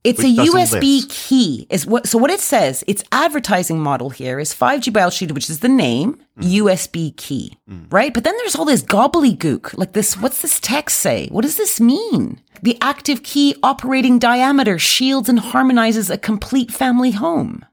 It's 0.07 0.23
a 0.23 0.27
USB 0.27 1.07
key. 1.09 1.67
Is 1.69 1.85
what 1.85 2.07
so 2.07 2.17
what 2.17 2.31
it 2.31 2.39
says, 2.39 2.83
its 2.87 3.03
advertising 3.11 3.79
model 3.79 4.09
here 4.09 4.39
is 4.39 4.53
5G 4.53 4.91
BioShield, 4.91 5.33
which 5.33 5.49
is 5.49 5.59
the 5.59 5.69
name, 5.69 6.19
Mm. 6.39 6.53
USB 6.61 7.17
key. 7.17 7.57
Right? 7.89 8.13
But 8.13 8.23
then 8.23 8.35
there's 8.37 8.55
all 8.55 8.65
this 8.65 8.83
gobbledygook. 8.83 9.75
Like 9.77 9.93
this, 9.93 10.15
what's 10.15 10.41
this 10.41 10.59
text 10.59 10.99
say? 10.99 11.27
What 11.29 11.41
does 11.41 11.57
this 11.57 11.79
mean? 11.81 12.39
The 12.61 12.77
active 12.81 13.23
key 13.23 13.55
operating 13.63 14.19
diameter 14.19 14.77
shields 14.77 15.29
and 15.29 15.39
harmonizes 15.39 16.09
a 16.09 16.17
complete 16.17 16.71
family 16.71 17.11
home. 17.11 17.65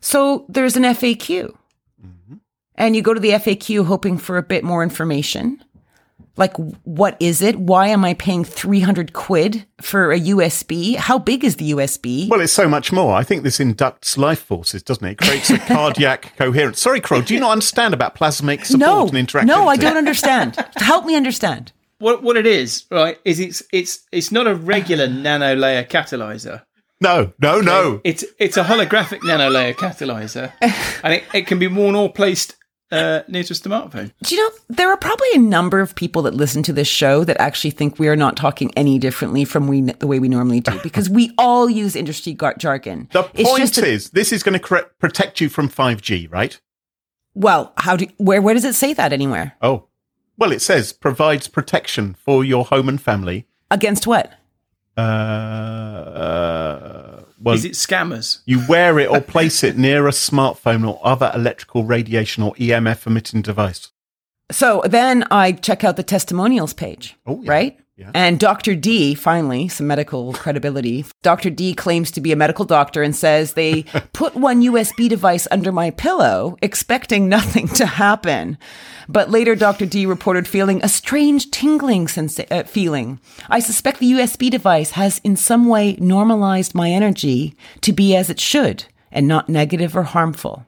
So 0.00 0.44
there's 0.48 0.76
an 0.76 0.82
FAQ. 0.84 1.54
Mm-hmm. 2.04 2.34
And 2.74 2.94
you 2.94 3.02
go 3.02 3.14
to 3.14 3.20
the 3.20 3.30
FAQ 3.30 3.86
hoping 3.86 4.18
for 4.18 4.36
a 4.36 4.42
bit 4.42 4.62
more 4.62 4.82
information. 4.82 5.64
Like, 6.36 6.54
what 6.84 7.16
is 7.18 7.40
it? 7.40 7.56
Why 7.56 7.88
am 7.88 8.04
I 8.04 8.14
paying 8.14 8.44
300 8.44 9.12
quid 9.12 9.66
for 9.80 10.12
a 10.12 10.20
USB? 10.20 10.96
How 10.96 11.18
big 11.18 11.44
is 11.44 11.56
the 11.56 11.70
USB? 11.72 12.28
Well, 12.28 12.40
it's 12.40 12.52
so 12.52 12.68
much 12.68 12.92
more. 12.92 13.14
I 13.14 13.22
think 13.22 13.42
this 13.42 13.58
inducts 13.58 14.18
life 14.18 14.40
forces, 14.40 14.82
doesn't 14.82 15.06
it? 15.06 15.12
It 15.12 15.18
creates 15.18 15.50
a 15.50 15.58
cardiac 15.66 16.36
coherence. 16.36 16.80
Sorry, 16.80 17.00
Carole, 17.00 17.22
do 17.22 17.34
you 17.34 17.40
not 17.40 17.52
understand 17.52 17.94
about 17.94 18.14
plasmic 18.14 18.64
support 18.66 18.80
no, 18.80 19.02
and 19.08 19.28
interactivity? 19.28 19.46
no, 19.46 19.68
I 19.68 19.76
don't 19.76 19.96
understand. 19.96 20.56
Help 20.76 21.06
me 21.06 21.14
understand. 21.16 21.72
What 21.98 22.22
what 22.22 22.36
it 22.36 22.46
is, 22.46 22.84
right? 22.90 23.18
Is 23.24 23.40
it's 23.40 23.62
it's 23.72 24.06
it's 24.12 24.30
not 24.30 24.46
a 24.46 24.54
regular 24.54 25.08
nano 25.08 25.54
layer 25.54 25.82
catalyzer. 25.84 26.62
No, 27.00 27.32
no, 27.40 27.60
no. 27.60 28.02
It's 28.04 28.24
it's 28.38 28.58
a 28.58 28.64
holographic 28.64 29.22
nano 29.22 29.48
layer 29.48 29.72
catalyzer, 29.72 30.52
and 31.02 31.14
it, 31.14 31.24
it 31.32 31.46
can 31.46 31.58
be 31.58 31.66
worn 31.66 31.94
or 31.94 32.12
placed 32.12 32.55
uh, 32.92 33.22
near 33.28 33.42
to 33.44 33.52
a 33.52 33.56
smartphone. 33.56 34.12
Do 34.22 34.34
you 34.34 34.42
know, 34.42 34.54
there 34.68 34.90
are 34.90 34.96
probably 34.96 35.28
a 35.34 35.38
number 35.38 35.80
of 35.80 35.94
people 35.94 36.22
that 36.22 36.34
listen 36.34 36.62
to 36.64 36.72
this 36.72 36.88
show 36.88 37.24
that 37.24 37.36
actually 37.40 37.70
think 37.72 37.98
we 37.98 38.08
are 38.08 38.16
not 38.16 38.36
talking 38.36 38.70
any 38.76 38.98
differently 38.98 39.44
from 39.44 39.66
we, 39.68 39.80
the 39.82 40.06
way 40.06 40.18
we 40.18 40.28
normally 40.28 40.60
do 40.60 40.78
because 40.82 41.10
we 41.10 41.32
all 41.38 41.68
use 41.68 41.96
industry 41.96 42.32
gar- 42.32 42.54
jargon. 42.58 43.08
The 43.12 43.28
It's 43.34 43.48
point 43.48 43.60
just 43.62 43.74
that- 43.76 43.84
is, 43.84 44.10
this 44.10 44.32
is 44.32 44.42
going 44.42 44.52
to 44.54 44.58
cre- 44.60 44.88
protect 44.98 45.40
you 45.40 45.48
from 45.48 45.68
5G, 45.68 46.30
right? 46.32 46.60
well, 47.34 47.72
how 47.76 47.96
do, 47.96 48.06
where, 48.16 48.40
where 48.40 48.54
does 48.54 48.64
it 48.64 48.74
say 48.74 48.94
that 48.94 49.12
anywhere? 49.12 49.56
Oh, 49.60 49.88
well, 50.38 50.52
it 50.52 50.62
says 50.62 50.92
provides 50.92 51.48
protection 51.48 52.14
for 52.14 52.44
your 52.44 52.64
home 52.64 52.88
and 52.88 53.00
family. 53.00 53.46
Against 53.70 54.06
what? 54.06 54.32
Uh, 54.96 55.00
uh, 55.00 57.22
well, 57.40 57.54
Is 57.54 57.64
it 57.64 57.72
scammers? 57.72 58.40
you 58.46 58.62
wear 58.68 58.98
it 58.98 59.10
or 59.10 59.20
place 59.20 59.62
it 59.62 59.76
near 59.76 60.08
a 60.08 60.10
smartphone 60.10 60.86
or 60.88 60.98
other 61.04 61.30
electrical 61.34 61.84
radiation 61.84 62.42
or 62.42 62.54
EMF 62.54 63.06
emitting 63.06 63.42
device. 63.42 63.90
So 64.50 64.82
then 64.86 65.24
I 65.30 65.52
check 65.52 65.84
out 65.84 65.96
the 65.96 66.02
testimonials 66.02 66.72
page, 66.72 67.16
Oh, 67.26 67.42
yeah. 67.42 67.50
right? 67.50 67.78
Yeah. 67.96 68.10
And 68.12 68.38
Dr. 68.38 68.74
D, 68.74 69.14
finally, 69.14 69.68
some 69.68 69.86
medical 69.86 70.34
credibility. 70.34 71.06
Dr. 71.22 71.48
D 71.48 71.74
claims 71.74 72.10
to 72.10 72.20
be 72.20 72.30
a 72.30 72.36
medical 72.36 72.66
doctor 72.66 73.02
and 73.02 73.16
says 73.16 73.54
they 73.54 73.82
put 74.12 74.34
one 74.34 74.60
USB 74.60 75.08
device 75.08 75.48
under 75.50 75.72
my 75.72 75.90
pillow, 75.90 76.58
expecting 76.60 77.26
nothing 77.26 77.68
to 77.68 77.86
happen. 77.86 78.58
But 79.08 79.30
later, 79.30 79.54
Dr. 79.54 79.86
D 79.86 80.04
reported 80.04 80.46
feeling 80.46 80.82
a 80.82 80.90
strange 80.90 81.50
tingling 81.50 82.06
sensa- 82.06 82.50
uh, 82.50 82.64
feeling. 82.64 83.18
I 83.48 83.60
suspect 83.60 84.00
the 84.00 84.12
USB 84.12 84.50
device 84.50 84.90
has 84.90 85.18
in 85.24 85.34
some 85.34 85.66
way 85.66 85.96
normalized 85.98 86.74
my 86.74 86.90
energy 86.90 87.56
to 87.80 87.94
be 87.94 88.14
as 88.14 88.28
it 88.28 88.40
should 88.40 88.84
and 89.10 89.26
not 89.26 89.48
negative 89.48 89.96
or 89.96 90.02
harmful. 90.02 90.66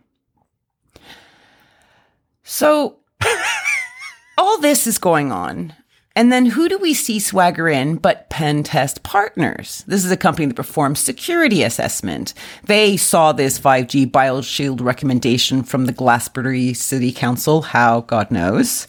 So 2.42 3.00
all 4.38 4.58
this 4.60 4.86
is 4.86 4.96
going 4.96 5.30
on. 5.30 5.74
And 6.18 6.32
then 6.32 6.46
who 6.46 6.68
do 6.68 6.78
we 6.78 6.94
see 6.94 7.20
swagger 7.20 7.68
in 7.68 7.94
but 7.94 8.28
Pen 8.28 8.64
Test 8.64 9.04
Partners? 9.04 9.84
This 9.86 10.04
is 10.04 10.10
a 10.10 10.16
company 10.16 10.46
that 10.46 10.56
performs 10.56 10.98
security 10.98 11.62
assessment. 11.62 12.34
They 12.64 12.96
saw 12.96 13.30
this 13.30 13.56
5G 13.60 14.10
BioShield 14.10 14.80
recommendation 14.80 15.62
from 15.62 15.86
the 15.86 15.92
Glastonbury 15.92 16.74
City 16.74 17.12
Council, 17.12 17.62
how 17.62 18.00
God 18.00 18.32
knows, 18.32 18.88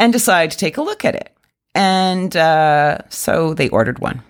and 0.00 0.12
decided 0.12 0.50
to 0.50 0.58
take 0.58 0.76
a 0.76 0.82
look 0.82 1.04
at 1.04 1.14
it. 1.14 1.32
And 1.76 2.36
uh, 2.36 2.98
so 3.08 3.54
they 3.54 3.68
ordered 3.68 4.00
one. 4.00 4.24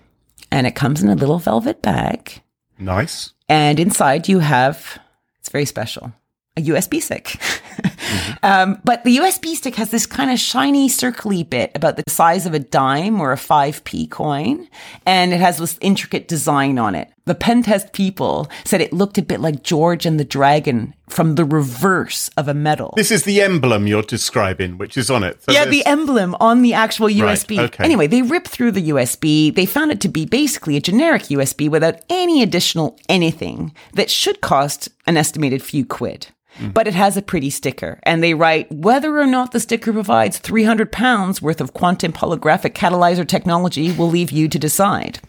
And 0.51 0.67
it 0.67 0.75
comes 0.75 1.01
in 1.01 1.09
a 1.09 1.15
little 1.15 1.39
velvet 1.39 1.81
bag. 1.81 2.43
Nice. 2.77 3.33
And 3.49 3.79
inside 3.79 4.27
you 4.27 4.37
have, 4.37 4.99
it's 5.39 5.49
very 5.49 5.65
special, 5.65 6.13
a 6.55 6.61
USB 6.61 7.01
stick. 7.01 7.41
Um, 8.43 8.79
but 8.83 9.03
the 9.03 9.17
USB 9.17 9.55
stick 9.55 9.75
has 9.75 9.89
this 9.89 10.05
kind 10.05 10.31
of 10.31 10.39
shiny, 10.39 10.87
circly 10.89 11.47
bit 11.49 11.71
about 11.75 11.97
the 11.97 12.03
size 12.09 12.45
of 12.45 12.53
a 12.53 12.59
dime 12.59 13.19
or 13.19 13.31
a 13.31 13.37
5p 13.37 14.09
coin, 14.09 14.67
and 15.05 15.33
it 15.33 15.39
has 15.39 15.57
this 15.57 15.77
intricate 15.81 16.27
design 16.27 16.77
on 16.77 16.95
it. 16.95 17.11
The 17.25 17.33
pen 17.35 17.63
test 17.63 17.91
people 17.93 18.47
said 18.65 18.81
it 18.81 18.93
looked 18.93 19.17
a 19.17 19.23
bit 19.23 19.39
like 19.39 19.63
George 19.63 20.05
and 20.05 20.19
the 20.19 20.23
Dragon 20.23 20.93
from 21.09 21.35
the 21.35 21.45
reverse 21.45 22.29
of 22.37 22.47
a 22.47 22.53
medal. 22.53 22.93
This 22.95 23.09
is 23.09 23.23
the 23.23 23.41
emblem 23.41 23.87
you're 23.87 24.03
describing, 24.03 24.77
which 24.77 24.95
is 24.95 25.09
on 25.09 25.23
it. 25.23 25.41
So 25.43 25.51
yeah, 25.51 25.63
there's- 25.65 25.71
the 25.71 25.85
emblem 25.87 26.35
on 26.39 26.61
the 26.61 26.73
actual 26.75 27.07
USB. 27.09 27.57
okay. 27.59 27.83
Anyway, 27.83 28.05
they 28.05 28.21
ripped 28.21 28.49
through 28.49 28.71
the 28.73 28.89
USB. 28.89 29.49
They 29.49 29.65
found 29.65 29.91
it 29.91 29.99
to 30.01 30.07
be 30.07 30.25
basically 30.25 30.77
a 30.77 30.81
generic 30.81 31.23
USB 31.31 31.67
without 31.67 31.95
any 32.09 32.43
additional 32.43 32.99
anything 33.09 33.73
that 33.93 34.11
should 34.11 34.41
cost 34.41 34.89
an 35.07 35.17
estimated 35.17 35.63
few 35.63 35.83
quid. 35.83 36.27
But 36.61 36.87
it 36.87 36.93
has 36.93 37.17
a 37.17 37.21
pretty 37.21 37.49
sticker. 37.49 37.99
And 38.03 38.23
they 38.23 38.33
write 38.33 38.71
whether 38.71 39.19
or 39.19 39.25
not 39.25 39.51
the 39.51 39.59
sticker 39.59 39.91
provides 39.91 40.37
300 40.37 40.91
pounds 40.91 41.41
worth 41.41 41.59
of 41.59 41.73
quantum 41.73 42.13
holographic 42.13 42.73
catalyzer 42.73 43.27
technology 43.27 43.91
will 43.91 44.09
leave 44.09 44.31
you 44.31 44.47
to 44.47 44.57
decide. 44.57 45.19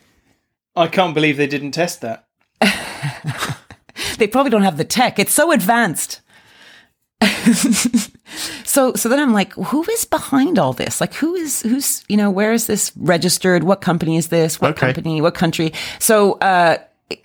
I 0.77 0.87
can't 0.87 1.14
believe 1.14 1.37
they 1.37 1.47
didn't 1.49 1.72
test 1.72 2.01
that. 2.03 2.27
They 4.18 4.27
probably 4.27 4.51
don't 4.51 4.62
have 4.62 4.77
the 4.77 4.85
tech. 4.85 5.18
It's 5.18 5.33
so 5.33 5.53
advanced. 5.53 6.20
so 8.64 8.93
so 8.95 9.09
then 9.09 9.18
I'm 9.18 9.33
like, 9.33 9.53
who 9.55 9.83
is 9.85 10.05
behind 10.05 10.59
all 10.59 10.72
this? 10.72 11.01
Like 11.01 11.14
who 11.14 11.35
is 11.35 11.62
who's 11.62 12.05
you 12.09 12.16
know, 12.16 12.31
where 12.31 12.53
is 12.53 12.66
this 12.66 12.93
registered? 12.97 13.64
What 13.64 13.81
company 13.81 14.16
is 14.16 14.29
this? 14.29 14.61
What 14.61 14.72
Okay. 14.72 14.93
company? 14.93 15.20
What 15.20 15.35
country? 15.35 15.72
So 15.99 16.33
uh 16.35 16.77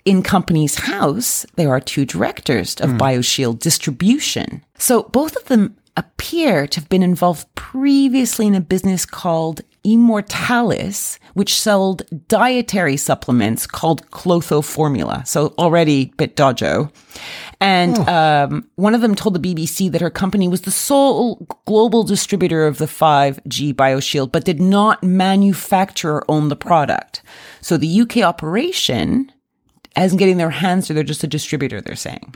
in 0.04 0.22
Companies 0.22 0.76
House, 0.76 1.44
there 1.56 1.70
are 1.70 1.80
two 1.80 2.04
directors 2.04 2.74
of 2.76 2.90
BioShield 2.90 3.58
distribution. 3.58 4.64
So 4.78 5.04
both 5.04 5.36
of 5.36 5.44
them 5.46 5.76
appear 5.96 6.66
to 6.66 6.80
have 6.80 6.88
been 6.88 7.02
involved 7.02 7.52
previously 7.54 8.46
in 8.46 8.54
a 8.54 8.60
business 8.60 9.04
called 9.04 9.60
Immortalis, 9.84 11.18
which 11.34 11.58
sold 11.58 12.02
dietary 12.28 12.96
supplements 12.96 13.66
called 13.66 14.08
Clotho 14.10 14.62
Formula. 14.62 15.24
So 15.26 15.54
already 15.58 16.10
a 16.12 16.16
bit 16.16 16.36
dojo. 16.36 16.92
And 17.60 17.98
um, 18.08 18.68
one 18.76 18.94
of 18.94 19.00
them 19.00 19.14
told 19.14 19.34
the 19.34 19.54
BBC 19.54 19.90
that 19.92 20.00
her 20.00 20.10
company 20.10 20.48
was 20.48 20.62
the 20.62 20.70
sole 20.70 21.46
global 21.66 22.04
distributor 22.04 22.66
of 22.66 22.78
the 22.78 22.86
5G 22.86 23.74
BioShield, 23.74 24.32
but 24.32 24.44
did 24.44 24.60
not 24.60 25.02
manufacture 25.02 26.16
or 26.16 26.30
own 26.30 26.48
the 26.48 26.56
product. 26.56 27.22
So 27.60 27.76
the 27.76 28.00
UK 28.02 28.18
operation 28.18 29.31
isn't 29.96 30.18
getting 30.18 30.36
their 30.38 30.50
hands, 30.50 30.90
or 30.90 30.94
they're 30.94 31.02
just 31.02 31.24
a 31.24 31.26
distributor, 31.28 31.80
they're 31.80 31.96
saying. 31.96 32.34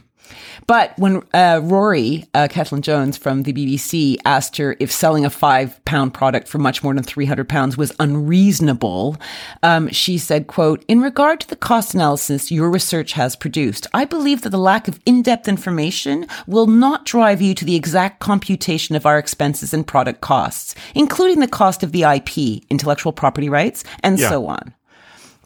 But 0.67 0.99
when 0.99 1.23
uh, 1.33 1.61
Rory, 1.63 2.25
uh, 2.35 2.49
Cellan-Jones 2.51 3.17
from 3.17 3.45
the 3.45 3.53
BBC, 3.53 4.17
asked 4.25 4.57
her 4.57 4.75
if 4.81 4.91
selling 4.91 5.25
a 5.25 5.31
five 5.31 5.83
pound 5.85 6.15
product 6.15 6.49
for 6.49 6.59
much 6.59 6.83
more 6.83 6.93
than 6.95 7.05
300 7.05 7.49
pounds 7.49 7.77
was 7.77 7.93
unreasonable, 8.01 9.17
um, 9.63 9.89
she 9.91 10.19
said, 10.19 10.49
quote, 10.49 10.85
in 10.89 11.01
regard 11.01 11.41
to 11.41 11.49
the 11.49 11.55
cost 11.55 11.95
analysis 11.95 12.51
your 12.51 12.69
research 12.71 13.13
has 13.13 13.37
produced, 13.37 13.87
I 13.95 14.05
believe 14.05 14.43
that 14.43 14.51
the 14.51 14.59
lack 14.59 14.89
of 14.89 14.99
in-depth 15.07 15.47
information 15.47 16.27
will 16.49 16.67
not 16.67 17.05
drive 17.05 17.41
you 17.41 17.55
to 17.55 17.65
the 17.65 17.77
exact 17.77 18.19
computation 18.19 18.97
of 18.97 19.07
our 19.07 19.19
expenses 19.19 19.73
and 19.73 19.87
product 19.87 20.23
costs, 20.23 20.75
including 20.97 21.39
the 21.39 21.47
cost 21.47 21.85
of 21.85 21.93
the 21.93 22.03
IP, 22.03 22.65
intellectual 22.69 23.13
property 23.13 23.49
rights, 23.49 23.85
and 24.03 24.19
Yeah. 24.19 24.29
so 24.31 24.47
on. 24.49 24.75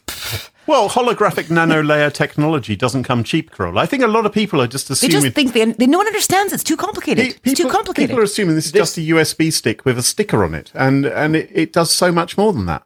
Well, 0.70 0.88
holographic 0.88 1.50
nano 1.50 1.82
layer 1.82 2.10
technology 2.10 2.76
doesn't 2.76 3.02
come 3.02 3.24
cheap, 3.24 3.50
Carole. 3.50 3.76
I 3.76 3.86
think 3.86 4.04
a 4.04 4.06
lot 4.06 4.24
of 4.24 4.32
people 4.32 4.62
are 4.62 4.68
just 4.68 4.88
assuming. 4.88 5.16
They 5.16 5.26
just 5.26 5.34
think 5.34 5.52
they, 5.52 5.64
they 5.64 5.88
no 5.88 5.98
one 5.98 6.06
understands. 6.06 6.52
It's 6.52 6.62
too 6.62 6.76
complicated. 6.76 7.42
Pe- 7.42 7.50
it's 7.50 7.60
too 7.60 7.68
complicated. 7.68 8.10
People 8.10 8.20
are 8.20 8.24
assuming 8.24 8.54
this 8.54 8.66
is 8.66 8.72
just 8.72 8.96
a 8.96 9.00
USB 9.00 9.52
stick 9.52 9.84
with 9.84 9.98
a 9.98 10.02
sticker 10.04 10.44
on 10.44 10.54
it, 10.54 10.70
and 10.72 11.06
and 11.06 11.34
it, 11.34 11.50
it 11.52 11.72
does 11.72 11.90
so 11.90 12.12
much 12.12 12.38
more 12.38 12.52
than 12.52 12.66
that. 12.66 12.84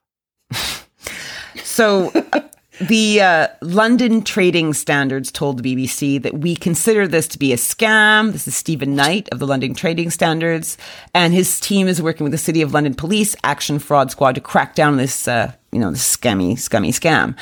So 1.62 2.10
uh, 2.32 2.40
the 2.80 3.20
uh, 3.20 3.48
London 3.60 4.22
Trading 4.22 4.72
Standards 4.72 5.30
told 5.30 5.62
the 5.62 5.76
BBC 5.76 6.22
that 6.22 6.38
we 6.38 6.56
consider 6.56 7.06
this 7.06 7.28
to 7.28 7.38
be 7.38 7.52
a 7.52 7.56
scam. 7.56 8.32
This 8.32 8.48
is 8.48 8.56
Stephen 8.56 8.94
Knight 8.94 9.28
of 9.30 9.40
the 9.40 9.46
London 9.46 9.74
Trading 9.74 10.08
Standards, 10.10 10.78
and 11.12 11.34
his 11.34 11.60
team 11.60 11.86
is 11.86 12.00
working 12.00 12.24
with 12.24 12.32
the 12.32 12.38
City 12.38 12.62
of 12.62 12.72
London 12.72 12.94
Police 12.94 13.36
Action 13.44 13.78
Fraud 13.78 14.10
Squad 14.10 14.36
to 14.36 14.40
crack 14.40 14.74
down 14.74 14.92
on 14.92 14.96
this, 14.98 15.28
uh, 15.28 15.52
you 15.70 15.78
know, 15.78 15.90
this 15.90 16.16
scammy, 16.16 16.58
scummy 16.58 16.90
scam. 16.90 17.36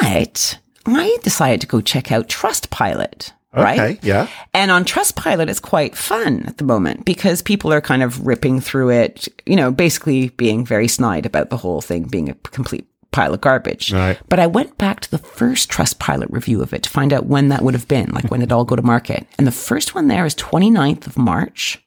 But 0.00 0.58
I 0.86 1.18
decided 1.22 1.60
to 1.62 1.66
go 1.66 1.80
check 1.80 2.12
out 2.12 2.28
Trustpilot. 2.28 3.32
Right? 3.52 3.80
Okay, 3.80 3.98
yeah. 4.02 4.28
And 4.52 4.70
on 4.70 4.84
Trustpilot, 4.84 5.48
it's 5.48 5.60
quite 5.60 5.96
fun 5.96 6.44
at 6.46 6.58
the 6.58 6.64
moment 6.64 7.06
because 7.06 7.40
people 7.40 7.72
are 7.72 7.80
kind 7.80 8.02
of 8.02 8.26
ripping 8.26 8.60
through 8.60 8.90
it, 8.90 9.28
you 9.46 9.56
know, 9.56 9.70
basically 9.70 10.28
being 10.30 10.66
very 10.66 10.88
snide 10.88 11.24
about 11.24 11.48
the 11.48 11.56
whole 11.56 11.80
thing 11.80 12.02
being 12.04 12.28
a 12.28 12.34
complete 12.34 12.86
pile 13.12 13.32
of 13.32 13.40
garbage. 13.40 13.94
Right. 13.94 14.18
But 14.28 14.40
I 14.40 14.46
went 14.46 14.76
back 14.76 15.00
to 15.00 15.10
the 15.10 15.16
first 15.16 15.70
Trustpilot 15.70 16.26
review 16.28 16.60
of 16.60 16.74
it 16.74 16.82
to 16.82 16.90
find 16.90 17.14
out 17.14 17.24
when 17.24 17.48
that 17.48 17.62
would 17.62 17.72
have 17.72 17.88
been, 17.88 18.10
like 18.10 18.30
when 18.30 18.42
it 18.42 18.52
all 18.52 18.66
go 18.66 18.76
to 18.76 18.82
market. 18.82 19.26
And 19.38 19.46
the 19.46 19.52
first 19.52 19.94
one 19.94 20.08
there 20.08 20.26
is 20.26 20.34
29th 20.34 21.06
of 21.06 21.16
March. 21.16 21.82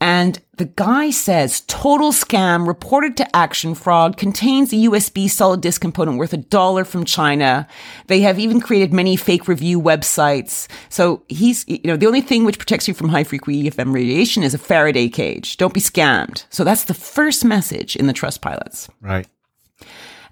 And 0.00 0.40
the 0.56 0.64
guy 0.64 1.10
says 1.10 1.62
total 1.62 2.12
scam 2.12 2.68
reported 2.68 3.16
to 3.16 3.36
action 3.36 3.74
fraud 3.74 4.16
contains 4.16 4.72
a 4.72 4.76
USB 4.76 5.28
solid 5.28 5.60
disk 5.60 5.80
component 5.80 6.18
worth 6.18 6.32
a 6.32 6.36
dollar 6.36 6.84
from 6.84 7.04
China. 7.04 7.66
They 8.06 8.20
have 8.20 8.38
even 8.38 8.60
created 8.60 8.92
many 8.92 9.16
fake 9.16 9.48
review 9.48 9.80
websites. 9.80 10.68
So 10.88 11.24
he's, 11.28 11.66
you 11.66 11.80
know, 11.84 11.96
the 11.96 12.06
only 12.06 12.20
thing 12.20 12.44
which 12.44 12.58
protects 12.58 12.86
you 12.86 12.94
from 12.94 13.08
high 13.08 13.24
frequency 13.24 13.68
EFM 13.68 13.92
radiation 13.92 14.42
is 14.44 14.54
a 14.54 14.58
Faraday 14.58 15.08
cage. 15.08 15.56
Don't 15.56 15.74
be 15.74 15.80
scammed. 15.80 16.44
So 16.50 16.62
that's 16.62 16.84
the 16.84 16.94
first 16.94 17.44
message 17.44 17.96
in 17.96 18.06
the 18.06 18.12
trust 18.12 18.40
pilots. 18.40 18.88
Right. 19.00 19.26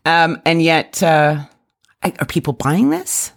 Um, 0.05 0.41
and 0.45 0.63
yet, 0.63 1.03
uh, 1.03 1.45
are 2.03 2.27
people 2.27 2.53
buying 2.53 2.91
this? 2.91 3.33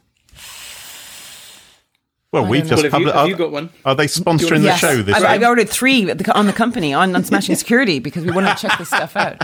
Well, 2.32 2.46
we've 2.46 2.62
Well, 2.70 2.82
just 2.82 2.92
have 2.94 3.02
you, 3.02 3.12
have 3.12 3.28
you 3.28 3.36
got 3.36 3.52
one? 3.52 3.72
are 3.86 3.96
they 3.96 4.06
sponsoring 4.06 4.60
the 4.60 4.66
Yes. 4.66 4.80
show 4.80 5.02
this 5.02 5.16
I, 5.16 5.34
I 5.34 5.38
week? 5.38 5.48
ordered 5.48 5.68
three 5.70 6.12
on 6.12 6.46
the 6.46 6.54
company 6.54 6.94
on, 6.94 7.16
on 7.16 7.24
Smashing 7.24 7.56
Security 7.64 7.98
because 7.98 8.24
we 8.24 8.32
wanted 8.32 8.56
to 8.56 8.68
check 8.68 8.78
this 8.78 8.90
stuff 8.90 9.16
out. 9.16 9.44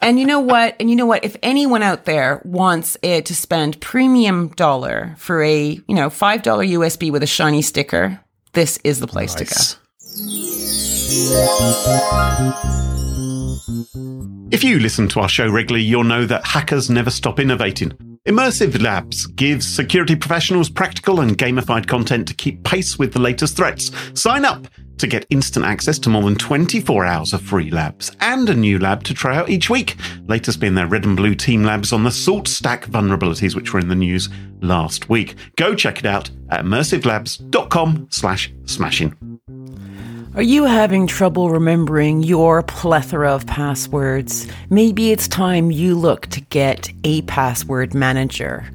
And 0.00 0.18
you 0.18 0.24
know 0.24 0.40
what? 0.40 0.76
And 0.80 0.88
you 0.88 0.96
know 0.96 1.04
what? 1.04 1.24
If 1.24 1.36
anyone 1.42 1.82
out 1.82 2.06
there 2.06 2.40
wants 2.44 2.96
it 3.02 3.26
to 3.26 3.34
spend 3.34 3.80
premium 3.82 4.48
dollar 4.48 5.14
for 5.18 5.42
a 5.42 5.72
you 5.86 5.94
know 5.94 6.08
five 6.08 6.42
dollar 6.42 6.64
USB 6.64 7.10
with 7.12 7.22
a 7.22 7.26
shiny 7.26 7.60
sticker, 7.60 8.18
this 8.54 8.78
is 8.82 9.00
the 9.00 9.06
place 9.06 9.34
to 9.34 9.44
go. 9.44 9.56
If 14.50 14.62
you 14.64 14.78
listen 14.78 15.08
to 15.08 15.20
our 15.20 15.28
show 15.28 15.50
regularly, 15.50 15.84
you'll 15.84 16.04
know 16.04 16.24
that 16.24 16.46
hackers 16.46 16.88
never 16.88 17.10
stop 17.10 17.38
innovating. 17.40 18.15
Immersive 18.26 18.82
Labs 18.82 19.26
gives 19.26 19.64
security 19.64 20.16
professionals 20.16 20.68
practical 20.68 21.20
and 21.20 21.38
gamified 21.38 21.86
content 21.86 22.26
to 22.26 22.34
keep 22.34 22.64
pace 22.64 22.98
with 22.98 23.12
the 23.12 23.20
latest 23.20 23.56
threats. 23.56 23.92
Sign 24.20 24.44
up 24.44 24.66
to 24.98 25.06
get 25.06 25.24
instant 25.30 25.64
access 25.64 25.96
to 26.00 26.10
more 26.10 26.24
than 26.24 26.34
24 26.34 27.04
hours 27.04 27.32
of 27.32 27.40
free 27.40 27.70
labs 27.70 28.10
and 28.20 28.50
a 28.50 28.54
new 28.54 28.80
lab 28.80 29.04
to 29.04 29.14
try 29.14 29.36
out 29.36 29.48
each 29.48 29.70
week. 29.70 29.94
Latest 30.26 30.58
being 30.58 30.74
their 30.74 30.88
red 30.88 31.04
and 31.04 31.16
blue 31.16 31.36
team 31.36 31.62
labs 31.62 31.92
on 31.92 32.02
the 32.02 32.10
SaltStack 32.10 32.86
vulnerabilities, 32.86 33.54
which 33.54 33.72
were 33.72 33.78
in 33.78 33.88
the 33.88 33.94
news 33.94 34.28
last 34.60 35.08
week. 35.08 35.36
Go 35.56 35.76
check 35.76 36.00
it 36.00 36.06
out 36.06 36.28
at 36.50 36.64
immersivelabs.com 36.64 38.08
slash 38.10 38.52
smashing. 38.64 39.14
Are 40.36 40.42
you 40.42 40.66
having 40.66 41.06
trouble 41.06 41.48
remembering 41.48 42.22
your 42.22 42.62
plethora 42.62 43.32
of 43.32 43.46
passwords? 43.46 44.46
Maybe 44.68 45.10
it's 45.10 45.28
time 45.28 45.70
you 45.70 45.94
look 45.94 46.26
to 46.26 46.42
get 46.42 46.90
a 47.04 47.22
password 47.22 47.94
manager. 47.94 48.70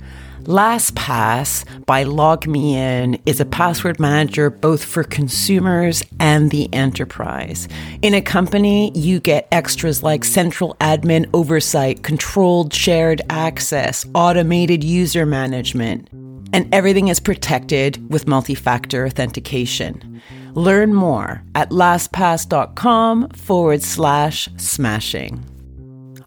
LastPass 0.45 1.85
by 1.85 2.03
LogMeIn 2.03 3.21
is 3.27 3.39
a 3.39 3.45
password 3.45 3.99
manager 3.99 4.49
both 4.49 4.83
for 4.83 5.03
consumers 5.03 6.01
and 6.19 6.49
the 6.49 6.67
enterprise. 6.73 7.67
In 8.01 8.15
a 8.15 8.21
company, 8.21 8.91
you 8.97 9.19
get 9.19 9.47
extras 9.51 10.01
like 10.01 10.23
central 10.23 10.75
admin 10.81 11.29
oversight, 11.31 12.01
controlled 12.01 12.73
shared 12.73 13.21
access, 13.29 14.03
automated 14.15 14.83
user 14.83 15.27
management, 15.27 16.07
and 16.53 16.73
everything 16.73 17.09
is 17.09 17.19
protected 17.19 18.11
with 18.11 18.27
multi 18.27 18.55
factor 18.55 19.05
authentication. 19.05 20.11
Learn 20.53 20.93
more 20.93 21.43
at 21.55 21.69
lastpass.com 21.69 23.29
forward 23.29 23.83
slash 23.83 24.49
smashing. 24.57 25.45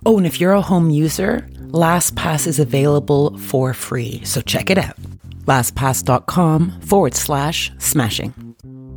Oh, 0.06 0.18
and 0.18 0.26
if 0.26 0.40
you're 0.40 0.52
a 0.52 0.60
home 0.60 0.90
user, 0.90 1.48
LastPass 1.68 2.46
is 2.46 2.58
available 2.58 3.36
for 3.38 3.74
free. 3.74 4.20
So 4.24 4.40
check 4.40 4.70
it 4.70 4.78
out. 4.78 4.96
LastPass.com 5.46 6.80
forward 6.82 7.14
slash 7.14 7.72
smashing. 7.78 8.32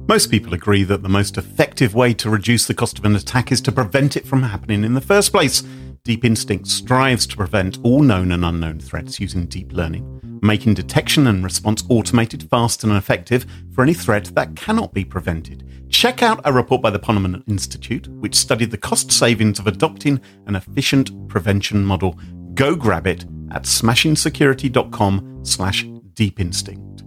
Most 0.08 0.32
people 0.32 0.54
agree 0.54 0.84
that 0.84 1.04
the 1.04 1.10
most 1.10 1.38
effective 1.38 1.94
way 1.94 2.14
to 2.14 2.30
reduce 2.30 2.66
the 2.66 2.74
cost 2.74 2.98
of 2.98 3.04
an 3.06 3.16
attack 3.16 3.52
is 3.52 3.60
to 3.62 3.72
prevent 3.72 4.16
it 4.16 4.26
from 4.26 4.44
happening 4.44 4.84
in 4.86 4.94
the 4.94 5.02
first 5.02 5.32
place. 5.32 5.64
Deep 6.04 6.24
Instinct 6.24 6.68
strives 6.68 7.28
to 7.28 7.36
prevent 7.36 7.80
all 7.84 8.02
known 8.02 8.32
and 8.32 8.46
unknown 8.46 8.80
threats 8.80 9.20
using 9.20 9.48
deep 9.48 9.74
learning, 9.74 10.22
making 10.42 10.74
detection 10.74 11.28
and 11.28 11.44
response 11.44 11.84
automated, 11.90 12.50
fast, 12.50 12.84
and 12.84 12.94
effective 12.94 13.46
for 13.74 13.84
any 13.84 13.94
threat 13.94 14.26
that 14.36 14.56
cannot 14.56 14.94
be 14.94 15.06
prevented. 15.06 15.64
Check 15.90 16.22
out 16.22 16.42
a 16.44 16.52
report 16.52 16.82
by 16.82 16.90
the 16.90 17.00
Ponemon 17.00 17.44
Institute, 17.48 18.08
which 18.08 18.36
studied 18.36 18.72
the 18.72 18.78
cost 18.78 19.12
savings 19.12 19.60
of 19.60 19.68
adopting 19.68 20.20
an 20.46 20.56
efficient 20.56 21.28
prevention 21.28 21.86
model. 21.86 22.20
Go 22.54 22.76
grab 22.76 23.08
it 23.08 23.26
at 23.52 23.64
smashingsecurity.com 23.64 25.42
slash 25.44 25.86
deep 26.14 26.40
instinct. 26.40 27.02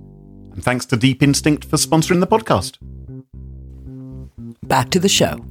And 0.52 0.64
thanks 0.64 0.86
to 0.86 0.96
Deep 0.96 1.22
Instinct 1.22 1.64
for 1.64 1.76
sponsoring 1.76 2.20
the 2.20 2.26
podcast. 2.26 2.78
Back 4.66 4.90
to 4.90 4.98
the 4.98 5.08
show. 5.08 5.44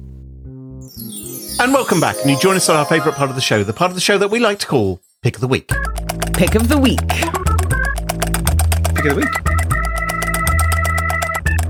And 1.60 1.74
welcome 1.74 2.00
back. 2.00 2.16
And 2.22 2.30
you 2.30 2.38
join 2.38 2.56
us 2.56 2.68
on 2.68 2.76
our 2.76 2.86
favourite 2.86 3.16
part 3.16 3.28
of 3.28 3.36
the 3.36 3.42
show, 3.42 3.62
the 3.62 3.72
part 3.72 3.90
of 3.90 3.94
the 3.94 4.00
show 4.00 4.18
that 4.18 4.28
we 4.28 4.38
like 4.38 4.58
to 4.60 4.66
call 4.66 5.00
Pick 5.22 5.34
of 5.36 5.40
the 5.40 5.48
Week. 5.48 5.70
Pick 6.34 6.54
of 6.54 6.68
the 6.68 6.78
week. 6.78 7.39
Pick 9.00 9.12
of 9.12 9.16
the 9.16 9.22
week. 9.22 9.32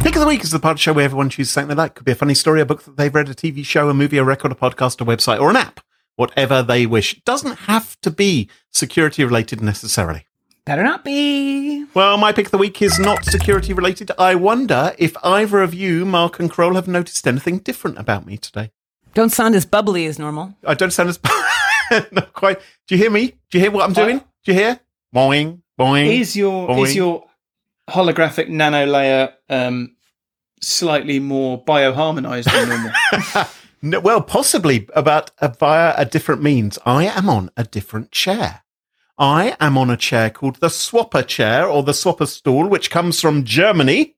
Pick 0.01 0.17
of 0.17 0.21
the 0.21 0.27
Week 0.27 0.43
is 0.43 0.51
the 0.51 0.59
part 0.59 0.73
of 0.73 0.77
the 0.79 0.83
show 0.83 0.93
where 0.93 1.05
everyone 1.05 1.31
chooses 1.31 1.53
something 1.53 1.69
they 1.69 1.77
like. 1.77 1.95
Could 1.95 2.05
be 2.05 2.11
a 2.11 2.17
funny 2.17 2.35
story, 2.35 2.61
a 2.61 2.67
book 2.67 2.83
that 2.83 2.97
they've 2.97 3.15
read, 3.15 3.29
a 3.29 3.35
TV 3.35 3.65
show, 3.65 3.89
a 3.89 3.95
movie, 3.95 4.19
a 4.19 4.25
record, 4.25 4.51
a 4.51 4.57
podcast, 4.57 5.01
a 5.01 5.05
website, 5.05 5.41
or 5.41 5.49
an 5.49 5.55
app. 5.55 5.79
Whatever 6.17 6.61
they 6.65 6.87
wish. 6.87 7.19
It 7.19 7.25
doesn't 7.25 7.55
have 7.69 7.97
to 8.01 8.11
be 8.11 8.51
security 8.73 9.23
related 9.23 9.61
necessarily. 9.63 10.27
Better 10.65 10.83
not 10.83 11.05
be. 11.05 11.85
Well, 11.95 12.17
my 12.17 12.33
pick 12.33 12.47
of 12.47 12.51
the 12.51 12.59
week 12.59 12.83
is 12.83 12.99
not 12.99 13.25
security 13.25 13.73
related. 13.75 14.11
I 14.19 14.35
wonder 14.35 14.93
if 14.99 15.17
either 15.23 15.63
of 15.63 15.73
you, 15.73 16.05
Mark 16.05 16.41
and 16.41 16.51
Carole, 16.51 16.75
have 16.75 16.89
noticed 16.89 17.29
anything 17.29 17.59
different 17.59 17.97
about 17.99 18.27
me 18.27 18.39
today. 18.39 18.73
Don't 19.15 19.31
sound 19.31 19.55
as 19.55 19.65
bubbly 19.65 20.07
as 20.07 20.19
normal. 20.19 20.57
I 20.67 20.75
don't 20.75 20.91
sound 20.93 21.11
as 21.11 21.21
not 22.11 22.33
quite. 22.33 22.59
Do 22.89 22.97
you 22.97 23.01
hear 23.01 23.11
me? 23.13 23.35
Do 23.53 23.59
you 23.59 23.61
hear 23.61 23.71
what 23.71 23.85
I'm 23.85 23.93
doing? 23.93 24.19
Do 24.19 24.53
you 24.53 24.55
hear? 24.55 24.81
Boing, 25.15 25.61
boing. 25.81 26.07
Is 26.07 26.37
your 26.37 26.69
Boing. 26.69 26.85
is 26.85 26.95
your 26.95 27.25
holographic 27.89 28.49
nano 28.49 28.87
layer 28.87 29.35
um, 29.49 29.97
slightly 30.61 31.19
more 31.19 31.65
bioharmonized 31.65 32.45
than 32.53 32.69
normal? 32.69 33.47
No, 33.83 33.99
well, 33.99 34.21
possibly, 34.21 34.81
but 34.95 35.31
uh, 35.41 35.49
via 35.49 35.95
a 35.97 36.05
different 36.05 36.43
means. 36.43 36.79
I 36.85 37.05
am 37.05 37.31
on 37.31 37.51
a 37.57 37.65
different 37.65 38.13
chair. 38.13 38.63
I 39.17 39.57
am 39.59 39.79
on 39.79 39.89
a 39.89 39.97
chair 39.97 40.29
called 40.29 40.57
the 40.57 40.69
Swopper 40.69 41.23
chair 41.23 41.67
or 41.67 41.83
the 41.83 41.95
Swopper 41.95 42.27
stool, 42.27 42.69
which 42.69 42.91
comes 42.91 43.21
from 43.21 43.45
Germany. 43.45 44.17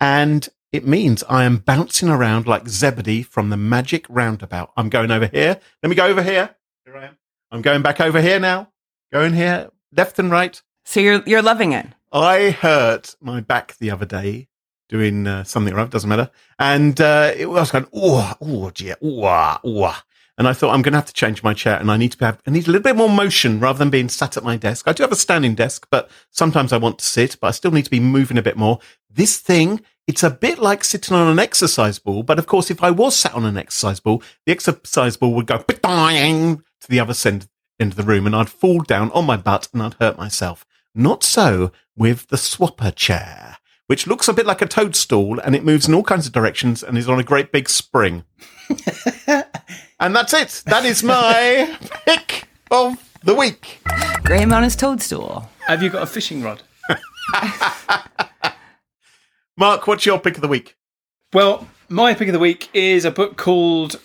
And 0.00 0.48
it 0.72 0.84
means 0.84 1.22
I 1.28 1.44
am 1.44 1.58
bouncing 1.58 2.08
around 2.08 2.48
like 2.48 2.68
Zebedee 2.68 3.22
from 3.22 3.50
the 3.50 3.56
magic 3.56 4.04
roundabout. 4.08 4.72
I'm 4.76 4.88
going 4.88 5.12
over 5.12 5.26
here. 5.26 5.60
Let 5.82 5.90
me 5.90 5.94
go 5.94 6.06
over 6.06 6.22
here. 6.22 6.56
Here 6.84 6.96
I 6.96 7.04
am. 7.06 7.18
I'm 7.52 7.62
going 7.62 7.82
back 7.82 8.00
over 8.00 8.20
here 8.20 8.40
now. 8.40 8.72
Going 9.12 9.32
here, 9.32 9.70
left 9.96 10.18
and 10.18 10.30
right. 10.30 10.60
So 10.88 11.00
you're 11.00 11.22
you're 11.26 11.42
loving 11.42 11.72
it. 11.72 11.86
I 12.10 12.48
hurt 12.48 13.14
my 13.20 13.42
back 13.42 13.76
the 13.76 13.90
other 13.90 14.06
day 14.06 14.48
doing 14.88 15.26
uh, 15.26 15.44
something 15.44 15.74
or 15.74 15.80
other, 15.80 15.90
doesn't 15.90 16.08
matter. 16.08 16.30
And 16.58 16.98
uh, 16.98 17.30
it 17.36 17.50
was 17.50 17.72
going, 17.72 17.86
oh, 17.92 18.32
oh, 18.40 18.70
dear, 18.70 18.96
oh, 19.02 19.58
oh. 19.62 19.82
ah." 19.84 20.02
And 20.38 20.48
I 20.48 20.54
thought 20.54 20.72
I'm 20.72 20.80
going 20.80 20.92
to 20.92 20.98
have 20.98 21.06
to 21.08 21.12
change 21.12 21.42
my 21.42 21.52
chair, 21.52 21.78
and 21.78 21.90
I 21.90 21.98
need 21.98 22.12
to 22.12 22.24
have, 22.24 22.40
I 22.46 22.52
need 22.52 22.68
a 22.68 22.70
little 22.70 22.82
bit 22.82 22.96
more 22.96 23.10
motion 23.10 23.60
rather 23.60 23.78
than 23.78 23.90
being 23.90 24.08
sat 24.08 24.38
at 24.38 24.44
my 24.44 24.56
desk. 24.56 24.88
I 24.88 24.94
do 24.94 25.02
have 25.02 25.12
a 25.12 25.16
standing 25.16 25.54
desk, 25.54 25.86
but 25.90 26.08
sometimes 26.30 26.72
I 26.72 26.78
want 26.78 27.00
to 27.00 27.04
sit, 27.04 27.36
but 27.38 27.48
I 27.48 27.50
still 27.50 27.70
need 27.70 27.84
to 27.84 27.90
be 27.90 28.00
moving 28.00 28.38
a 28.38 28.42
bit 28.42 28.56
more. 28.56 28.78
This 29.10 29.36
thing, 29.36 29.82
it's 30.06 30.22
a 30.22 30.30
bit 30.30 30.58
like 30.58 30.84
sitting 30.84 31.14
on 31.14 31.30
an 31.30 31.38
exercise 31.38 31.98
ball, 31.98 32.22
but 32.22 32.38
of 32.38 32.46
course, 32.46 32.70
if 32.70 32.82
I 32.82 32.92
was 32.92 33.14
sat 33.14 33.34
on 33.34 33.44
an 33.44 33.58
exercise 33.58 34.00
ball, 34.00 34.22
the 34.46 34.52
exercise 34.52 35.18
ball 35.18 35.34
would 35.34 35.46
go 35.46 35.58
to 35.58 36.88
the 36.88 37.00
other 37.00 37.14
end, 37.28 37.48
end 37.78 37.92
of 37.92 37.96
the 37.96 38.04
room, 38.04 38.24
and 38.24 38.34
I'd 38.34 38.48
fall 38.48 38.80
down 38.80 39.10
on 39.10 39.26
my 39.26 39.36
butt 39.36 39.68
and 39.74 39.82
I'd 39.82 39.94
hurt 39.94 40.16
myself. 40.16 40.64
Not 40.98 41.22
so 41.22 41.70
with 41.96 42.26
the 42.26 42.36
swopper 42.36 42.90
chair, 42.90 43.58
which 43.86 44.08
looks 44.08 44.26
a 44.26 44.32
bit 44.32 44.46
like 44.46 44.60
a 44.60 44.66
toadstool 44.66 45.38
and 45.38 45.54
it 45.54 45.64
moves 45.64 45.86
in 45.86 45.94
all 45.94 46.02
kinds 46.02 46.26
of 46.26 46.32
directions 46.32 46.82
and 46.82 46.98
is 46.98 47.08
on 47.08 47.20
a 47.20 47.22
great 47.22 47.52
big 47.52 47.68
spring. 47.68 48.24
and 50.00 50.16
that's 50.16 50.34
it. 50.34 50.64
That 50.66 50.84
is 50.84 51.04
my 51.04 51.78
pick 52.04 52.48
of 52.72 52.96
the 53.22 53.36
week. 53.36 53.80
Graham 54.24 54.52
on 54.52 54.64
his 54.64 54.74
toadstool. 54.74 55.48
Have 55.68 55.84
you 55.84 55.88
got 55.88 56.02
a 56.02 56.06
fishing 56.06 56.42
rod? 56.42 56.64
Mark, 59.56 59.86
what's 59.86 60.04
your 60.04 60.18
pick 60.18 60.34
of 60.34 60.40
the 60.40 60.48
week? 60.48 60.76
Well, 61.32 61.68
my 61.88 62.12
pick 62.12 62.26
of 62.26 62.32
the 62.32 62.40
week 62.40 62.70
is 62.74 63.04
a 63.04 63.12
book 63.12 63.36
called 63.36 64.00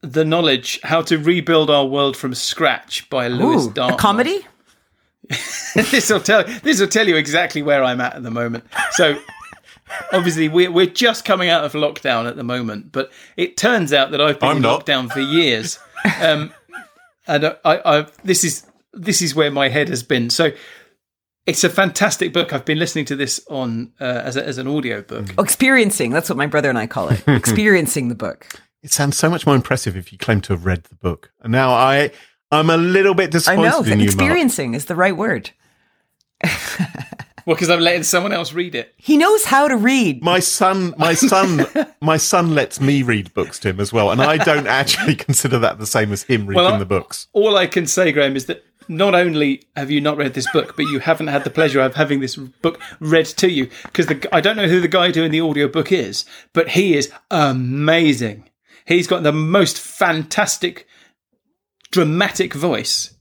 The 0.00 0.24
Knowledge: 0.24 0.80
How 0.82 1.02
to 1.02 1.18
Rebuild 1.18 1.68
Our 1.68 1.84
World 1.84 2.16
from 2.16 2.34
Scratch 2.34 3.10
by 3.10 3.28
Lewis 3.28 3.66
Ooh, 3.66 3.82
a 3.82 3.96
comedy? 3.98 4.46
this 5.74 6.10
will 6.10 6.20
tell 6.20 6.44
this 6.62 6.80
will 6.80 6.88
tell 6.88 7.06
you 7.06 7.16
exactly 7.16 7.62
where 7.62 7.84
I'm 7.84 8.00
at 8.00 8.14
at 8.14 8.22
the 8.22 8.30
moment. 8.30 8.64
So 8.92 9.18
obviously 10.12 10.48
we're 10.48 10.70
we're 10.70 10.86
just 10.86 11.24
coming 11.24 11.48
out 11.48 11.64
of 11.64 11.72
lockdown 11.72 12.28
at 12.28 12.36
the 12.36 12.44
moment, 12.44 12.92
but 12.92 13.12
it 13.36 13.56
turns 13.56 13.92
out 13.92 14.10
that 14.12 14.20
I've 14.20 14.40
been 14.40 14.48
I'm 14.48 14.56
in 14.56 14.62
not. 14.62 14.86
lockdown 14.86 15.10
for 15.10 15.20
years, 15.20 15.78
um, 16.20 16.52
and 17.26 17.46
I, 17.46 17.56
I 17.64 18.06
this 18.24 18.44
is 18.44 18.66
this 18.92 19.20
is 19.20 19.34
where 19.34 19.50
my 19.50 19.68
head 19.68 19.88
has 19.88 20.02
been. 20.02 20.30
So 20.30 20.52
it's 21.46 21.64
a 21.64 21.70
fantastic 21.70 22.32
book. 22.32 22.52
I've 22.52 22.64
been 22.64 22.78
listening 22.78 23.04
to 23.06 23.16
this 23.16 23.40
on 23.48 23.92
uh, 24.00 24.04
as 24.04 24.36
a, 24.36 24.46
as 24.46 24.58
an 24.58 24.66
audio 24.66 25.02
book. 25.02 25.26
Oh, 25.36 25.42
experiencing. 25.42 26.10
That's 26.10 26.28
what 26.28 26.36
my 26.36 26.46
brother 26.46 26.68
and 26.68 26.78
I 26.78 26.86
call 26.86 27.08
it. 27.08 27.22
experiencing 27.26 28.08
the 28.08 28.14
book. 28.14 28.46
It 28.82 28.92
sounds 28.92 29.16
so 29.16 29.28
much 29.28 29.46
more 29.46 29.56
impressive 29.56 29.96
if 29.96 30.12
you 30.12 30.18
claim 30.18 30.40
to 30.42 30.52
have 30.52 30.64
read 30.64 30.84
the 30.84 30.94
book. 30.94 31.32
And 31.40 31.50
now 31.50 31.70
I, 31.70 32.12
I'm 32.50 32.70
a 32.70 32.76
little 32.76 33.14
bit 33.14 33.30
disappointed. 33.30 33.66
I 33.68 33.70
know. 33.70 33.80
in 33.82 34.00
you, 34.00 34.06
Mark. 34.06 34.14
Experiencing 34.14 34.74
is 34.74 34.86
the 34.86 34.94
right 34.96 35.16
word. 35.16 35.50
Well, 37.46 37.54
because 37.56 37.70
I'm 37.70 37.80
letting 37.80 38.02
someone 38.02 38.32
else 38.32 38.52
read 38.52 38.74
it. 38.74 38.92
He 38.98 39.16
knows 39.16 39.46
how 39.46 39.68
to 39.68 39.76
read. 39.76 40.22
My 40.22 40.38
son, 40.38 40.92
my 40.98 41.14
son, 41.14 41.64
my 42.02 42.18
son 42.18 42.54
lets 42.54 42.78
me 42.78 43.02
read 43.02 43.32
books 43.32 43.58
to 43.60 43.70
him 43.70 43.80
as 43.80 43.90
well, 43.90 44.10
and 44.10 44.20
I 44.20 44.36
don't 44.36 44.66
actually 44.80 45.14
consider 45.14 45.58
that 45.60 45.78
the 45.78 45.86
same 45.86 46.12
as 46.12 46.24
him 46.24 46.42
reading 46.46 46.62
Well, 46.62 46.74
I- 46.74 46.78
the 46.78 46.84
books. 46.84 47.26
all 47.32 47.56
I 47.56 47.66
can 47.66 47.86
say, 47.86 48.12
Graham, 48.12 48.36
is 48.36 48.46
that 48.46 48.64
not 48.86 49.14
only 49.14 49.62
have 49.76 49.90
you 49.90 50.00
not 50.00 50.18
read 50.18 50.34
this 50.34 50.50
book, 50.50 50.74
but 50.76 50.82
you 50.86 50.98
haven't 50.98 51.28
had 51.28 51.44
the 51.44 51.50
pleasure 51.50 51.80
of 51.80 51.94
having 51.94 52.20
this 52.20 52.36
book 52.36 52.80
read 53.00 53.24
to 53.26 53.50
you. 53.50 53.68
Because 53.84 54.08
I 54.32 54.40
don't 54.42 54.56
know 54.56 54.68
who 54.68 54.80
the 54.80 54.88
guy 54.88 55.10
doing 55.10 55.30
the 55.30 55.40
audiobook 55.42 55.90
is, 55.92 56.26
but 56.52 56.70
he 56.70 56.96
is 56.96 57.10
amazing. 57.30 58.48
He's 58.86 59.06
got 59.06 59.22
the 59.22 59.32
most 59.32 59.78
fantastic, 59.78 60.86
dramatic 61.90 62.54
voice. 62.54 63.14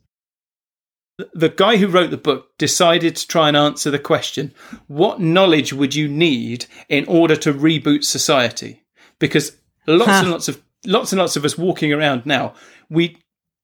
The 1.33 1.49
guy 1.49 1.77
who 1.77 1.87
wrote 1.87 2.11
the 2.11 2.17
book 2.17 2.55
decided 2.59 3.15
to 3.15 3.27
try 3.27 3.47
and 3.47 3.57
answer 3.57 3.89
the 3.89 3.97
question 3.97 4.53
what 4.85 5.19
knowledge 5.19 5.73
would 5.73 5.95
you 5.95 6.07
need 6.07 6.67
in 6.89 7.05
order 7.07 7.35
to 7.37 7.53
reboot 7.53 8.03
society? 8.03 8.83
Because 9.17 9.57
lots 9.87 10.11
Huh. 10.11 10.19
and 10.21 10.31
lots 10.31 10.47
of 10.47 10.61
lots 10.85 11.11
and 11.11 11.19
lots 11.19 11.35
of 11.35 11.43
us 11.43 11.57
walking 11.57 11.91
around 11.91 12.25
now, 12.27 12.53
we 12.89 13.17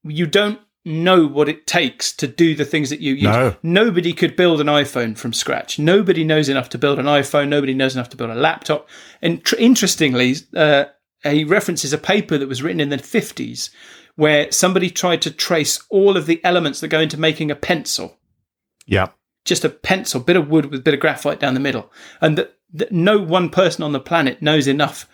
you 0.04 0.26
don't 0.26 0.60
know 0.84 1.28
what 1.28 1.48
it 1.48 1.68
takes 1.68 2.12
to 2.14 2.28
do 2.28 2.56
the 2.56 2.66
things 2.66 2.90
that 2.90 3.00
you 3.00 3.14
use. 3.14 3.24
No. 3.24 3.56
Nobody 3.62 4.14
could 4.14 4.36
build 4.36 4.60
an 4.60 4.68
iPhone 4.68 5.16
from 5.16 5.32
scratch. 5.32 5.78
Nobody 5.80 6.24
knows 6.26 6.50
enough 6.50 6.70
to 6.70 6.78
build 6.80 6.98
an 7.00 7.06
iPhone. 7.06 7.48
Nobody 7.50 7.74
knows 7.74 7.96
enough 7.96 8.10
to 8.10 8.18
build 8.18 8.32
a 8.32 8.36
laptop. 8.36 8.90
And 9.22 9.44
tr- 9.46 9.56
interestingly, 9.56 10.36
uh, 10.56 10.86
he 11.24 11.46
references 11.46 11.94
a 11.94 11.98
paper 11.98 12.38
that 12.38 12.50
was 12.50 12.62
written 12.62 12.82
in 12.82 12.90
the 12.90 12.98
50s 12.98 13.70
where 14.16 14.52
somebody 14.52 14.90
tried 14.90 15.22
to 15.24 15.32
trace 15.32 15.82
all 15.90 16.16
of 16.18 16.26
the 16.26 16.44
elements 16.44 16.80
that 16.80 16.90
go 16.90 17.00
into 17.00 17.18
making 17.20 17.50
a 17.52 17.56
pencil 17.56 18.18
Yeah. 18.86 19.08
just 19.46 19.66
a 19.66 19.70
pencil, 19.70 20.20
bit 20.22 20.36
of 20.36 20.50
wood 20.50 20.66
with 20.68 20.80
a 20.82 20.84
bit 20.84 20.94
of 20.94 21.00
graphite 21.00 21.40
down 21.40 21.54
the 21.54 21.60
middle, 21.60 21.92
and 22.22 22.38
that, 22.38 22.56
that 22.74 22.92
no 22.92 23.18
one 23.20 23.50
person 23.50 23.84
on 23.84 23.92
the 23.92 24.00
planet 24.00 24.42
knows 24.42 24.68
enough 24.68 25.08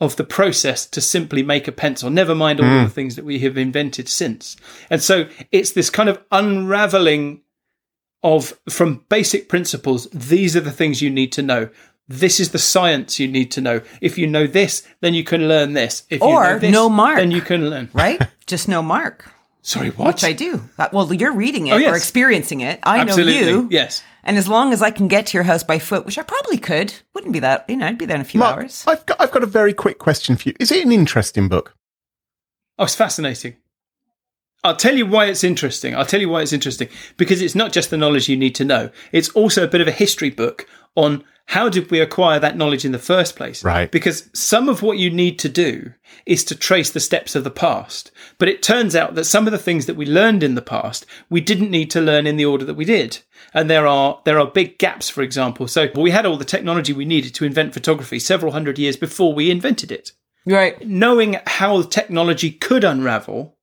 of 0.00 0.16
the 0.16 0.24
process 0.24 0.86
to 0.86 1.00
simply 1.00 1.42
make 1.42 1.68
a 1.68 1.72
pencil. 1.72 2.10
Never 2.10 2.34
mind 2.34 2.60
all 2.60 2.66
of 2.66 2.88
the 2.88 2.94
things 2.94 3.16
that 3.16 3.24
we 3.24 3.38
have 3.40 3.56
invented 3.56 4.08
since. 4.08 4.56
And 4.90 5.00
so 5.02 5.28
it's 5.52 5.70
this 5.72 5.88
kind 5.88 6.08
of 6.08 6.20
unraveling 6.32 7.42
of 8.22 8.58
from 8.68 9.04
basic 9.08 9.48
principles. 9.48 10.08
These 10.10 10.56
are 10.56 10.60
the 10.60 10.72
things 10.72 11.00
you 11.00 11.10
need 11.10 11.30
to 11.32 11.42
know. 11.42 11.68
This 12.08 12.38
is 12.38 12.50
the 12.50 12.58
science 12.58 13.18
you 13.18 13.26
need 13.28 13.50
to 13.52 13.60
know. 13.60 13.80
If 14.02 14.18
you 14.18 14.26
know 14.26 14.46
this, 14.46 14.86
then 15.00 15.14
you 15.14 15.24
can 15.24 15.48
learn 15.48 15.72
this. 15.72 16.02
If 16.10 16.20
you 16.20 16.26
Or 16.26 16.44
know 16.54 16.58
this, 16.58 16.72
know 16.72 16.88
Mark. 16.90 17.16
then 17.16 17.30
you 17.30 17.40
can 17.40 17.70
learn. 17.70 17.88
Right? 17.94 18.20
Just 18.46 18.68
no 18.68 18.82
mark. 18.82 19.30
Sorry, 19.62 19.88
what? 19.88 20.08
Which 20.08 20.24
I 20.24 20.34
do. 20.34 20.60
Uh, 20.78 20.88
Well, 20.92 21.10
you're 21.14 21.32
reading 21.32 21.68
it 21.68 21.72
Oh, 21.72 21.76
yes. 21.78 21.90
or 21.92 21.96
experiencing 21.96 22.60
it. 22.60 22.78
I 22.82 22.98
Absolutely. 22.98 23.40
know 23.40 23.48
you. 23.62 23.68
Yes. 23.70 24.02
And 24.22 24.36
as 24.36 24.46
long 24.46 24.74
as 24.74 24.82
I 24.82 24.90
can 24.90 25.08
get 25.08 25.26
to 25.28 25.38
your 25.38 25.44
house 25.44 25.62
by 25.64 25.78
foot, 25.78 26.04
which 26.04 26.18
I 26.18 26.22
probably 26.22 26.58
could, 26.58 26.92
wouldn't 27.14 27.32
be 27.32 27.38
that, 27.40 27.64
you 27.68 27.76
know, 27.76 27.86
I'd 27.86 27.96
be 27.96 28.04
there 28.04 28.16
in 28.16 28.20
a 28.20 28.24
few 28.26 28.40
Mark, 28.40 28.58
hours. 28.58 28.84
I've 28.86 29.06
got, 29.06 29.18
I've 29.20 29.30
got 29.30 29.42
a 29.42 29.46
very 29.46 29.72
quick 29.72 29.98
question 29.98 30.36
for 30.36 30.50
you. 30.50 30.54
Is 30.60 30.70
it 30.70 30.84
an 30.84 30.92
interesting 30.92 31.48
book? 31.48 31.74
Oh, 32.78 32.84
it's 32.84 32.94
fascinating. 32.94 33.56
I'll 34.62 34.76
tell 34.76 34.96
you 34.96 35.06
why 35.06 35.26
it's 35.26 35.44
interesting. 35.44 35.94
I'll 35.94 36.06
tell 36.06 36.20
you 36.20 36.28
why 36.28 36.40
it's 36.42 36.52
interesting 36.52 36.88
because 37.16 37.40
it's 37.42 37.54
not 37.54 37.72
just 37.72 37.90
the 37.90 37.98
knowledge 37.98 38.28
you 38.30 38.36
need 38.36 38.54
to 38.56 38.64
know. 38.64 38.90
It's 39.12 39.28
also 39.30 39.62
a 39.62 39.68
bit 39.68 39.80
of 39.82 39.88
a 39.88 39.92
history 39.92 40.30
book 40.30 40.66
on 40.94 41.24
how 41.46 41.68
did 41.68 41.90
we 41.90 42.00
acquire 42.00 42.40
that 42.40 42.56
knowledge 42.56 42.84
in 42.84 42.92
the 42.92 42.98
first 42.98 43.36
place? 43.36 43.62
Right. 43.62 43.90
Because 43.90 44.30
some 44.32 44.68
of 44.68 44.82
what 44.82 44.98
you 44.98 45.10
need 45.10 45.38
to 45.40 45.48
do 45.48 45.92
is 46.24 46.42
to 46.44 46.54
trace 46.54 46.90
the 46.90 47.00
steps 47.00 47.34
of 47.34 47.44
the 47.44 47.50
past. 47.50 48.10
But 48.38 48.48
it 48.48 48.62
turns 48.62 48.96
out 48.96 49.14
that 49.14 49.24
some 49.24 49.46
of 49.46 49.52
the 49.52 49.58
things 49.58 49.84
that 49.86 49.96
we 49.96 50.06
learned 50.06 50.42
in 50.42 50.54
the 50.54 50.62
past, 50.62 51.04
we 51.28 51.40
didn't 51.42 51.70
need 51.70 51.90
to 51.90 52.00
learn 52.00 52.26
in 52.26 52.36
the 52.36 52.46
order 52.46 52.64
that 52.64 52.74
we 52.74 52.86
did. 52.86 53.18
And 53.52 53.68
there 53.68 53.86
are 53.86 54.20
there 54.24 54.40
are 54.40 54.46
big 54.46 54.78
gaps, 54.78 55.10
for 55.10 55.22
example. 55.22 55.68
So 55.68 55.88
we 55.94 56.10
had 56.10 56.24
all 56.24 56.38
the 56.38 56.44
technology 56.44 56.92
we 56.92 57.04
needed 57.04 57.34
to 57.34 57.44
invent 57.44 57.74
photography 57.74 58.18
several 58.18 58.52
hundred 58.52 58.78
years 58.78 58.96
before 58.96 59.34
we 59.34 59.50
invented 59.50 59.92
it. 59.92 60.12
Right. 60.46 60.86
Knowing 60.86 61.38
how 61.46 61.82
technology 61.82 62.50
could 62.50 62.84
unravel 62.84 63.56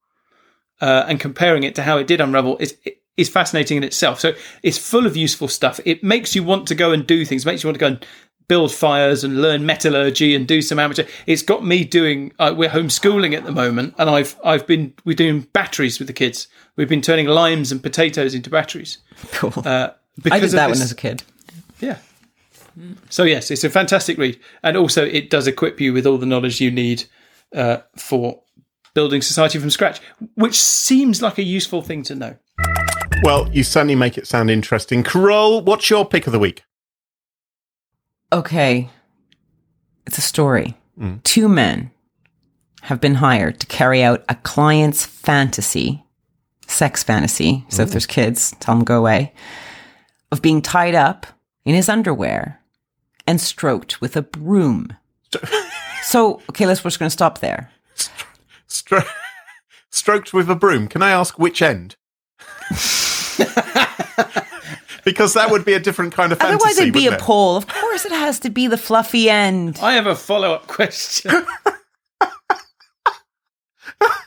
uh, 0.79 1.05
and 1.07 1.19
comparing 1.19 1.63
it 1.63 1.75
to 1.75 1.83
how 1.83 1.97
it 1.97 2.07
did 2.07 2.21
unravel 2.21 2.57
is 2.59 2.77
is 3.17 3.29
fascinating 3.29 3.77
in 3.77 3.83
itself. 3.83 4.19
So 4.19 4.33
it's 4.63 4.77
full 4.77 5.05
of 5.05 5.15
useful 5.17 5.47
stuff. 5.47 5.79
It 5.85 6.03
makes 6.03 6.35
you 6.35 6.43
want 6.43 6.67
to 6.67 6.75
go 6.75 6.91
and 6.91 7.05
do 7.05 7.25
things. 7.25 7.43
It 7.43 7.47
makes 7.47 7.63
you 7.63 7.67
want 7.67 7.75
to 7.75 7.79
go 7.79 7.87
and 7.87 8.05
build 8.47 8.73
fires 8.73 9.23
and 9.23 9.41
learn 9.41 9.65
metallurgy 9.65 10.35
and 10.35 10.45
do 10.47 10.61
some 10.61 10.77
amateur. 10.79 11.05
It's 11.25 11.41
got 11.41 11.65
me 11.65 11.83
doing. 11.85 12.33
Uh, 12.39 12.53
we're 12.57 12.69
homeschooling 12.69 13.35
at 13.35 13.45
the 13.45 13.51
moment, 13.51 13.95
and 13.97 14.09
I've 14.09 14.35
I've 14.43 14.65
been 14.67 14.93
we're 15.05 15.15
doing 15.15 15.47
batteries 15.53 15.99
with 15.99 16.07
the 16.07 16.13
kids. 16.13 16.47
We've 16.75 16.89
been 16.89 17.01
turning 17.01 17.27
limes 17.27 17.71
and 17.71 17.81
potatoes 17.83 18.33
into 18.33 18.49
batteries. 18.49 18.97
Cool. 19.33 19.53
Uh, 19.65 19.91
I 20.29 20.39
did 20.39 20.51
that 20.51 20.67
this- 20.67 20.79
one 20.79 20.83
as 20.83 20.91
a 20.91 20.95
kid. 20.95 21.23
yeah. 21.79 21.97
So 23.09 23.23
yes, 23.23 23.51
it's 23.51 23.63
a 23.65 23.69
fantastic 23.69 24.17
read, 24.17 24.39
and 24.63 24.77
also 24.77 25.05
it 25.05 25.29
does 25.29 25.47
equip 25.47 25.81
you 25.81 25.91
with 25.93 26.07
all 26.07 26.17
the 26.17 26.25
knowledge 26.25 26.61
you 26.61 26.71
need 26.71 27.03
uh, 27.53 27.77
for 27.97 28.41
building 28.93 29.21
society 29.21 29.59
from 29.59 29.69
scratch, 29.69 29.99
which 30.35 30.55
seems 30.59 31.21
like 31.21 31.37
a 31.37 31.43
useful 31.43 31.81
thing 31.81 32.03
to 32.03 32.15
know. 32.15 32.37
Well, 33.23 33.47
you 33.51 33.63
certainly 33.63 33.95
make 33.95 34.17
it 34.17 34.25
sound 34.25 34.49
interesting. 34.49 35.03
Carole, 35.03 35.61
what's 35.61 35.89
your 35.89 36.05
pick 36.05 36.25
of 36.25 36.33
the 36.33 36.39
week? 36.39 36.63
Okay. 38.33 38.89
It's 40.07 40.17
a 40.17 40.21
story. 40.21 40.75
Hmm. 40.97 41.17
Two 41.23 41.47
men 41.47 41.91
have 42.81 42.99
been 42.99 43.15
hired 43.15 43.59
to 43.59 43.67
carry 43.67 44.01
out 44.01 44.23
a 44.27 44.33
client's 44.35 45.05
fantasy, 45.05 46.03
sex 46.65 47.03
fantasy. 47.03 47.63
So 47.69 47.83
if 47.83 47.89
hmm. 47.89 47.91
there's 47.91 48.07
kids, 48.07 48.55
tell 48.59 48.75
them 48.75 48.83
go 48.83 48.97
away, 48.97 49.33
of 50.31 50.41
being 50.41 50.63
tied 50.63 50.95
up 50.95 51.27
in 51.63 51.75
his 51.75 51.89
underwear 51.89 52.59
and 53.27 53.39
stroked 53.39 54.01
with 54.01 54.17
a 54.17 54.23
broom. 54.23 54.95
so, 56.03 56.41
okay, 56.49 56.65
let's, 56.65 56.83
we're 56.83 56.89
just 56.89 56.99
going 56.99 57.07
to 57.07 57.13
stop 57.13 57.37
there. 57.37 57.69
Stro- 58.67 59.07
stroked 59.91 60.33
with 60.33 60.49
a 60.49 60.55
broom. 60.55 60.87
Can 60.87 61.03
I 61.03 61.11
ask 61.11 61.37
which 61.37 61.61
end? 61.61 61.97
because 65.03 65.33
that 65.33 65.49
would 65.49 65.65
be 65.65 65.73
a 65.73 65.79
different 65.79 66.13
kind 66.13 66.31
of 66.31 66.39
fantasy. 66.39 66.55
Otherwise, 66.55 66.77
it'd 66.77 66.93
be 66.93 67.07
a 67.07 67.11
wouldn't 67.11 67.21
it? 67.21 67.25
pole. 67.25 67.57
Of 67.57 67.67
course, 67.67 68.05
it 68.05 68.11
has 68.11 68.39
to 68.39 68.49
be 68.49 68.67
the 68.67 68.77
fluffy 68.77 69.29
end. 69.29 69.79
I 69.81 69.93
have 69.93 70.07
a 70.07 70.15
follow 70.15 70.53
up 70.53 70.67
question. 70.67 71.31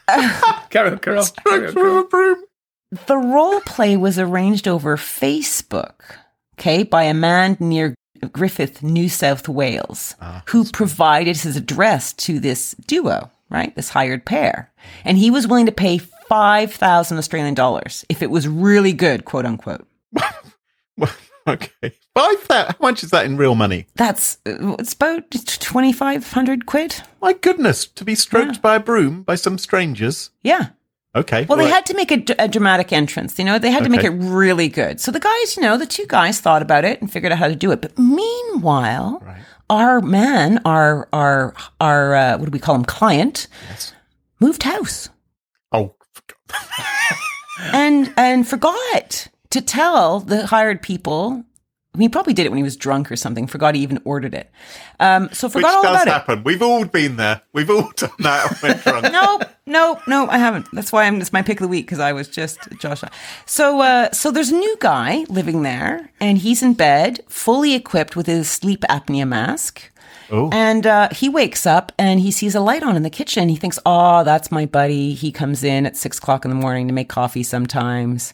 Carole, 0.08 0.30
Carole, 0.70 0.96
Carole, 0.98 1.22
Stroked 1.24 1.66
with 1.66 1.74
Carole. 1.74 1.98
a 2.00 2.04
broom. 2.04 2.44
The 3.06 3.16
role 3.16 3.60
play 3.60 3.96
was 3.96 4.18
arranged 4.18 4.68
over 4.68 4.96
Facebook, 4.96 5.94
okay, 6.58 6.82
by 6.84 7.04
a 7.04 7.14
man 7.14 7.56
near 7.58 7.94
Griffith, 8.32 8.82
New 8.82 9.08
South 9.08 9.48
Wales, 9.48 10.14
ah, 10.20 10.42
who 10.46 10.64
provided 10.64 11.36
his 11.36 11.56
address 11.56 12.12
to 12.12 12.38
this 12.38 12.74
duo, 12.86 13.30
right? 13.50 13.74
This 13.74 13.88
hired 13.90 14.24
pair. 14.24 14.70
And 15.04 15.18
he 15.18 15.30
was 15.30 15.46
willing 15.48 15.66
to 15.66 15.72
pay 15.72 15.98
5,000 16.28 17.18
Australian 17.18 17.54
dollars 17.54 18.04
if 18.08 18.22
it 18.22 18.30
was 18.30 18.48
really 18.48 18.92
good, 18.92 19.24
quote 19.24 19.46
unquote. 19.46 19.86
Okay. 21.46 21.92
Five 22.14 22.40
thousand. 22.40 22.76
How 22.80 22.88
much 22.88 23.02
is 23.02 23.10
that 23.10 23.26
in 23.26 23.36
real 23.36 23.54
money? 23.54 23.86
That's, 23.96 24.38
uh, 24.46 24.76
it's 24.78 24.94
about 24.94 25.30
2,500 25.30 26.66
quid. 26.66 27.02
My 27.20 27.34
goodness, 27.34 27.86
to 27.86 28.04
be 28.04 28.14
stroked 28.14 28.62
by 28.62 28.76
a 28.76 28.80
broom 28.80 29.22
by 29.22 29.34
some 29.34 29.58
strangers. 29.58 30.30
Yeah. 30.42 30.70
Okay. 31.14 31.44
Well, 31.44 31.58
they 31.58 31.64
right. 31.64 31.72
had 31.72 31.86
to 31.86 31.94
make 31.94 32.10
a, 32.10 32.16
d- 32.16 32.34
a 32.38 32.48
dramatic 32.48 32.92
entrance. 32.92 33.38
You 33.38 33.44
know, 33.44 33.58
they 33.58 33.70
had 33.70 33.84
to 33.84 33.90
make 33.90 34.02
it 34.02 34.10
really 34.10 34.68
good. 34.68 35.00
So 35.00 35.12
the 35.12 35.20
guys, 35.20 35.56
you 35.56 35.62
know, 35.62 35.76
the 35.76 35.86
two 35.86 36.06
guys 36.06 36.40
thought 36.40 36.62
about 36.62 36.84
it 36.84 37.00
and 37.00 37.12
figured 37.12 37.30
out 37.30 37.38
how 37.38 37.46
to 37.46 37.54
do 37.54 37.70
it. 37.70 37.80
But 37.80 37.96
meanwhile, 37.98 39.22
our 39.70 40.00
man, 40.00 40.60
our 40.64 41.08
our 41.12 41.54
our 41.80 42.14
uh, 42.16 42.38
what 42.38 42.46
do 42.46 42.50
we 42.50 42.58
call 42.58 42.74
him, 42.74 42.84
client, 42.84 43.46
moved 44.40 44.64
house 44.64 45.08
and 47.72 48.12
and 48.16 48.46
forgot 48.46 49.28
to 49.50 49.60
tell 49.60 50.20
the 50.20 50.46
hired 50.46 50.82
people. 50.82 51.44
He 51.96 52.08
probably 52.08 52.32
did 52.32 52.44
it 52.44 52.48
when 52.48 52.56
he 52.56 52.64
was 52.64 52.76
drunk 52.76 53.12
or 53.12 53.14
something. 53.14 53.46
Forgot 53.46 53.76
he 53.76 53.82
even 53.82 54.00
ordered 54.04 54.34
it. 54.34 54.50
Um, 54.98 55.28
so 55.32 55.46
which 55.46 55.52
forgot 55.52 55.76
all 55.76 55.82
does 55.82 56.02
about 56.02 56.28
it. 56.28 56.44
We've 56.44 56.60
all 56.60 56.84
been 56.84 57.14
there. 57.14 57.42
We've 57.52 57.70
all 57.70 57.92
done 57.96 58.10
that 58.18 58.60
when 58.60 58.78
drunk. 58.78 59.12
no, 59.12 59.40
no, 59.64 60.00
no, 60.08 60.26
I 60.28 60.38
haven't. 60.38 60.66
That's 60.72 60.90
why 60.90 61.04
I'm. 61.04 61.20
It's 61.20 61.32
my 61.32 61.42
pick 61.42 61.60
of 61.60 61.62
the 61.62 61.68
week 61.68 61.86
because 61.86 62.00
I 62.00 62.12
was 62.12 62.26
just 62.26 62.58
Josh. 62.80 63.02
So, 63.46 63.80
uh, 63.80 64.10
so 64.10 64.32
there's 64.32 64.50
a 64.50 64.56
new 64.56 64.76
guy 64.80 65.24
living 65.28 65.62
there, 65.62 66.10
and 66.20 66.38
he's 66.38 66.64
in 66.64 66.74
bed, 66.74 67.20
fully 67.28 67.74
equipped 67.74 68.16
with 68.16 68.26
his 68.26 68.50
sleep 68.50 68.80
apnea 68.90 69.28
mask. 69.28 69.92
Oh. 70.30 70.48
And 70.52 70.86
uh, 70.86 71.08
he 71.12 71.28
wakes 71.28 71.66
up 71.66 71.92
and 71.98 72.20
he 72.20 72.30
sees 72.30 72.54
a 72.54 72.60
light 72.60 72.82
on 72.82 72.96
in 72.96 73.02
the 73.02 73.10
kitchen. 73.10 73.48
He 73.48 73.56
thinks, 73.56 73.78
"Oh, 73.84 74.24
that's 74.24 74.50
my 74.50 74.66
buddy. 74.66 75.14
He 75.14 75.30
comes 75.32 75.62
in 75.64 75.86
at 75.86 75.96
six 75.96 76.18
o'clock 76.18 76.44
in 76.44 76.50
the 76.50 76.56
morning 76.56 76.86
to 76.88 76.94
make 76.94 77.08
coffee 77.08 77.42
sometimes." 77.42 78.32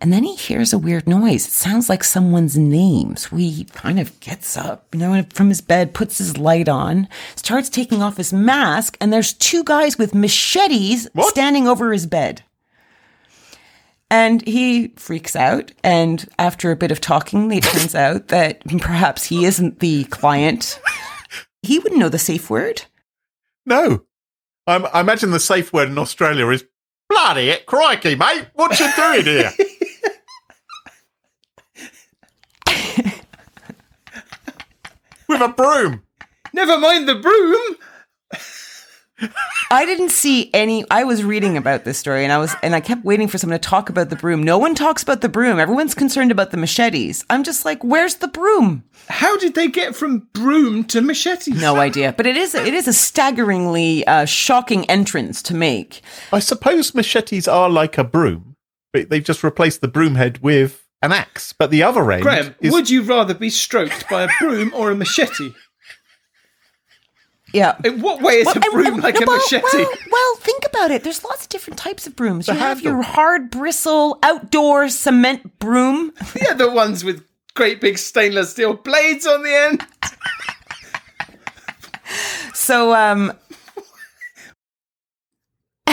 And 0.00 0.12
then 0.12 0.24
he 0.24 0.34
hears 0.34 0.72
a 0.72 0.78
weird 0.78 1.08
noise. 1.08 1.46
It 1.46 1.52
sounds 1.52 1.88
like 1.88 2.04
someone's 2.04 2.58
name. 2.58 3.16
So 3.16 3.36
he 3.36 3.64
kind 3.64 3.98
of 3.98 4.18
gets 4.20 4.54
up, 4.56 4.86
you 4.92 4.98
know, 4.98 5.24
from 5.32 5.48
his 5.48 5.62
bed, 5.62 5.94
puts 5.94 6.18
his 6.18 6.36
light 6.36 6.68
on, 6.68 7.08
starts 7.36 7.70
taking 7.70 8.02
off 8.02 8.18
his 8.18 8.32
mask, 8.32 8.98
and 9.00 9.12
there's 9.12 9.32
two 9.32 9.64
guys 9.64 9.96
with 9.96 10.14
machetes 10.14 11.08
What? 11.14 11.28
standing 11.28 11.66
over 11.66 11.90
his 11.92 12.04
bed. 12.06 12.42
And 14.14 14.46
he 14.46 14.92
freaks 14.94 15.34
out. 15.34 15.72
And 15.82 16.28
after 16.38 16.70
a 16.70 16.76
bit 16.76 16.92
of 16.92 17.00
talking, 17.00 17.50
it 17.50 17.64
turns 17.64 17.94
out 17.96 18.28
that 18.28 18.64
perhaps 18.78 19.24
he 19.24 19.44
isn't 19.44 19.80
the 19.80 20.04
client. 20.04 20.80
He 21.62 21.80
wouldn't 21.80 21.98
know 21.98 22.08
the 22.08 22.20
safe 22.20 22.48
word. 22.48 22.84
No. 23.66 24.04
I'm, 24.68 24.86
I 24.92 25.00
imagine 25.00 25.32
the 25.32 25.40
safe 25.40 25.72
word 25.72 25.88
in 25.88 25.98
Australia 25.98 26.48
is 26.50 26.64
bloody 27.08 27.50
it, 27.50 27.66
crikey, 27.66 28.14
mate. 28.14 28.46
What 28.54 28.78
you 28.78 28.88
doing 28.94 29.24
here? 29.24 29.52
With 35.28 35.40
a 35.40 35.48
broom. 35.48 36.04
Never 36.52 36.78
mind 36.78 37.08
the 37.08 37.16
broom. 37.16 37.76
I 39.70 39.84
didn't 39.84 40.10
see 40.10 40.50
any. 40.54 40.84
I 40.90 41.04
was 41.04 41.24
reading 41.24 41.56
about 41.56 41.84
this 41.84 41.98
story, 41.98 42.24
and 42.24 42.32
I 42.32 42.38
was, 42.38 42.54
and 42.62 42.74
I 42.74 42.80
kept 42.80 43.04
waiting 43.04 43.28
for 43.28 43.38
someone 43.38 43.58
to 43.58 43.68
talk 43.68 43.88
about 43.88 44.10
the 44.10 44.16
broom. 44.16 44.42
No 44.42 44.58
one 44.58 44.74
talks 44.74 45.02
about 45.02 45.20
the 45.20 45.28
broom. 45.28 45.58
Everyone's 45.58 45.94
concerned 45.94 46.30
about 46.30 46.50
the 46.50 46.56
machetes. 46.56 47.24
I'm 47.30 47.44
just 47.44 47.64
like, 47.64 47.82
where's 47.82 48.16
the 48.16 48.28
broom? 48.28 48.84
How 49.08 49.36
did 49.36 49.54
they 49.54 49.68
get 49.68 49.94
from 49.94 50.28
broom 50.32 50.84
to 50.84 51.00
machetes? 51.00 51.60
No 51.60 51.76
idea. 51.76 52.14
But 52.16 52.26
it 52.26 52.36
is, 52.36 52.54
it 52.54 52.74
is 52.74 52.88
a 52.88 52.92
staggeringly 52.92 54.06
uh, 54.06 54.24
shocking 54.24 54.88
entrance 54.90 55.42
to 55.42 55.54
make. 55.54 56.02
I 56.32 56.38
suppose 56.38 56.94
machetes 56.94 57.48
are 57.48 57.68
like 57.68 57.98
a 57.98 58.04
broom, 58.04 58.56
but 58.92 59.10
they've 59.10 59.24
just 59.24 59.44
replaced 59.44 59.80
the 59.80 59.88
broom 59.88 60.14
head 60.14 60.38
with 60.42 60.84
an 61.02 61.12
axe. 61.12 61.52
But 61.52 61.70
the 61.70 61.82
other 61.82 62.10
end 62.10 62.22
Graham, 62.22 62.54
is 62.60 62.72
would 62.72 62.90
you 62.90 63.02
rather 63.02 63.34
be 63.34 63.50
stroked 63.50 64.08
by 64.08 64.24
a 64.24 64.28
broom 64.40 64.72
or 64.74 64.90
a 64.90 64.94
machete? 64.94 65.52
Yeah. 67.54 67.76
In 67.84 68.00
what 68.00 68.20
way 68.20 68.40
is 68.40 68.48
a 68.48 68.58
Well, 68.60 68.72
broom 68.72 68.94
well, 68.94 69.02
like 69.02 69.20
a 69.20 69.24
well, 69.24 69.36
machete? 69.36 69.62
Well, 69.72 69.92
well, 70.10 70.36
think 70.36 70.66
about 70.66 70.90
it. 70.90 71.04
There's 71.04 71.22
lots 71.22 71.44
of 71.44 71.48
different 71.50 71.78
types 71.78 72.04
of 72.06 72.16
brooms. 72.16 72.46
The 72.46 72.52
you 72.54 72.58
have 72.58 72.80
your 72.82 73.00
hard 73.00 73.48
bristle 73.50 74.18
outdoor 74.24 74.88
cement 74.88 75.60
broom. 75.60 76.12
yeah, 76.34 76.54
the 76.54 76.68
ones 76.68 77.04
with 77.04 77.24
great 77.54 77.80
big 77.80 77.96
stainless 77.96 78.50
steel 78.50 78.74
blades 78.74 79.24
on 79.24 79.44
the 79.44 79.54
end. 79.54 79.86
So, 82.54 82.92
um, 82.94 83.32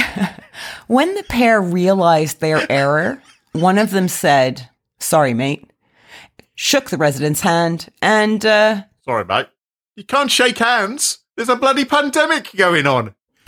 when 0.87 1.13
the 1.15 1.23
pair 1.23 1.61
realized 1.61 2.39
their 2.39 2.65
error, 2.71 3.21
one 3.51 3.77
of 3.77 3.91
them 3.91 4.07
said, 4.07 4.67
Sorry, 4.99 5.33
mate, 5.33 5.69
shook 6.55 6.89
the 6.89 6.97
resident's 6.97 7.41
hand, 7.41 7.89
and, 8.01 8.43
uh, 8.45 8.83
sorry, 9.05 9.25
mate. 9.25 9.47
You 9.95 10.05
can't 10.05 10.31
shake 10.31 10.57
hands. 10.57 11.19
There's 11.41 11.49
a 11.49 11.55
bloody 11.55 11.85
pandemic 11.85 12.51
going 12.55 12.85
on. 12.85 13.15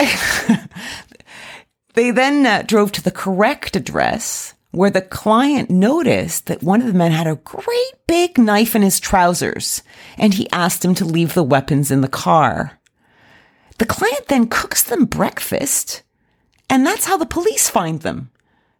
they 1.94 2.10
then 2.10 2.44
uh, 2.44 2.62
drove 2.66 2.90
to 2.90 3.00
the 3.00 3.12
correct 3.12 3.76
address 3.76 4.54
where 4.72 4.90
the 4.90 5.00
client 5.00 5.70
noticed 5.70 6.46
that 6.46 6.60
one 6.60 6.80
of 6.80 6.88
the 6.88 6.98
men 6.98 7.12
had 7.12 7.28
a 7.28 7.36
great 7.36 7.94
big 8.08 8.36
knife 8.36 8.74
in 8.74 8.82
his 8.82 8.98
trousers, 8.98 9.84
and 10.18 10.34
he 10.34 10.50
asked 10.50 10.84
him 10.84 10.96
to 10.96 11.04
leave 11.04 11.34
the 11.34 11.44
weapons 11.44 11.92
in 11.92 12.00
the 12.00 12.08
car. 12.08 12.80
The 13.78 13.86
client 13.86 14.26
then 14.26 14.48
cooks 14.48 14.82
them 14.82 15.04
breakfast 15.04 16.02
And 16.68 16.84
that's 16.84 17.04
how 17.04 17.16
the 17.16 17.26
police 17.26 17.70
find 17.70 18.00
them. 18.00 18.32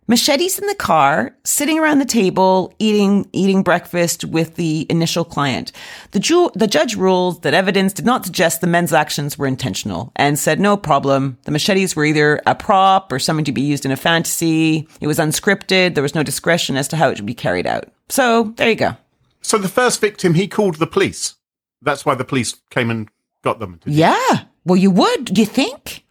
Machetes 0.06 0.58
in 0.58 0.66
the 0.66 0.74
car, 0.74 1.34
sitting 1.44 1.78
around 1.78 1.98
the 1.98 2.04
table, 2.04 2.74
eating 2.78 3.26
eating 3.32 3.62
breakfast 3.62 4.24
with 4.24 4.56
the 4.56 4.86
initial 4.90 5.24
client. 5.24 5.72
The, 6.10 6.20
ju- 6.20 6.50
the 6.54 6.66
judge 6.66 6.94
ruled 6.94 7.42
that 7.42 7.54
evidence 7.54 7.94
did 7.94 8.04
not 8.04 8.26
suggest 8.26 8.60
the 8.60 8.66
men's 8.66 8.92
actions 8.92 9.38
were 9.38 9.46
intentional 9.46 10.12
and 10.16 10.38
said 10.38 10.60
no 10.60 10.76
problem. 10.76 11.38
The 11.44 11.52
machetes 11.52 11.96
were 11.96 12.04
either 12.04 12.40
a 12.44 12.54
prop 12.54 13.10
or 13.12 13.18
something 13.18 13.46
to 13.46 13.52
be 13.52 13.62
used 13.62 13.86
in 13.86 13.92
a 13.92 13.96
fantasy. 13.96 14.86
It 15.00 15.06
was 15.06 15.18
unscripted. 15.18 15.94
There 15.94 16.02
was 16.02 16.14
no 16.14 16.22
discretion 16.22 16.76
as 16.76 16.86
to 16.88 16.96
how 16.96 17.08
it 17.08 17.16
should 17.16 17.26
be 17.26 17.34
carried 17.34 17.66
out. 17.66 17.90
So 18.10 18.52
there 18.56 18.68
you 18.68 18.76
go. 18.76 18.96
So 19.40 19.56
the 19.56 19.68
first 19.68 20.00
victim, 20.02 20.34
he 20.34 20.48
called 20.48 20.76
the 20.76 20.86
police. 20.86 21.36
That's 21.80 22.04
why 22.04 22.14
the 22.14 22.24
police 22.24 22.60
came 22.70 22.90
and 22.90 23.08
got 23.42 23.58
them. 23.58 23.80
Yeah. 23.86 24.44
Well, 24.66 24.76
you 24.76 24.90
would, 24.90 25.36
you 25.38 25.46
think? 25.46 26.03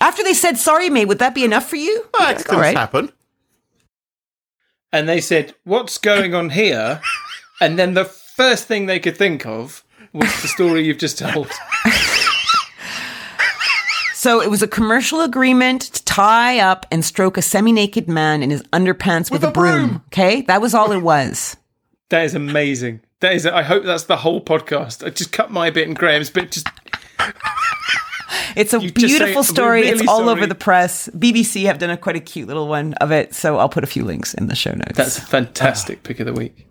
After 0.00 0.22
they 0.22 0.34
said 0.34 0.58
sorry, 0.58 0.90
mate, 0.90 1.06
would 1.06 1.18
that 1.20 1.34
be 1.34 1.44
enough 1.44 1.68
for 1.68 1.76
you? 1.76 2.04
Well, 2.12 2.22
accidents 2.28 2.52
All 2.54 2.60
right. 2.60 2.76
happen. 2.76 3.10
And 4.92 5.08
they 5.08 5.20
said, 5.20 5.54
What's 5.64 5.98
going 5.98 6.34
on 6.34 6.50
here? 6.50 7.00
and 7.60 7.78
then 7.78 7.94
the 7.94 8.04
first 8.04 8.66
thing 8.66 8.86
they 8.86 9.00
could 9.00 9.16
think 9.16 9.46
of 9.46 9.84
was 10.12 10.28
the 10.42 10.48
story 10.48 10.84
you've 10.84 10.98
just 10.98 11.18
told. 11.18 11.50
So 14.14 14.40
it 14.40 14.48
was 14.50 14.62
a 14.62 14.68
commercial 14.68 15.20
agreement 15.20 15.82
to 15.82 16.02
tie 16.04 16.58
up 16.58 16.86
and 16.90 17.04
stroke 17.04 17.36
a 17.36 17.42
semi-naked 17.42 18.08
man 18.08 18.42
in 18.42 18.48
his 18.50 18.62
underpants 18.72 19.30
with, 19.30 19.42
With 19.42 19.44
a 19.44 19.48
a 19.48 19.52
broom. 19.52 19.88
broom. 19.88 20.02
Okay, 20.06 20.40
that 20.42 20.62
was 20.62 20.72
all 20.72 20.92
it 20.92 21.00
was. 21.02 21.56
That 22.08 22.24
is 22.24 22.34
amazing. 22.34 23.00
That 23.20 23.34
is. 23.34 23.44
I 23.46 23.62
hope 23.62 23.84
that's 23.84 24.04
the 24.04 24.16
whole 24.16 24.40
podcast. 24.42 25.04
I 25.06 25.10
just 25.10 25.30
cut 25.32 25.50
my 25.50 25.68
bit 25.68 25.86
and 25.88 25.96
Graham's 25.96 26.30
bit. 26.30 26.52
Just 26.52 26.66
It's 28.56 28.72
a 28.74 28.80
You 28.80 28.90
just 28.90 29.00
say, 29.00 29.18
beautiful 29.18 29.42
"We're 29.42 29.46
story. 29.46 29.86
it's 29.88 30.06
all 30.08 30.18
sorry." 30.20 30.30
over 30.30 30.46
the 30.46 30.54
press. 30.54 31.08
BBC 31.16 31.64
have 31.66 31.78
done 31.78 31.90
a 31.90 31.96
quite 31.96 32.16
a 32.16 32.20
cute 32.20 32.48
little 32.48 32.68
one 32.68 32.94
of 32.94 33.10
it, 33.12 33.34
so 33.34 33.58
I'll 33.58 33.68
put 33.68 33.84
a 33.84 33.86
few 33.86 34.04
links 34.04 34.34
in 34.34 34.46
the 34.48 34.54
show 34.54 34.72
notes. 34.72 34.96
that's 34.96 35.18
a 35.18 35.22
fantastic 35.22 36.02
pick 36.02 36.20
of 36.20 36.26
the 36.26 36.32
week. 36.32 36.66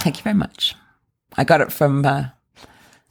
Thank 0.00 0.16
you 0.18 0.22
very 0.22 0.34
much. 0.36 0.74
I 1.36 1.44
got 1.44 1.60
it 1.60 1.70
from 1.70 2.04
uh, 2.06 2.24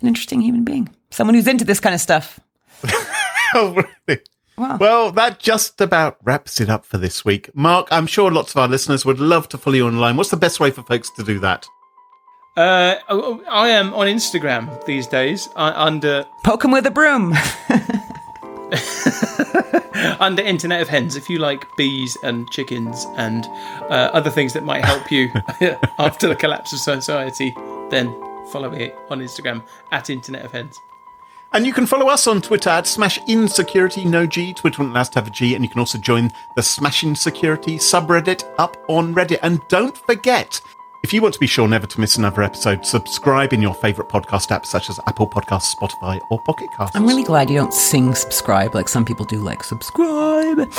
an 0.02 0.08
interesting 0.08 0.42
human 0.42 0.64
being, 0.64 0.90
someone 1.12 1.36
who's 1.36 1.48
into 1.48 1.64
this 1.66 1.80
kind 1.80 1.94
of 1.96 2.02
stuff. 2.02 2.40
Oh, 3.52 3.74
really? 4.08 4.22
Wow. 4.60 4.78
Well, 4.80 5.12
that 5.14 5.40
just 5.40 5.82
about 5.82 6.18
wraps 6.24 6.62
it 6.62 6.70
up 6.70 6.86
for 6.86 7.00
this 7.00 7.26
week. 7.26 7.50
Mark, 7.56 7.88
I'm 7.90 8.06
sure 8.06 8.30
lots 8.30 8.52
of 8.52 8.58
our 8.58 8.68
listeners 8.68 9.04
would 9.08 9.20
love 9.20 9.50
to 9.50 9.58
follow 9.58 9.76
you 9.78 9.88
online. 9.88 10.18
What's 10.18 10.30
the 10.30 10.38
best 10.38 10.60
way 10.60 10.70
for 10.70 10.84
folks 10.84 11.10
to 11.16 11.24
do 11.24 11.40
that? 11.40 11.66
Uh, 12.58 12.96
oh, 13.08 13.22
oh, 13.22 13.44
I 13.50 13.70
am 13.70 13.94
on 13.94 14.08
Instagram 14.08 14.84
these 14.86 15.08
days 15.08 15.48
uh, 15.56 15.72
under 15.76 16.26
Poke 16.44 16.66
him 16.66 16.72
with 16.72 16.86
a 16.86 16.92
broom. 16.92 17.34
under 20.20 20.42
Internet 20.42 20.82
of 20.82 20.90
Hens. 20.90 21.16
If 21.16 21.30
you 21.30 21.40
like 21.40 21.66
bees 21.78 22.18
and 22.24 22.50
chickens 22.50 23.06
and 23.16 23.46
uh, 23.90 24.10
other 24.14 24.30
things 24.30 24.54
that 24.54 24.64
might 24.64 24.84
help 24.84 25.12
you 25.12 25.32
after 26.00 26.28
the 26.28 26.36
collapse 26.36 26.74
of 26.74 26.80
society, 26.80 27.54
then 27.90 28.08
follow 28.52 28.70
me 28.70 28.92
on 29.10 29.20
Instagram 29.20 29.64
at 29.92 30.10
Internet 30.10 30.46
of 30.46 30.52
Hens. 30.52 30.78
And 31.52 31.66
you 31.66 31.74
can 31.74 31.88
follow 31.88 32.08
us 32.08 32.28
on 32.28 32.42
Twitter 32.42 32.70
at 32.70 32.86
Smash 32.86 33.18
Insecurity, 33.28 34.06
no 34.06 34.28
G. 34.28 34.54
Twitter 34.54 34.84
won't 34.84 34.94
last 34.94 35.14
to 35.14 35.20
have 35.20 35.28
a 35.28 35.32
G. 35.32 35.56
And 35.56 35.64
you 35.64 35.70
can 35.70 35.80
also 35.80 35.98
join 35.98 36.32
the 36.56 36.62
SmashinSecurity 36.62 37.78
subreddit 37.78 38.44
up 38.60 38.78
on 38.88 39.16
Reddit. 39.16 39.40
And 39.42 39.60
don't 39.68 39.98
forget, 39.98 40.62
if 41.04 41.14
you 41.14 41.22
want 41.22 41.34
to 41.34 41.40
be 41.40 41.48
sure 41.48 41.68
never 41.68 41.88
to 41.88 42.00
miss 42.00 42.18
another 42.18 42.44
episode, 42.44 42.86
subscribe 42.86 43.54
in 43.54 43.62
your 43.62 43.74
favourite 43.74 44.10
podcast 44.10 44.50
apps 44.50 44.66
such 44.68 44.90
as 44.90 45.00
Apple 45.08 45.28
Podcasts, 45.28 45.76
Spotify, 45.76 46.20
or 46.30 46.40
Pocket 46.42 46.70
Casts. 46.76 46.96
I'm 46.96 47.06
really 47.06 47.24
glad 47.24 47.50
you 47.50 47.58
don't 47.58 47.74
sing 47.74 48.14
subscribe 48.16 48.76
like 48.76 48.90
some 48.90 49.06
people 49.06 49.26
do, 49.26 49.38
like 49.38 49.64
subscribe. 49.64 50.72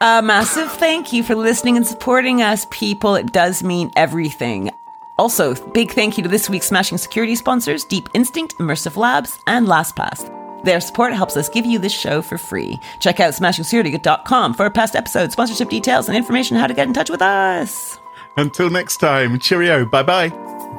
A 0.00 0.22
massive 0.22 0.70
thank 0.72 1.12
you 1.12 1.22
for 1.22 1.34
listening 1.34 1.76
and 1.76 1.86
supporting 1.86 2.40
us, 2.40 2.66
people. 2.70 3.14
It 3.14 3.32
does 3.32 3.62
mean 3.62 3.90
everything. 3.96 4.70
Also, 5.18 5.54
big 5.72 5.90
thank 5.90 6.16
you 6.16 6.22
to 6.22 6.28
this 6.28 6.48
week's 6.48 6.68
Smashing 6.68 6.98
Security 6.98 7.34
sponsors, 7.34 7.84
Deep 7.84 8.08
Instinct, 8.14 8.56
Immersive 8.58 8.96
Labs, 8.96 9.40
and 9.48 9.66
LastPass. 9.66 10.32
Their 10.62 10.80
support 10.80 11.12
helps 11.12 11.36
us 11.36 11.48
give 11.48 11.66
you 11.66 11.78
this 11.78 11.92
show 11.92 12.22
for 12.22 12.38
free. 12.38 12.78
Check 13.00 13.20
out 13.20 13.34
smashingsecurity.com 13.34 14.54
for 14.54 14.70
past 14.70 14.96
episodes, 14.96 15.32
sponsorship 15.32 15.68
details, 15.68 16.08
and 16.08 16.16
information 16.16 16.56
on 16.56 16.60
how 16.60 16.66
to 16.68 16.74
get 16.74 16.86
in 16.86 16.94
touch 16.94 17.10
with 17.10 17.22
us. 17.22 17.97
Until 18.38 18.70
next 18.70 18.98
time, 18.98 19.40
cheerio. 19.40 19.84
Bye 19.84 20.04
bye. 20.04 20.28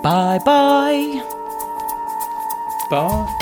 Bye 0.01 0.39
bye. 0.45 1.21
Bye. 2.89 3.35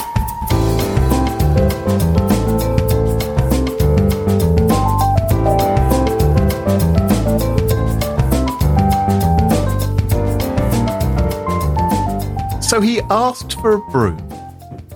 So 12.61 12.81
he 12.81 13.01
asked 13.11 13.53
for 13.61 13.73
a 13.73 13.79
broom. 13.91 14.17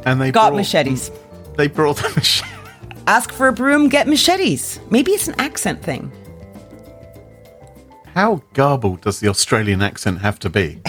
And 0.04 0.20
they 0.20 0.32
Got 0.32 0.50
brought, 0.50 0.56
machetes. 0.56 1.12
They 1.58 1.68
brought 1.68 1.98
the 1.98 2.10
machete. 2.16 2.50
Ask 3.06 3.32
for 3.32 3.48
a 3.48 3.54
broom, 3.54 3.88
get 3.88 4.08
machetes. 4.08 4.80
Maybe 4.90 5.12
it's 5.12 5.28
an 5.28 5.36
accent 5.38 5.84
thing. 5.84 6.12
How 8.14 8.42
garbled 8.54 9.02
does 9.02 9.20
the 9.20 9.28
Australian 9.30 9.82
accent 9.82 10.20
have 10.20 10.40
to 10.40 10.50
be? 10.50 10.82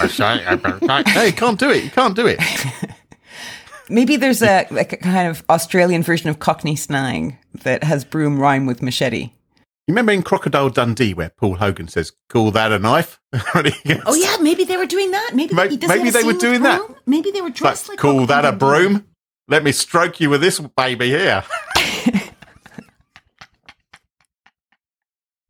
hey, 0.00 1.26
you 1.26 1.32
can't 1.32 1.58
do 1.58 1.70
it. 1.70 1.84
You 1.84 1.90
can't 1.90 2.16
do 2.16 2.26
it. 2.26 2.40
Maybe 3.90 4.16
there's 4.16 4.42
a, 4.42 4.66
like 4.70 4.92
a 4.94 4.96
kind 4.96 5.28
of 5.28 5.44
Australian 5.50 6.02
version 6.02 6.30
of 6.30 6.38
Cockney 6.38 6.76
slang 6.76 7.38
that 7.62 7.84
has 7.84 8.04
broom 8.04 8.40
rhyme 8.40 8.64
with 8.66 8.80
machete. 8.82 9.30
You 9.86 9.92
remember 9.92 10.12
in 10.12 10.22
Crocodile 10.22 10.70
Dundee 10.70 11.12
where 11.12 11.28
Paul 11.28 11.56
Hogan 11.56 11.88
says, 11.88 12.12
"Call 12.30 12.50
that 12.52 12.72
a 12.72 12.78
knife"? 12.78 13.20
Gets- 13.34 14.02
Oh 14.06 14.14
yeah, 14.14 14.38
maybe 14.40 14.64
they 14.64 14.78
were 14.78 14.86
doing 14.86 15.10
that. 15.10 15.32
Maybe 15.34 15.54
May- 15.54 15.68
he 15.68 15.76
maybe 15.86 16.08
they 16.08 16.20
were 16.22 16.22
scene 16.22 16.26
with 16.28 16.40
doing 16.40 16.62
that. 16.62 16.80
Maybe 17.04 17.30
they 17.30 17.42
were 17.42 17.50
dressed 17.50 17.90
like, 17.90 17.98
call 17.98 18.12
Cockney 18.20 18.26
that 18.28 18.44
a 18.46 18.56
Dundee. 18.56 18.58
broom? 18.88 19.06
Let 19.46 19.62
me 19.62 19.72
stroke 19.72 20.20
you 20.20 20.30
with 20.30 20.40
this 20.40 20.58
baby 20.58 21.10
here. 21.10 21.44